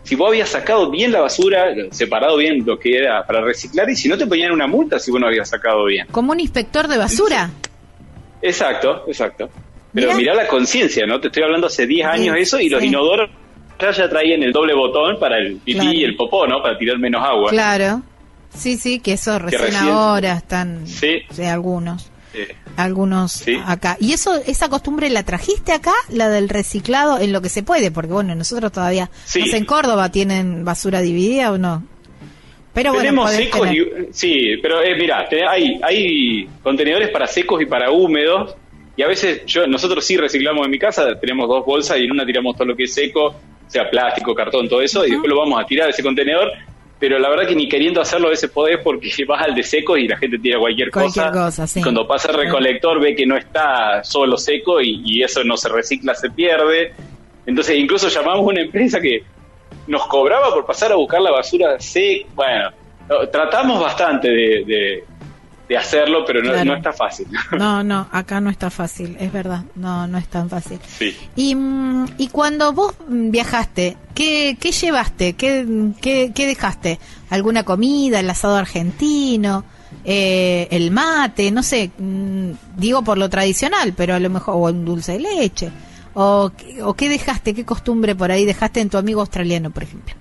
si 0.03 0.17
vos 0.17 0.29
habías 0.29 0.49
sacado 0.49 0.91
bien 0.91 1.13
la 1.13 1.21
basura, 1.21 1.67
separado 1.91 2.37
bien 2.37 2.65
lo 2.65 2.79
que 2.79 2.97
era 2.97 3.25
para 3.27 3.43
reciclar, 3.43 3.89
y 3.91 3.95
si 3.95 4.09
no 4.09 4.17
te 4.17 4.27
ponían 4.27 4.51
una 4.51 4.67
multa 4.67 4.99
si 4.99 5.11
vos 5.11 5.21
no 5.21 5.27
habías 5.27 5.49
sacado 5.49 5.85
bien. 5.85 6.07
Como 6.11 6.33
un 6.33 6.41
inspector 6.41 6.89
de 6.89 6.97
basura. 6.97 7.51
Exacto, 8.43 9.05
exacto. 9.07 9.51
Pero 9.93 10.15
mirá, 10.15 10.35
la 10.35 10.47
conciencia, 10.47 11.07
¿no? 11.07 11.21
Te 11.21 11.29
estoy 11.29 11.43
hablando 11.43 11.67
hace 11.67 11.87
10 11.87 12.07
años 12.07 12.37
eso 12.39 12.61
y 12.61 12.69
los 12.69 12.83
inodoros 12.83 13.31
ya 13.79 14.09
traían 14.09 14.43
el 14.43 14.53
doble 14.53 14.75
botón 14.75 15.19
para 15.19 15.39
el 15.39 15.57
pipí 15.57 16.01
y 16.01 16.05
el 16.05 16.15
popó, 16.15 16.47
¿no? 16.47 16.63
Para 16.63 16.79
tirar 16.79 16.99
menos 16.99 17.23
agua. 17.25 17.51
Claro. 17.51 18.03
Sí, 18.55 18.77
sí, 18.77 19.01
que 19.01 19.13
eso 19.13 19.39
recién, 19.39 19.77
ahora 19.77 20.35
están 20.35 20.87
sí. 20.87 21.23
algunos. 21.45 22.11
Algunos 22.85 23.45
acá. 23.67 23.97
¿Y 24.01 24.13
eso 24.13 24.35
esa 24.47 24.69
costumbre 24.69 25.11
la 25.11 25.23
trajiste 25.23 25.73
acá, 25.73 25.93
la 26.09 26.29
del 26.29 26.49
reciclado, 26.49 27.19
en 27.19 27.33
lo 27.33 27.41
que 27.41 27.49
se 27.49 27.63
puede? 27.63 27.91
Porque 27.91 28.13
bueno, 28.13 28.35
nosotros 28.35 28.73
todavía, 28.73 29.11
no 29.13 29.47
sé, 29.47 29.57
en 29.57 29.65
Córdoba 29.65 30.11
tienen 30.11 30.65
basura 30.65 31.01
dividida 31.01 31.53
o 31.53 31.59
no. 31.59 31.85
Pero 32.73 32.93
Tenemos 32.93 33.31
secos 33.33 33.69
y, 33.73 33.85
sí, 34.13 34.57
pero 34.63 34.81
eh, 34.81 34.95
mira, 34.97 35.27
hay, 35.49 35.81
hay 35.83 36.49
contenedores 36.63 37.11
para 37.11 37.27
secos 37.27 37.61
y 37.61 37.67
para 37.67 37.91
húmedos 37.91 38.55
y 38.97 39.03
a 39.03 39.09
veces 39.09 39.47
yo 39.47 39.67
nosotros 39.67 40.05
sí 40.05 40.17
reciclamos 40.17 40.65
en 40.67 40.71
mi 40.71 40.79
casa, 40.79 41.19
tenemos 41.19 41.49
dos 41.49 41.65
bolsas 41.65 41.99
y 41.99 42.05
en 42.05 42.13
una 42.13 42.27
tiramos 42.27 42.55
todo 42.55 42.67
lo 42.67 42.77
que 42.77 42.85
es 42.85 42.93
seco, 42.93 43.35
sea 43.67 43.89
plástico, 43.89 44.35
cartón, 44.35 44.69
todo 44.69 44.83
eso, 44.83 45.07
y 45.07 45.11
después 45.13 45.31
lo 45.31 45.39
vamos 45.39 45.59
a 45.59 45.65
tirar 45.65 45.89
ese 45.89 46.03
contenedor. 46.03 46.53
Pero 47.01 47.19
la 47.19 47.31
verdad 47.31 47.49
que 47.49 47.57
ni 47.57 47.67
queriendo 47.67 48.03
hacerlo 48.03 48.29
a 48.29 48.31
veces 48.31 48.51
podés 48.51 48.79
porque 48.85 49.11
vas 49.27 49.43
al 49.43 49.55
de 49.55 49.63
seco 49.63 49.97
y 49.97 50.07
la 50.07 50.19
gente 50.19 50.39
tira 50.39 50.61
cualquier, 50.61 50.91
cosa. 50.91 51.33
Y 51.75 51.83
cuando 51.83 52.07
pasa 52.07 52.31
el 52.31 52.37
recolector 52.37 53.01
ve 53.01 53.17
que 53.17 53.27
no 53.27 53.37
está 53.37 54.05
solo 54.05 54.37
seco 54.37 54.81
y, 54.81 55.23
eso 55.23 55.43
no 55.43 55.57
se 55.57 55.71
recicla, 55.71 56.15
se 56.15 56.31
pierde. 56.31 56.93
Entonces 57.47 57.77
incluso 57.77 58.09
llamamos 58.09 58.41
a 58.41 58.51
una 58.51 58.61
empresa 58.61 59.01
que 59.01 59.25
nos 59.87 60.07
cobraba 60.07 60.53
por 60.53 60.67
pasar 60.67 60.93
a 60.93 60.97
buscar 60.97 61.23
la 61.23 61.31
basura 61.31 61.81
seca. 61.81 62.29
Bueno, 62.35 62.71
tratamos 63.33 63.81
bastante 63.81 64.29
de, 64.29 64.65
de 64.67 65.05
hacerlo, 65.77 66.25
pero 66.27 66.43
no, 66.43 66.75
está 66.75 66.93
fácil. 66.93 67.27
No, 67.59 67.83
no, 67.83 68.09
acá 68.11 68.41
no 68.41 68.51
está 68.51 68.71
fácil, 68.71 69.17
es 69.21 69.33
verdad, 69.33 69.65
no, 69.75 70.07
no 70.07 70.19
es 70.19 70.29
tan 70.29 70.49
fácil. 70.49 70.79
Y, 71.37 71.55
mm, 71.55 72.07
y 72.19 72.29
cuando 72.29 72.73
vos 72.73 72.95
viajaste, 73.09 73.97
¿qué, 74.15 74.57
qué 74.61 74.73
llevaste? 74.73 75.35
¿Qué, 75.35 75.93
qué, 76.01 76.47
dejaste? 76.47 76.99
¿Alguna 77.31 77.65
comida, 77.65 78.21
el 78.21 78.31
asado 78.31 78.57
argentino? 78.57 79.65
Eh, 80.05 80.69
el 80.71 80.91
mate, 80.91 81.51
no 81.51 81.63
sé, 81.63 81.91
mm, 81.97 82.51
digo 82.77 83.03
por 83.03 83.19
lo 83.19 83.29
tradicional, 83.29 83.93
pero 83.97 84.15
a 84.15 84.21
lo 84.21 84.31
mejor, 84.31 84.55
o 84.55 84.71
un 84.71 84.85
dulce 84.85 85.13
de 85.13 85.21
leche, 85.21 85.71
o, 86.15 86.51
o 86.83 86.95
qué 86.95 87.09
dejaste, 87.09 87.55
qué 87.55 87.65
costumbre 87.65 88.15
por 88.15 88.31
ahí 88.31 88.45
dejaste 88.45 88.81
en 88.81 88.91
tu 88.91 88.99
amigo 88.99 89.21
australiano, 89.21 89.71
por 89.71 89.83
ejemplo. 89.83 90.15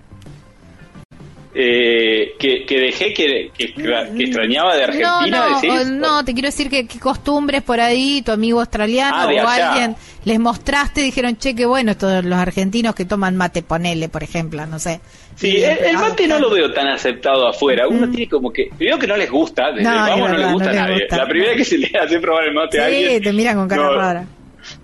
Eh, 1.54 2.34
que, 2.40 2.66
que 2.66 2.80
dejé 2.80 3.14
que, 3.14 3.52
que, 3.58 3.74
que 3.74 4.24
extrañaba 4.24 4.76
de 4.76 4.84
Argentina. 4.84 5.10
No, 5.26 5.50
no, 5.50 5.56
decís? 5.56 5.72
o- 5.72 5.86
no, 5.92 6.24
te 6.26 6.34
quiero 6.34 6.48
decir 6.48 6.70
que 6.70 6.88
costumbres 7.00 7.64
por 7.64 7.80
ahí, 7.80 8.22
tu 8.24 8.32
amigo 8.32 8.60
australiano 8.60 9.16
Ah, 9.18 9.26
o 9.26 9.30
allá. 9.30 9.72
alguien 9.72 9.96
les 10.26 10.40
mostraste 10.40 11.02
dijeron, 11.02 11.38
che, 11.38 11.56
qué 11.56 11.66
bueno 11.66 11.92
estos 11.92 12.24
los 12.24 12.38
argentinos 12.38 12.94
que 12.94 13.06
toman 13.06 13.36
mate, 13.36 13.64
ponele, 13.64 14.10
por 14.10 14.22
ejemplo, 14.24 14.66
no 14.68 14.78
sé. 14.78 15.00
Sí, 15.36 15.58
Y 15.58 15.64
el, 15.64 15.78
el 15.80 15.98
mate 15.98 16.28
no 16.28 16.38
lo 16.40 16.50
veo 16.52 16.72
tan 16.74 16.88
aceptado 16.88 17.48
afuera. 17.48 17.88
Uno 17.88 18.10
tiene 18.10 18.28
como 18.30 18.52
que. 18.52 18.70
Primero 18.78 19.00
que 19.00 19.08
no 19.08 19.16
les 19.16 19.32
gusta, 19.32 19.72
desde 19.72 19.84
No, 19.90 19.96
vamos 19.96 20.30
no 20.32 20.38
les 20.38 20.52
gusta 20.52 20.70
a 20.70 20.74
nadie. 20.74 21.00
gusta. 21.00 21.18
La 21.18 21.28
primera 21.28 21.56
que 21.56 21.64
se 21.66 21.78
le 21.78 21.92
hace 21.98 22.20
probar 22.20 22.44
el 22.46 22.54
mate 22.54 22.80
a 22.82 22.90
Sí, 22.90 22.96
alguien. 22.96 23.24
te 23.24 23.34
miran 23.34 23.56
con 23.56 23.68
cara 23.70 23.82
no, 23.84 23.94
rara. 23.96 24.26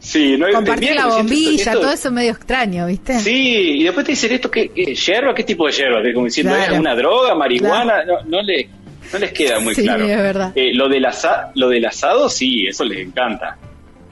Sí, 0.05 0.37
no 0.37 0.45
Compartir 0.51 0.93
la 0.95 1.07
bombilla, 1.07 1.63
esto- 1.71 1.79
todo 1.81 1.91
eso 1.91 2.11
medio 2.11 2.31
extraño, 2.31 2.85
¿viste? 2.85 3.19
Sí, 3.19 3.79
y 3.79 3.83
después 3.83 4.05
te 4.05 4.11
dicen 4.11 4.33
esto, 4.33 4.51
¿qué, 4.51 4.69
qué, 4.69 4.93
¿Yerba? 4.93 5.33
¿Qué 5.33 5.43
tipo 5.43 5.65
de? 5.65 5.73
Te 5.73 6.13
Como 6.13 6.25
diciendo, 6.25 6.53
Claro. 6.53 6.73
¿es 6.73 6.79
una 6.79 6.95
droga, 6.95 7.33
marihuana? 7.33 8.05
No, 8.05 8.21
no, 8.25 8.41
le, 8.43 8.69
no 9.11 9.17
les 9.19 9.31
queda 9.33 9.59
muy 9.59 9.73
Sí, 9.73 9.81
claro. 9.81 10.05
es 10.05 10.15
verdad. 10.17 10.51
Eh, 10.55 10.73
lo, 10.75 10.87
del 10.89 11.05
asa- 11.05 11.51
lo 11.55 11.69
del 11.69 11.85
asado, 11.85 12.29
sí, 12.29 12.67
eso 12.67 12.83
les 12.85 12.99
encanta. 12.99 13.57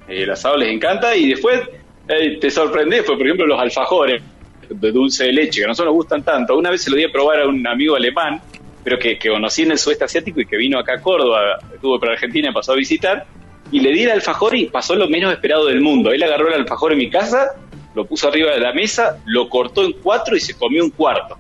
Eh, 0.08 0.24
el 0.24 0.32
asado 0.32 0.58
les 0.58 0.70
encanta 0.74 1.16
y 1.16 1.30
después 1.30 1.62
eh, 2.08 2.38
te 2.42 2.50
sorprendes, 2.50 3.04
pues, 3.04 3.16
por 3.16 3.28
ejemplo, 3.28 3.46
los 3.46 3.60
alfajores 3.60 4.22
de 4.70 4.92
dulce 4.92 5.26
de 5.26 5.34
leche, 5.34 5.60
que 5.60 5.66
a 5.66 5.68
nosotros 5.68 5.94
nos 5.94 5.96
gustan 6.04 6.24
tanto. 6.24 6.58
Una 6.58 6.72
vez 6.72 6.82
se 6.82 6.90
lo 6.90 6.98
di 6.98 7.04
a 7.04 7.10
probar 7.12 7.42
a 7.42 7.48
un 7.48 7.66
amigo 7.68 7.96
alemán, 7.96 8.42
pero 8.84 8.98
que, 8.98 9.20
que 9.20 9.30
conocí 9.30 9.62
en 9.62 9.72
el 9.72 9.78
sudeste 9.78 10.06
asiático 10.06 10.42
y 10.42 10.46
que 10.48 10.58
vino 10.58 10.80
acá 10.80 10.96
a 10.96 11.02
Córdoba, 11.02 11.60
estuvo 11.72 12.00
por 12.00 12.10
Argentina 12.10 12.50
y 12.50 12.52
pasó 12.54 12.72
a 12.74 12.76
visitar, 12.76 13.26
y 13.72 13.80
le 13.80 13.92
di 13.92 14.04
el 14.04 14.12
alfajor 14.12 14.56
y 14.56 14.66
pasó 14.68 14.96
lo 14.96 15.08
menos 15.10 15.32
esperado 15.34 15.66
del 15.68 15.82
mundo. 15.82 16.12
Él 16.12 16.22
agarró 16.24 16.48
el 16.50 16.54
alfajor 16.56 16.92
en 16.94 17.00
mi 17.00 17.10
casa, 17.10 17.52
lo 17.96 18.06
puso 18.06 18.28
arriba 18.28 18.52
de 18.52 18.60
la 18.60 18.74
mesa, 18.74 19.18
lo 19.26 19.50
cortó 19.50 19.84
en 19.84 19.94
cuatro 19.94 20.36
y 20.36 20.40
se 20.40 20.56
comió 20.56 20.84
un 20.84 20.92
cuarto. 20.92 21.38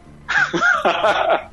No, 0.84 1.50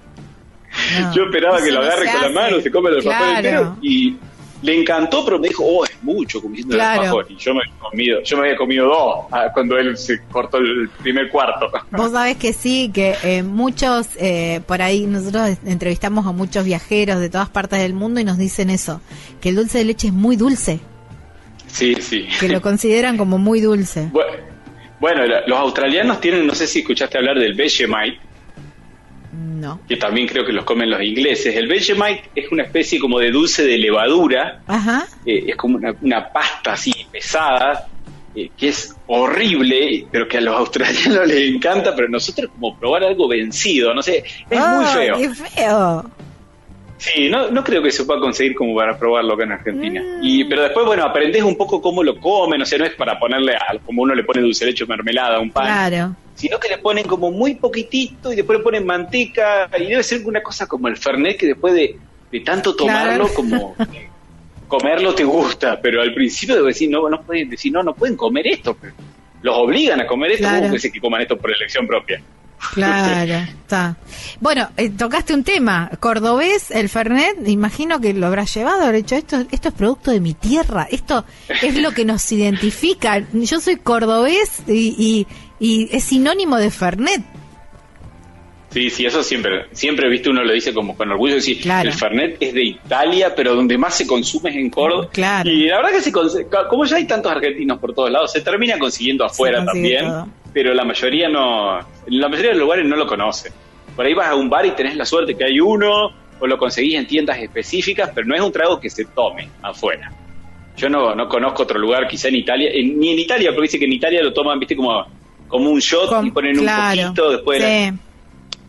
Yo 1.15 1.25
esperaba 1.25 1.61
que 1.63 1.71
lo 1.73 1.81
agarre 1.81 2.07
con 2.11 2.23
la 2.23 2.29
mano, 2.29 2.61
se 2.61 2.71
come 2.71 2.91
el 2.91 2.97
alfajor 2.97 3.19
Claro. 3.19 3.37
entero 3.37 3.77
y 3.83 4.17
le 4.63 4.79
encantó, 4.81 5.25
pero 5.25 5.39
me 5.39 5.49
dijo, 5.49 5.65
oh, 5.67 5.85
es 5.85 6.03
mucho 6.03 6.41
comiendo 6.43 6.75
Claro. 6.75 7.01
el 7.03 7.09
alfajor. 7.09 7.27
Y 7.31 7.37
yo 7.37 7.55
me, 7.55 7.61
había 7.63 7.79
comido, 7.79 8.23
yo 8.23 8.37
me 8.37 8.43
había 8.45 8.57
comido 8.57 8.87
dos 8.87 9.15
ah, 9.31 9.49
cuando 9.55 9.79
él 9.79 9.97
se 9.97 10.21
cortó 10.31 10.59
el 10.59 10.89
primer 11.03 11.31
cuarto. 11.31 11.71
Vos 11.93 12.13
sabés 12.13 12.37
que 12.37 12.53
sí, 12.53 12.91
que 12.93 13.15
eh, 13.23 13.43
muchos, 13.43 14.09
eh, 14.19 14.61
por 14.67 14.83
ahí 14.83 15.07
nosotros 15.07 15.57
entrevistamos 15.65 16.27
a 16.27 16.33
muchos 16.33 16.65
viajeros 16.65 17.21
de 17.21 17.31
todas 17.31 17.49
partes 17.49 17.79
del 17.81 17.95
mundo 17.95 18.21
y 18.21 18.25
nos 18.25 18.37
dicen 18.39 18.69
eso, 18.71 19.01
que 19.41 19.49
el 19.49 19.57
dulce 19.57 19.79
de 19.79 19.85
leche 19.85 20.09
es 20.09 20.13
muy 20.13 20.37
dulce, 20.37 20.81
Sí, 21.67 21.95
sí. 22.01 22.27
que 22.41 22.49
lo 22.49 22.61
consideran 22.61 23.17
como 23.17 23.39
muy 23.39 23.61
dulce. 23.61 24.09
Bu- 24.13 24.23
Bueno, 25.01 25.23
los 25.47 25.59
australianos 25.59 26.21
tienen, 26.21 26.47
no 26.47 26.55
sé 26.55 26.67
si 26.67 26.81
escuchaste 26.81 27.17
hablar 27.17 27.39
del 27.39 27.55
Vegemite, 27.55 28.19
No. 29.33 29.81
que 29.89 29.97
también 29.97 30.27
creo 30.27 30.45
que 30.45 30.53
los 30.53 30.65
comen 30.65 30.91
los 30.91 31.03
ingleses. 31.03 31.55
El 31.55 31.69
Vegemite 31.69 32.31
es 32.35 32.51
una 32.51 32.65
especie 32.65 32.99
como 32.99 33.19
de 33.19 33.31
dulce 33.31 33.65
de 33.65 33.79
levadura, 33.79 34.63
Ajá. 34.67 35.07
eh, 35.25 35.45
es 35.49 35.57
como 35.57 35.77
una, 35.77 35.95
una 36.01 36.33
pasta 36.33 36.73
así 36.73 36.93
pesada, 37.13 37.87
eh, 38.35 38.51
que 38.57 38.69
es 38.69 38.95
horrible, 39.07 40.07
pero 40.11 40.27
que 40.29 40.39
a 40.39 40.41
los 40.41 40.57
australianos 40.57 41.27
les 41.29 41.55
encanta, 41.55 41.95
pero 41.95 42.09
nosotros 42.09 42.51
como 42.53 42.77
probar 42.79 43.05
algo 43.05 43.29
vencido, 43.29 43.95
no 43.95 44.03
sé, 44.03 44.25
es 44.49 44.61
muy 44.61 44.85
feo. 44.87 45.17
¡Qué 45.17 45.29
feo! 45.31 46.11
Sí, 47.01 47.31
no, 47.31 47.51
no 47.51 47.65
creo 47.65 47.83
que 47.83 47.91
se 47.91 48.05
pueda 48.05 48.21
conseguir 48.21 48.55
como 48.55 48.75
para 48.75 48.99
probarlo 48.99 49.33
acá 49.33 49.45
en 49.45 49.53
Argentina. 49.53 50.03
Mm. 50.03 50.21
Y, 50.23 50.45
pero 50.45 50.63
después, 50.65 50.85
bueno, 50.85 51.03
aprendes 51.03 51.43
un 51.43 51.57
poco 51.57 51.81
cómo 51.81 52.03
lo 52.03 52.21
comen, 52.21 52.61
o 52.61 52.67
sea, 52.67 52.79
no 52.79 52.85
es 52.85 52.95
para 52.95 53.19
ponerle, 53.19 53.55
a, 53.57 53.79
como 53.87 54.03
uno 54.03 54.15
le 54.15 54.23
pone 54.23 54.43
dulce 54.43 54.67
leche 54.67 54.85
o 54.85 54.87
mermelada 54.87 55.37
a 55.39 55.41
un 55.41 55.51
pan, 55.51 55.65
Claro. 55.89 56.15
sino 56.35 56.61
que 56.61 56.69
le 56.69 56.77
ponen 56.77 57.07
como 57.07 57.31
muy 57.31 57.55
poquitito 57.55 58.31
y 58.31 58.37
después 58.37 58.59
le 58.59 58.63
ponen 58.63 58.85
manteca 58.85 59.71
y 59.79 59.87
debe 59.87 60.03
ser 60.03 60.21
una 60.27 60.43
cosa 60.43 60.67
como 60.67 60.89
el 60.89 60.97
Fernet 60.99 61.39
que 61.39 61.47
después 61.47 61.73
de, 61.73 61.97
de 62.31 62.41
tanto 62.41 62.77
tomarlo 62.77 63.25
Claro. 63.29 63.35
como 63.35 63.77
comerlo 64.69 65.15
te 65.15 65.25
gusta, 65.25 65.81
pero 65.81 66.03
al 66.03 66.13
principio 66.13 66.55
debo 66.55 66.67
decir, 66.67 66.91
no, 66.91 67.09
no 67.09 67.23
pueden 67.23 67.49
decir, 67.49 67.73
no, 67.73 67.83
no 67.83 67.95
pueden 67.95 68.15
comer 68.17 68.47
esto, 68.47 68.77
los 69.41 69.57
obligan 69.57 70.01
a 70.03 70.07
comer 70.07 70.33
esto, 70.33 70.43
Claro. 70.43 70.57
¿cómo 70.59 70.69
puede 70.69 70.81
ser 70.81 70.93
que 70.93 71.01
coman 71.01 71.23
esto 71.23 71.39
por 71.39 71.51
elección 71.51 71.87
propia? 71.87 72.21
Claro, 72.75 73.35
está. 73.63 73.97
Bueno, 74.41 74.69
eh, 74.77 74.91
tocaste 74.91 75.35
un 75.35 75.45
tema, 75.45 75.91
cordobés, 76.01 76.71
el 76.71 76.89
Fernet, 76.89 77.47
imagino 77.49 78.01
que 78.01 78.13
lo 78.13 78.27
habrás 78.27 78.55
llevado, 78.55 78.83
habrá 78.83 78.97
dicho, 78.97 79.17
esto, 79.17 79.45
esto 79.51 79.69
es 79.69 79.75
producto 79.75 80.11
de 80.11 80.21
mi 80.21 80.35
tierra, 80.35 80.87
esto 80.91 81.25
es 81.63 81.77
lo 81.77 81.93
que 81.93 82.05
nos 82.05 82.31
identifica. 82.33 83.19
Yo 83.33 83.61
soy 83.61 83.77
cordobés 83.77 84.63
y, 84.67 84.95
y, 84.99 85.27
y 85.59 85.89
es 85.95 86.05
sinónimo 86.05 86.57
de 86.57 86.71
Fernet. 86.71 87.23
Sí, 88.71 88.89
sí, 88.89 89.05
eso 89.05 89.23
siempre, 89.25 89.67
siempre, 89.73 90.09
viste, 90.09 90.31
uno 90.31 90.45
lo 90.45 90.53
dice 90.53 90.73
como 90.73 90.97
con 90.97 91.11
orgullo, 91.11 91.35
decir, 91.35 91.61
Claro. 91.61 91.89
el 91.89 91.95
Fernet 91.95 92.37
es 92.41 92.55
de 92.55 92.63
Italia, 92.65 93.35
pero 93.35 93.55
donde 93.57 93.77
más 93.77 93.97
se 93.97 94.07
consume 94.07 94.51
es 94.51 94.57
en 94.57 94.71
Córdoba. 94.71 95.09
Claro. 95.13 95.51
Y 95.51 95.65
la 95.67 95.79
verdad 95.79 95.91
que 95.93 96.01
se 96.03 96.13
como 96.13 96.85
ya 96.85 96.97
hay 96.97 97.05
tantos 97.07 97.33
argentinos 97.33 97.79
por 97.81 97.93
todos 97.95 98.11
lados, 98.11 98.31
se 98.33 98.41
termina 98.43 98.79
consiguiendo 98.79 99.25
afuera 99.25 99.65
también, 99.65 100.05
todo. 100.07 100.29
pero 100.53 100.73
la 100.73 100.85
mayoría 100.85 101.29
no, 101.29 101.81
la 102.07 102.29
mayoría 102.29 102.51
de 102.53 102.57
los 102.59 102.63
lugares 102.65 102.87
no 102.87 102.95
lo 102.97 103.07
conocen. 103.09 103.53
Por 103.97 104.07
ahí 104.07 104.15
vas 104.15 104.29
a 104.29 104.37
un 104.37 104.49
bar 104.49 104.65
y 104.65 104.71
tenés 104.71 104.95
la 104.97 105.05
suerte 105.05 105.35
que 105.35 105.45
hay 105.45 105.59
uno, 105.59 106.13
o 106.39 106.47
lo 106.47 106.57
conseguís 106.57 106.95
en 106.95 107.07
tiendas 107.09 107.39
específicas, 107.39 108.11
pero 108.15 108.27
no 108.29 108.35
es 108.37 108.41
un 108.41 108.53
trago 108.53 108.79
que 108.79 108.89
se 108.89 109.05
tome 109.05 109.49
afuera. 109.63 110.13
Yo 110.77 110.89
no, 110.89 111.15
no 111.17 111.29
conozco 111.29 111.65
otro 111.65 111.79
lugar, 111.79 112.07
quizá 112.07 112.29
en 112.29 112.37
Italia, 112.37 112.71
en- 112.73 112.99
ni 113.01 113.11
en 113.11 113.19
Italia, 113.19 113.51
porque 113.51 113.63
dice 113.67 113.79
que 113.81 113.85
en 113.85 113.93
Italia 113.95 114.23
lo 114.23 114.33
toman, 114.33 114.59
viste, 114.61 114.77
como, 114.77 115.05
como 115.49 115.71
un 115.71 115.81
shot 115.81 116.25
y 116.25 116.31
ponen 116.31 116.57
claro, 116.57 117.01
un 117.01 117.07
poquito 117.09 117.31
después. 117.33 117.61
de 117.61 117.69
la- 117.91 117.99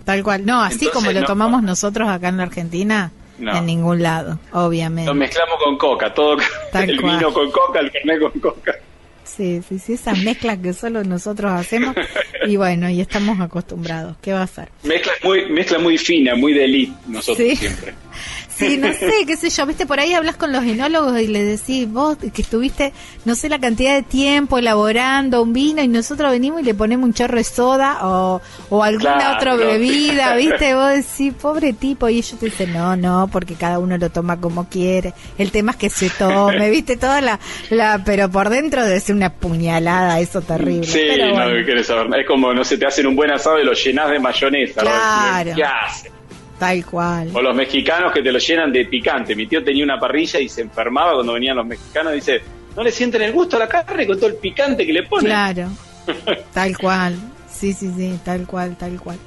tal 0.06 0.24
cual. 0.24 0.46
No, 0.46 0.62
así 0.62 0.86
Entonces, 0.86 0.94
como 0.94 1.12
lo 1.12 1.22
no. 1.22 1.28
tomamos 1.28 1.64
nosotros 1.64 2.10
acá 2.10 2.30
en 2.30 2.38
la 2.38 2.44
Argentina, 2.44 3.12
No. 3.40 3.56
en 3.58 3.66
ningún 3.66 4.02
lado, 4.04 4.40
Lo 4.54 4.66
obviamente. 4.66 5.14
mezclamos 5.14 5.56
con 5.64 5.78
coca, 5.78 6.14
todo 6.14 6.38
Tal 6.72 6.90
el 6.90 7.00
cual. 7.02 7.18
vino 7.18 7.34
con 7.34 7.52
coca, 7.52 7.80
el 7.80 7.92
fernet 7.92 8.20
con 8.20 8.40
coca. 8.40 8.76
Sí, 9.24 9.62
sí, 9.68 9.80
sí, 9.80 9.94
esas 9.94 10.18
mezclas 10.20 10.58
que 10.58 10.74
solo 10.74 11.04
nosotros 11.06 11.52
hacemos 11.54 11.96
y 12.48 12.58
bueno, 12.58 12.90
y 12.90 13.00
estamos 13.00 13.40
acostumbrados. 13.40 14.18
¿Qué 14.22 14.34
va 14.34 14.42
a 14.42 14.48
ser? 14.48 14.70
Mezcla 14.84 15.14
muy, 15.24 15.46
mezcla 15.50 15.80
muy 15.80 15.98
fina, 15.98 16.36
muy 16.36 16.54
de 16.54 16.66
elite, 16.66 16.94
nosotros 17.08 17.48
Sí. 17.48 17.56
siempre. 17.56 17.94
Sí, 18.56 18.78
no 18.78 18.88
sé, 18.94 19.12
qué 19.26 19.36
sé 19.38 19.50
yo, 19.50 19.66
viste, 19.66 19.86
por 19.86 20.00
ahí 20.00 20.14
hablas 20.14 20.36
con 20.36 20.52
los 20.52 20.64
enólogos 20.64 21.20
y 21.20 21.28
les 21.28 21.60
decís, 21.60 21.90
vos 21.92 22.18
que 22.34 22.42
estuviste, 22.42 22.94
no 23.26 23.36
sé 23.36 23.50
la 23.50 23.60
cantidad 23.60 23.94
de 23.96 24.04
tiempo 24.04 24.58
elaborando 24.58 25.42
un 25.42 25.54
vino 25.54 25.82
y 25.82 25.88
nosotros 25.88 26.32
venimos 26.32 26.62
y 26.62 26.64
le 26.66 26.74
ponemos 26.74 27.06
un 27.06 27.14
chorro 27.14 27.38
de 27.38 27.44
soda 27.44 28.00
o, 28.08 28.42
o 28.70 28.84
alguna 28.84 29.16
Claro. 29.16 29.36
otra 29.38 29.56
bebida, 29.56 30.36
viste, 30.36 30.76
vos 30.76 30.90
decís, 30.90 31.34
pobre 31.42 31.74
tipo, 31.74 32.08
y 32.10 32.18
ellos 32.20 32.38
te 32.40 32.46
dicen, 32.46 32.74
no, 32.74 32.96
no, 32.96 33.30
porque 33.32 33.56
cada 33.56 33.80
uno 33.80 33.98
lo 33.98 34.10
toma 34.10 34.40
como 34.40 34.68
quiere, 34.70 35.14
el 35.38 35.52
tema 35.52 35.72
es 35.72 35.78
que 35.78 35.90
se 35.90 36.10
tome, 36.10 36.70
viste, 36.72 36.98
toda 36.98 37.22
la, 37.22 37.40
la 37.70 38.02
pero 38.06 38.30
por 38.30 38.50
dentro 38.50 38.84
debe 38.86 39.00
ser 39.00 39.16
una 39.16 39.32
puñalada, 39.34 40.20
eso 40.20 40.42
terrible. 40.42 40.86
Sí, 40.88 41.00
Pero 41.08 41.28
no 41.28 41.34
bueno, 41.34 41.66
querés 41.66 41.88
saber. 41.88 42.20
Es 42.20 42.28
como, 42.28 42.54
no 42.54 42.64
sé, 42.64 42.78
te 42.78 42.86
hacen 42.86 43.08
un 43.08 43.16
buen 43.16 43.32
asado 43.32 43.60
y 43.60 43.64
lo 43.66 43.74
llenás 43.74 44.10
de 44.12 44.20
mayonesa. 44.20 44.82
¿no? 44.84 44.90
Claro. 44.90 45.52
¿Qué 45.56 45.64
hace? 45.64 46.12
Tal 46.62 46.86
cual. 46.86 47.32
O 47.34 47.42
los 47.42 47.56
mexicanos 47.56 48.14
que 48.14 48.22
te 48.22 48.32
lo 48.32 48.38
llenan 48.38 48.72
de 48.72 48.86
picante. 48.86 49.36
Mi 49.36 49.48
tío 49.48 49.64
tenía 49.64 49.84
una 49.84 50.00
parrilla 50.00 50.40
y 50.40 50.48
se 50.48 50.62
enfermaba 50.62 51.16
cuando 51.16 51.34
venían 51.34 51.58
los 51.58 51.66
mexicanos. 51.66 52.14
Dice, 52.14 52.40
no 52.76 52.84
le 52.84 52.92
sienten 52.92 53.24
el 53.24 53.34
gusto 53.34 53.56
a 53.56 53.60
la 53.62 53.68
carne 53.68 54.06
con 54.06 54.16
todo 54.16 54.28
el 54.28 54.36
picante 54.36 54.86
que 54.86 54.94
le 54.94 55.02
ponen. 55.02 55.26
Claro, 55.26 55.70
tal 56.54 56.78
cual. 56.78 57.16
Sí, 57.52 57.74
sí, 57.74 57.92
sí, 57.98 58.20
tal 58.24 58.46
cual, 58.46 58.78
tal 58.78 59.02
cual. 59.02 59.18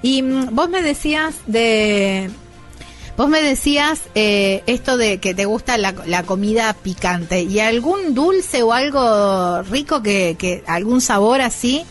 Y 0.00 0.22
mm, 0.22 0.54
vos 0.54 0.68
me 0.68 0.80
decías 0.80 1.34
de... 1.48 2.30
Vos 3.16 3.28
me 3.28 3.42
decías 3.42 4.02
eh, 4.14 4.62
esto 4.66 4.96
de 4.96 5.18
que 5.18 5.34
te 5.34 5.44
gusta 5.44 5.78
la, 5.78 5.92
la 6.06 6.22
comida 6.22 6.72
picante. 6.72 7.42
¿Y 7.42 7.58
algún 7.58 8.14
dulce 8.14 8.62
o 8.62 8.72
algo 8.72 9.62
rico 9.62 10.04
que, 10.04 10.36
que 10.38 10.62
algún 10.68 11.00
sabor 11.00 11.40
así 11.40 11.84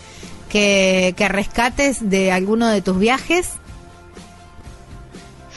que, 0.47 1.13
que 1.17 1.27
rescates 1.27 2.09
de 2.09 2.31
alguno 2.31 2.69
de 2.69 2.81
tus 2.81 2.97
viajes? 2.97 3.55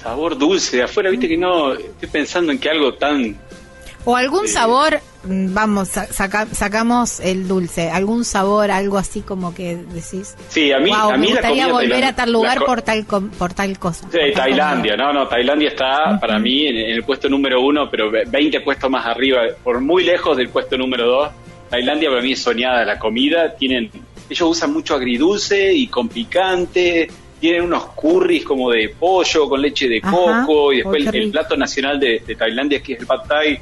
Sabor 0.08 0.38
dulce 0.38 0.76
de 0.78 0.82
afuera, 0.84 1.10
viste 1.10 1.28
que 1.28 1.36
no. 1.36 1.72
Estoy 1.74 2.08
pensando 2.08 2.50
en 2.52 2.58
que 2.58 2.70
algo 2.70 2.94
tan. 2.94 3.36
O 4.04 4.16
algún 4.16 4.46
Sí. 4.46 4.54
sabor, 4.54 5.00
mm, 5.24 5.52
vamos, 5.52 5.88
sa- 5.88 6.06
saca- 6.06 6.46
sacamos 6.46 7.20
el 7.20 7.46
dulce, 7.46 7.90
algún 7.90 8.24
sabor, 8.24 8.70
algo 8.70 8.96
así 8.96 9.20
como 9.20 9.52
que 9.54 9.76
decís, 9.76 10.34
Sí, 10.48 10.72
a 10.72 10.78
mí, 10.78 10.88
wow, 10.90 11.10
a 11.10 11.16
mí 11.18 11.26
me 11.26 11.32
gustaría 11.34 11.66
volver 11.66 12.04
a 12.04 12.14
tal 12.14 12.32
lugar 12.32 12.64
por 12.64 12.80
tal 12.80 13.04
por 13.04 13.52
tal 13.52 13.78
cosa. 13.78 14.06
Sí, 14.10 14.18
Tailandia, 14.34 14.92
comida. 14.92 14.96
no, 14.96 15.12
no, 15.12 15.28
Tailandia 15.28 15.68
está 15.68 16.18
para 16.18 16.38
mí 16.38 16.66
en, 16.68 16.76
en 16.78 16.90
el 16.92 17.02
puesto 17.04 17.28
número 17.28 17.60
uno, 17.60 17.90
pero 17.90 18.10
ve- 18.10 18.24
20 18.26 18.60
puestos 18.62 18.88
más 18.90 19.04
arriba, 19.04 19.42
por 19.62 19.80
muy 19.80 20.04
lejos 20.04 20.36
del 20.38 20.48
puesto 20.48 20.78
número 20.78 21.06
dos. 21.06 21.28
Tailandia 21.68 22.08
para 22.08 22.22
mí 22.22 22.32
es 22.32 22.40
soñada 22.42 22.82
la 22.86 22.98
comida, 22.98 23.54
tienen, 23.56 23.90
ellos 24.30 24.48
usan 24.48 24.72
mucho 24.72 24.94
agridulce 24.94 25.70
y 25.74 25.86
con 25.88 26.08
picante, 26.08 27.10
tienen 27.40 27.62
unos 27.62 27.84
curries 27.94 28.44
como 28.44 28.70
de 28.70 28.88
pollo 28.90 29.48
con 29.48 29.62
leche 29.62 29.88
de 29.88 30.00
Ajá, 30.02 30.44
coco 30.44 30.72
y 30.72 30.76
después 30.78 31.06
oh, 31.06 31.10
qué 31.10 31.18
el, 31.18 31.30
plato 31.30 31.56
nacional 31.56 31.98
de, 31.98 32.22
de 32.26 32.34
Tailandia 32.34 32.82
que 32.82 32.94
es 32.94 33.00
el 33.00 33.06
pad 33.06 33.20
thai, 33.28 33.58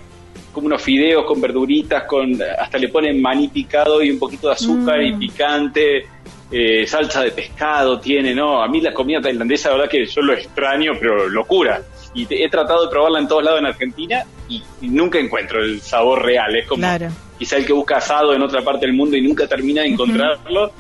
como 0.52 0.66
unos 0.66 0.80
fideos 0.82 1.24
con 1.26 1.40
verduritas, 1.40 2.04
con 2.04 2.36
hasta 2.58 2.78
le 2.78 2.88
ponen 2.88 3.20
maní 3.20 3.48
picado 3.48 4.02
y 4.02 4.10
un 4.10 4.18
poquito 4.18 4.48
de 4.48 4.54
azúcar 4.54 4.98
Mm. 5.00 5.06
y 5.06 5.12
picante. 5.14 6.06
eh, 6.50 6.86
salsa 6.86 7.22
de 7.24 7.32
pescado 7.32 7.98
tiene, 7.98 8.32
¿no? 8.32 8.62
A 8.62 8.68
mí 8.68 8.80
la 8.80 8.94
comida 8.94 9.20
tailandesa, 9.20 9.68
la 9.70 9.76
verdad 9.78 9.90
que 9.90 10.06
yo 10.06 10.22
lo 10.22 10.32
extraño, 10.32 10.92
pero 10.98 11.28
locura. 11.28 11.82
Y 12.14 12.24
he 12.30 12.48
tratado 12.48 12.84
de 12.84 12.88
probarla 12.90 13.18
en 13.18 13.26
todos 13.26 13.42
lados 13.42 13.58
en 13.58 13.66
Argentina 13.66 14.24
y, 14.48 14.62
nunca 14.82 15.18
encuentro 15.18 15.60
el 15.60 15.80
sabor 15.80 16.24
real. 16.24 16.54
Es 16.54 16.68
como 16.68 16.86
quizá 17.36 17.56
el 17.56 17.66
que 17.66 17.72
busca 17.72 17.96
asado 17.96 18.32
en 18.32 18.42
otra 18.42 18.62
parte 18.62 18.86
del 18.86 18.94
mundo 18.94 19.16
y 19.16 19.22
nunca 19.22 19.48
termina 19.48 19.82
de 19.82 19.88
encontrarlo. 19.88 20.70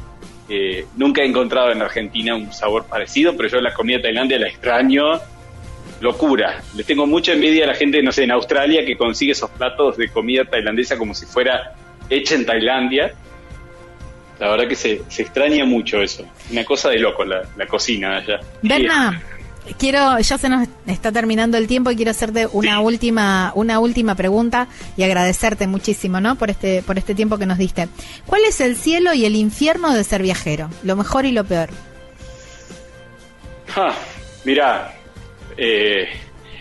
Eh, 0.48 0.86
nunca 0.96 1.22
he 1.22 1.26
encontrado 1.26 1.72
en 1.72 1.82
Argentina 1.82 2.34
un 2.36 2.52
sabor 2.52 2.86
parecido, 2.86 3.36
pero 3.36 3.48
yo 3.48 3.60
la 3.60 3.74
comida 3.74 4.00
tailandia 4.00 4.38
la 4.38 4.48
extraño. 4.48 5.20
Locura. 5.98 6.62
Le 6.74 6.84
tengo 6.84 7.06
mucha 7.06 7.32
envidia 7.32 7.64
a 7.64 7.68
la 7.68 7.74
gente, 7.74 8.02
no 8.02 8.12
sé, 8.12 8.24
en 8.24 8.30
Australia 8.30 8.84
que 8.84 8.98
consigue 8.98 9.32
esos 9.32 9.48
platos 9.48 9.96
de 9.96 10.10
comida 10.10 10.44
tailandesa 10.44 10.98
como 10.98 11.14
si 11.14 11.24
fuera 11.24 11.74
hecha 12.10 12.34
en 12.34 12.44
Tailandia 12.44 13.14
la 14.38 14.50
verdad 14.50 14.68
que 14.68 14.76
se, 14.76 15.02
se 15.08 15.22
extraña 15.22 15.64
mucho 15.64 16.02
eso. 16.02 16.26
Una 16.50 16.64
cosa 16.64 16.90
de 16.90 16.98
loco 16.98 17.24
la, 17.24 17.42
la 17.56 17.66
cocina 17.66 18.18
allá. 18.18 18.40
Berna, 18.62 19.22
quiero, 19.78 20.18
ya 20.18 20.38
se 20.38 20.48
nos 20.48 20.68
está 20.86 21.12
terminando 21.12 21.56
el 21.56 21.66
tiempo 21.66 21.90
y 21.90 21.96
quiero 21.96 22.10
hacerte 22.10 22.46
una 22.52 22.80
última, 22.80 23.52
una 23.54 23.78
última 23.78 24.14
pregunta 24.14 24.68
y 24.96 25.02
agradecerte 25.02 25.66
muchísimo, 25.66 26.20
¿no? 26.20 26.36
Por 26.36 26.50
este, 26.50 26.82
por 26.82 26.98
este 26.98 27.14
tiempo 27.14 27.38
que 27.38 27.46
nos 27.46 27.58
diste. 27.58 27.88
¿Cuál 28.26 28.42
es 28.44 28.60
el 28.60 28.76
cielo 28.76 29.14
y 29.14 29.24
el 29.24 29.36
infierno 29.36 29.92
de 29.92 30.04
ser 30.04 30.22
viajero? 30.22 30.70
Lo 30.82 30.96
mejor 30.96 31.24
y 31.24 31.32
lo 31.32 31.44
peor. 31.44 31.70
Ah, 33.74 33.94
mirá, 34.44 34.94
eh, 35.56 36.08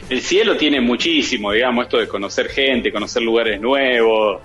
el 0.10 0.22
cielo 0.22 0.58
tiene 0.58 0.82
muchísimo, 0.82 1.52
digamos, 1.52 1.86
esto 1.86 1.98
de 1.98 2.08
conocer 2.08 2.50
gente, 2.50 2.92
conocer 2.92 3.22
lugares 3.22 3.60
nuevos, 3.62 4.42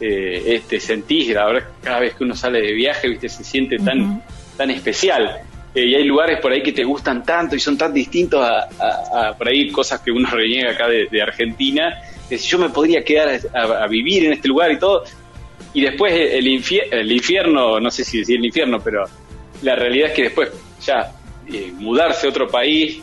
eh, 0.00 0.42
este, 0.46 0.80
sentís, 0.80 1.28
la 1.30 1.46
verdad, 1.46 1.68
cada 1.82 2.00
vez 2.00 2.14
que 2.14 2.24
uno 2.24 2.34
sale 2.34 2.60
de 2.60 2.72
viaje, 2.72 3.08
viste, 3.08 3.28
se 3.28 3.44
siente 3.44 3.78
tan, 3.78 4.22
tan 4.56 4.70
especial. 4.70 5.42
Eh, 5.78 5.86
y 5.86 5.94
hay 5.94 6.04
lugares 6.04 6.40
por 6.40 6.50
ahí 6.50 6.60
que 6.60 6.72
te 6.72 6.82
gustan 6.82 7.22
tanto 7.22 7.54
y 7.54 7.60
son 7.60 7.78
tan 7.78 7.94
distintos 7.94 8.40
a, 8.42 9.32
por 9.38 9.46
ahí 9.46 9.70
cosas 9.70 10.00
que 10.00 10.10
uno 10.10 10.28
reniega 10.32 10.72
acá 10.72 10.88
de, 10.88 11.22
Argentina, 11.22 12.02
que 12.28 12.36
si 12.36 12.48
yo 12.48 12.58
me 12.58 12.68
podría 12.70 13.04
quedar 13.04 13.40
a, 13.54 13.86
vivir 13.86 14.24
en 14.24 14.32
este 14.32 14.48
lugar 14.48 14.72
y 14.72 14.78
todo, 14.78 15.04
y 15.72 15.82
después 15.82 16.12
el, 16.12 16.48
el 16.48 17.12
infierno, 17.12 17.78
no 17.78 17.90
sé 17.92 18.04
si 18.04 18.18
decir 18.18 18.38
el 18.38 18.46
infierno, 18.46 18.80
pero 18.80 19.04
la 19.62 19.76
realidad 19.76 20.08
es 20.08 20.14
que 20.14 20.22
después 20.24 20.50
ya 20.84 21.12
eh, 21.52 21.72
mudarse 21.76 22.26
a 22.26 22.30
otro 22.30 22.48
país, 22.48 23.00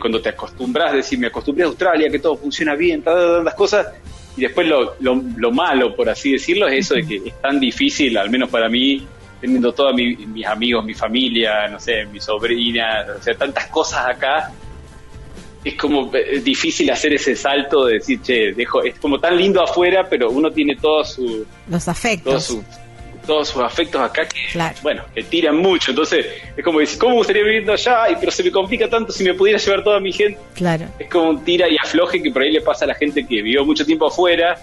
cuando 0.00 0.20
te 0.20 0.28
acostumbras, 0.28 0.92
decir, 0.92 1.18
me 1.18 1.26
acostumbré 1.26 1.64
a 1.64 1.66
Australia, 1.66 2.08
que 2.08 2.20
todo 2.20 2.36
funciona 2.36 2.76
bien, 2.76 3.02
todas 3.02 3.42
las 3.42 3.54
cosas, 3.54 3.88
y 4.36 4.42
después 4.42 4.68
lo, 4.68 4.94
lo, 5.00 5.50
malo, 5.50 5.96
por 5.96 6.08
así 6.08 6.30
decirlo, 6.30 6.68
es 6.68 6.86
eso 6.86 6.94
de 6.94 7.04
que 7.04 7.16
es 7.16 7.40
tan 7.40 7.58
difícil, 7.58 8.16
al 8.16 8.30
menos 8.30 8.50
para 8.50 8.68
mí, 8.68 9.04
teniendo 9.40 9.72
todos 9.72 9.94
mis 9.94 10.46
amigos, 10.46 10.84
mi 10.84 10.94
familia, 10.94 11.68
no 11.68 11.78
sé, 11.78 12.04
mi 12.06 12.20
sobrina, 12.20 13.04
o 13.18 13.22
sea, 13.22 13.34
tantas 13.34 13.66
cosas 13.66 14.06
acá, 14.06 14.50
es 15.64 15.74
como 15.76 16.10
difícil 16.42 16.90
hacer 16.90 17.14
ese 17.14 17.34
salto 17.34 17.86
de 17.86 17.94
decir, 17.94 18.20
che, 18.22 18.52
dejo, 18.52 18.82
es 18.82 18.98
como 18.98 19.18
tan 19.18 19.36
lindo 19.36 19.62
afuera, 19.62 20.06
pero 20.08 20.30
uno 20.30 20.50
tiene 20.50 20.76
todos 20.76 21.14
su, 21.14 21.46
los 21.68 21.88
afectos 21.88 22.58
todos 23.26 23.48
sus 23.48 23.62
afectos 23.62 24.00
acá 24.00 24.26
que, 24.26 24.38
bueno, 24.82 25.02
que 25.14 25.22
tiran 25.22 25.56
mucho. 25.56 25.90
Entonces, 25.90 26.26
es 26.56 26.64
como 26.64 26.80
decir, 26.80 26.98
¿cómo 26.98 27.12
me 27.12 27.18
gustaría 27.18 27.42
viviendo 27.42 27.72
allá? 27.72 28.10
Y, 28.10 28.16
pero 28.16 28.30
se 28.30 28.42
me 28.42 28.50
complica 28.50 28.88
tanto 28.88 29.12
si 29.12 29.24
me 29.24 29.34
pudiera 29.34 29.58
llevar 29.58 29.82
toda 29.82 30.00
mi 30.00 30.12
gente. 30.12 30.38
Claro. 30.54 30.86
Es 30.98 31.08
como 31.10 31.30
un 31.30 31.44
tira 31.44 31.68
y 31.68 31.76
afloje 31.76 32.22
que 32.22 32.30
por 32.30 32.42
ahí 32.42 32.52
le 32.52 32.60
pasa 32.60 32.84
a 32.84 32.88
la 32.88 32.94
gente 32.94 33.26
que 33.26 33.36
vivió 33.36 33.64
mucho 33.64 33.84
tiempo 33.84 34.06
afuera 34.06 34.58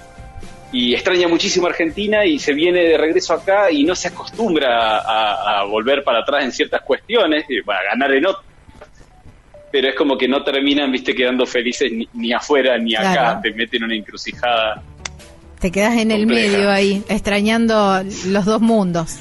y 0.71 0.93
extraña 0.93 1.27
muchísimo 1.27 1.67
Argentina 1.67 2.25
y 2.25 2.39
se 2.39 2.53
viene 2.53 2.83
de 2.83 2.97
regreso 2.97 3.33
acá 3.33 3.71
y 3.71 3.83
no 3.83 3.95
se 3.95 4.07
acostumbra 4.07 4.99
a, 4.99 5.63
volver 5.65 6.03
para 6.03 6.19
atrás 6.19 6.43
en 6.43 6.51
ciertas 6.51 6.81
cuestiones, 6.81 7.45
y, 7.49 7.59
a 7.59 7.83
ganar 7.91 8.11
en 8.13 8.25
otras. 8.25 8.45
Pero 9.71 9.89
es 9.89 9.95
como 9.95 10.17
que 10.17 10.27
no 10.27 10.43
terminan, 10.43 10.91
viste, 10.91 11.15
quedando 11.15 11.45
felices 11.45 11.91
ni, 12.13 12.33
afuera 12.33 12.77
ni 12.77 12.95
acá, 12.95 13.39
te 13.41 13.51
meten 13.53 13.83
una 13.83 13.95
encrucijada 13.95 14.83
te 15.61 15.71
quedas 15.71 15.95
en 15.97 16.09
el 16.09 16.25
medio 16.25 16.71
ahí, 16.71 17.03
extrañando 17.07 18.03
los 18.25 18.45
dos 18.45 18.59
mundos. 18.61 19.19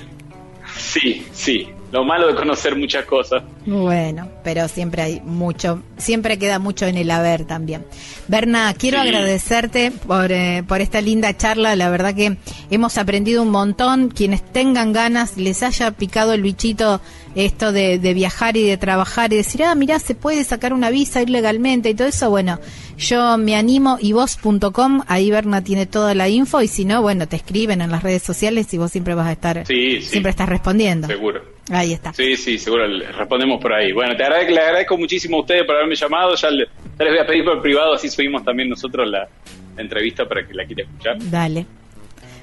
Sí, 0.74 1.26
sí. 1.32 1.68
Lo 1.92 2.04
malo 2.04 2.28
de 2.28 2.34
conocer 2.34 2.76
muchas 2.76 3.04
cosas. 3.04 3.42
Bueno, 3.66 4.28
pero 4.44 4.68
siempre 4.68 5.02
hay 5.02 5.20
mucho, 5.20 5.82
siempre 5.96 6.38
queda 6.38 6.58
mucho 6.58 6.86
en 6.86 6.96
el 6.96 7.10
haber 7.10 7.44
también. 7.44 7.84
Berna, 8.28 8.72
quiero 8.78 9.00
agradecerte 9.00 9.90
por, 9.90 10.30
eh, 10.30 10.62
por 10.66 10.80
esta 10.80 11.00
linda 11.00 11.36
charla. 11.36 11.74
La 11.74 11.90
verdad 11.90 12.14
que 12.14 12.36
hemos 12.70 12.96
aprendido 12.96 13.42
un 13.42 13.50
montón. 13.50 14.08
Quienes 14.08 14.42
tengan 14.42 14.92
ganas, 14.92 15.36
les 15.36 15.62
haya 15.62 15.90
picado 15.90 16.32
el 16.32 16.42
bichito 16.42 17.00
esto 17.34 17.72
de, 17.72 17.98
viajar 18.14 18.56
y 18.56 18.66
de 18.66 18.76
trabajar 18.76 19.32
y 19.32 19.36
decir, 19.36 19.62
ah, 19.62 19.74
mirá, 19.74 19.98
se 19.98 20.14
puede 20.14 20.42
sacar 20.44 20.72
una 20.72 20.90
visa, 20.90 21.22
ir 21.22 21.30
legalmente 21.30 21.90
y 21.90 21.94
todo 21.94 22.08
eso, 22.08 22.30
bueno, 22.30 22.58
yo 23.00 23.38
me 23.38 23.56
animo 23.56 23.98
y 24.00 24.12
vos.com, 24.12 25.02
ahí 25.08 25.30
Berna 25.30 25.64
tiene 25.64 25.86
toda 25.86 26.14
la 26.14 26.28
info 26.28 26.62
y 26.62 26.68
si 26.68 26.84
no, 26.84 27.02
bueno, 27.02 27.26
te 27.26 27.36
escriben 27.36 27.80
en 27.80 27.90
las 27.90 28.02
redes 28.02 28.22
sociales 28.22 28.72
y 28.74 28.78
vos 28.78 28.92
siempre 28.92 29.14
vas 29.14 29.26
a 29.26 29.32
estar, 29.32 29.66
siempre 29.66 30.30
estás 30.30 30.48
respondiendo. 30.48 31.06
Seguro. 31.06 31.42
Ahí 31.70 31.92
está. 31.92 32.12
Sí, 32.12 32.36
sí, 32.36 32.58
seguro, 32.58 32.86
respondemos 33.16 33.60
por 33.60 33.72
ahí. 33.72 33.92
Bueno, 33.92 34.16
te 34.16 34.24
agradezco, 34.24 34.52
le 34.52 34.60
agradezco 34.60 34.98
muchísimo 34.98 35.38
a 35.38 35.40
ustedes 35.40 35.64
por 35.64 35.76
haberme 35.76 35.94
llamado, 35.94 36.34
ya, 36.34 36.50
les 36.50 36.68
voy 36.98 37.18
a 37.18 37.26
pedir 37.26 37.44
por 37.44 37.62
privado, 37.62 37.94
así 37.94 38.08
subimos 38.08 38.44
también 38.44 38.68
nosotros 38.68 39.08
la, 39.08 39.28
entrevista 39.76 40.26
para 40.26 40.46
que 40.46 40.52
la 40.52 40.64
quiera 40.66 40.82
escuchar. 40.82 41.16
Dale. 41.30 41.66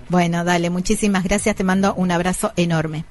Bueno, 0.10 0.43
dale, 0.43 0.70
muchísimas 0.70 1.24
gracias, 1.24 1.55
te 1.55 1.64
mando 1.64 1.93
un 1.95 2.12
abrazo 2.12 2.51
enorme. 2.55 3.05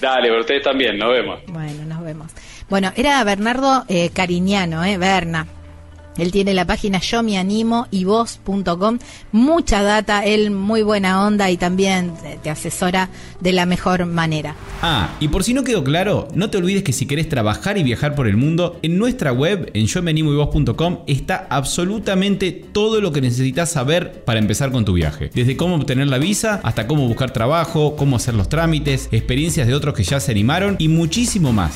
Dale, 0.00 0.28
pero 0.28 0.40
ustedes 0.40 0.62
también, 0.62 0.98
nos 0.98 1.12
vemos. 1.12 1.40
Bueno, 1.46 1.84
nos 1.86 2.04
vemos. 2.04 2.32
Bueno, 2.68 2.92
era 2.96 3.22
Bernardo 3.22 3.84
eh, 3.88 4.10
Cariñano, 4.12 4.84
¿eh? 4.84 4.98
Berna. 4.98 5.46
Él 6.18 6.30
tiene 6.32 6.54
la 6.54 6.66
página 6.66 7.00
yo 7.00 7.22
me 7.22 7.38
animo 7.38 7.86
y 7.90 8.04
vos.com. 8.04 8.98
Mucha 9.32 9.82
data, 9.82 10.24
él 10.24 10.50
muy 10.50 10.82
buena 10.82 11.26
onda 11.26 11.50
y 11.50 11.56
también 11.56 12.12
te 12.42 12.50
asesora 12.50 13.08
de 13.40 13.52
la 13.52 13.66
mejor 13.66 14.06
manera. 14.06 14.54
Ah, 14.82 15.10
y 15.20 15.28
por 15.28 15.44
si 15.44 15.54
no 15.54 15.64
quedó 15.64 15.84
claro, 15.84 16.28
no 16.34 16.50
te 16.50 16.58
olvides 16.58 16.82
que 16.82 16.92
si 16.92 17.06
querés 17.06 17.28
trabajar 17.28 17.78
y 17.78 17.82
viajar 17.82 18.14
por 18.14 18.26
el 18.26 18.36
mundo, 18.36 18.78
en 18.82 18.98
nuestra 18.98 19.32
web, 19.32 19.70
en 19.74 19.86
yo 19.86 20.02
me 20.02 20.10
animo 20.10 20.32
y 20.32 20.36
vos.com, 20.36 20.98
está 21.06 21.46
absolutamente 21.50 22.52
todo 22.52 23.00
lo 23.00 23.12
que 23.12 23.20
necesitas 23.20 23.70
saber 23.70 24.24
para 24.24 24.38
empezar 24.38 24.72
con 24.72 24.84
tu 24.84 24.92
viaje. 24.92 25.30
Desde 25.34 25.56
cómo 25.56 25.76
obtener 25.76 26.08
la 26.08 26.18
visa 26.18 26.60
hasta 26.62 26.86
cómo 26.86 27.06
buscar 27.06 27.32
trabajo, 27.32 27.96
cómo 27.96 28.16
hacer 28.16 28.34
los 28.34 28.48
trámites, 28.48 29.08
experiencias 29.12 29.66
de 29.66 29.74
otros 29.74 29.94
que 29.94 30.04
ya 30.04 30.20
se 30.20 30.32
animaron 30.32 30.76
y 30.78 30.88
muchísimo 30.88 31.52
más. 31.52 31.72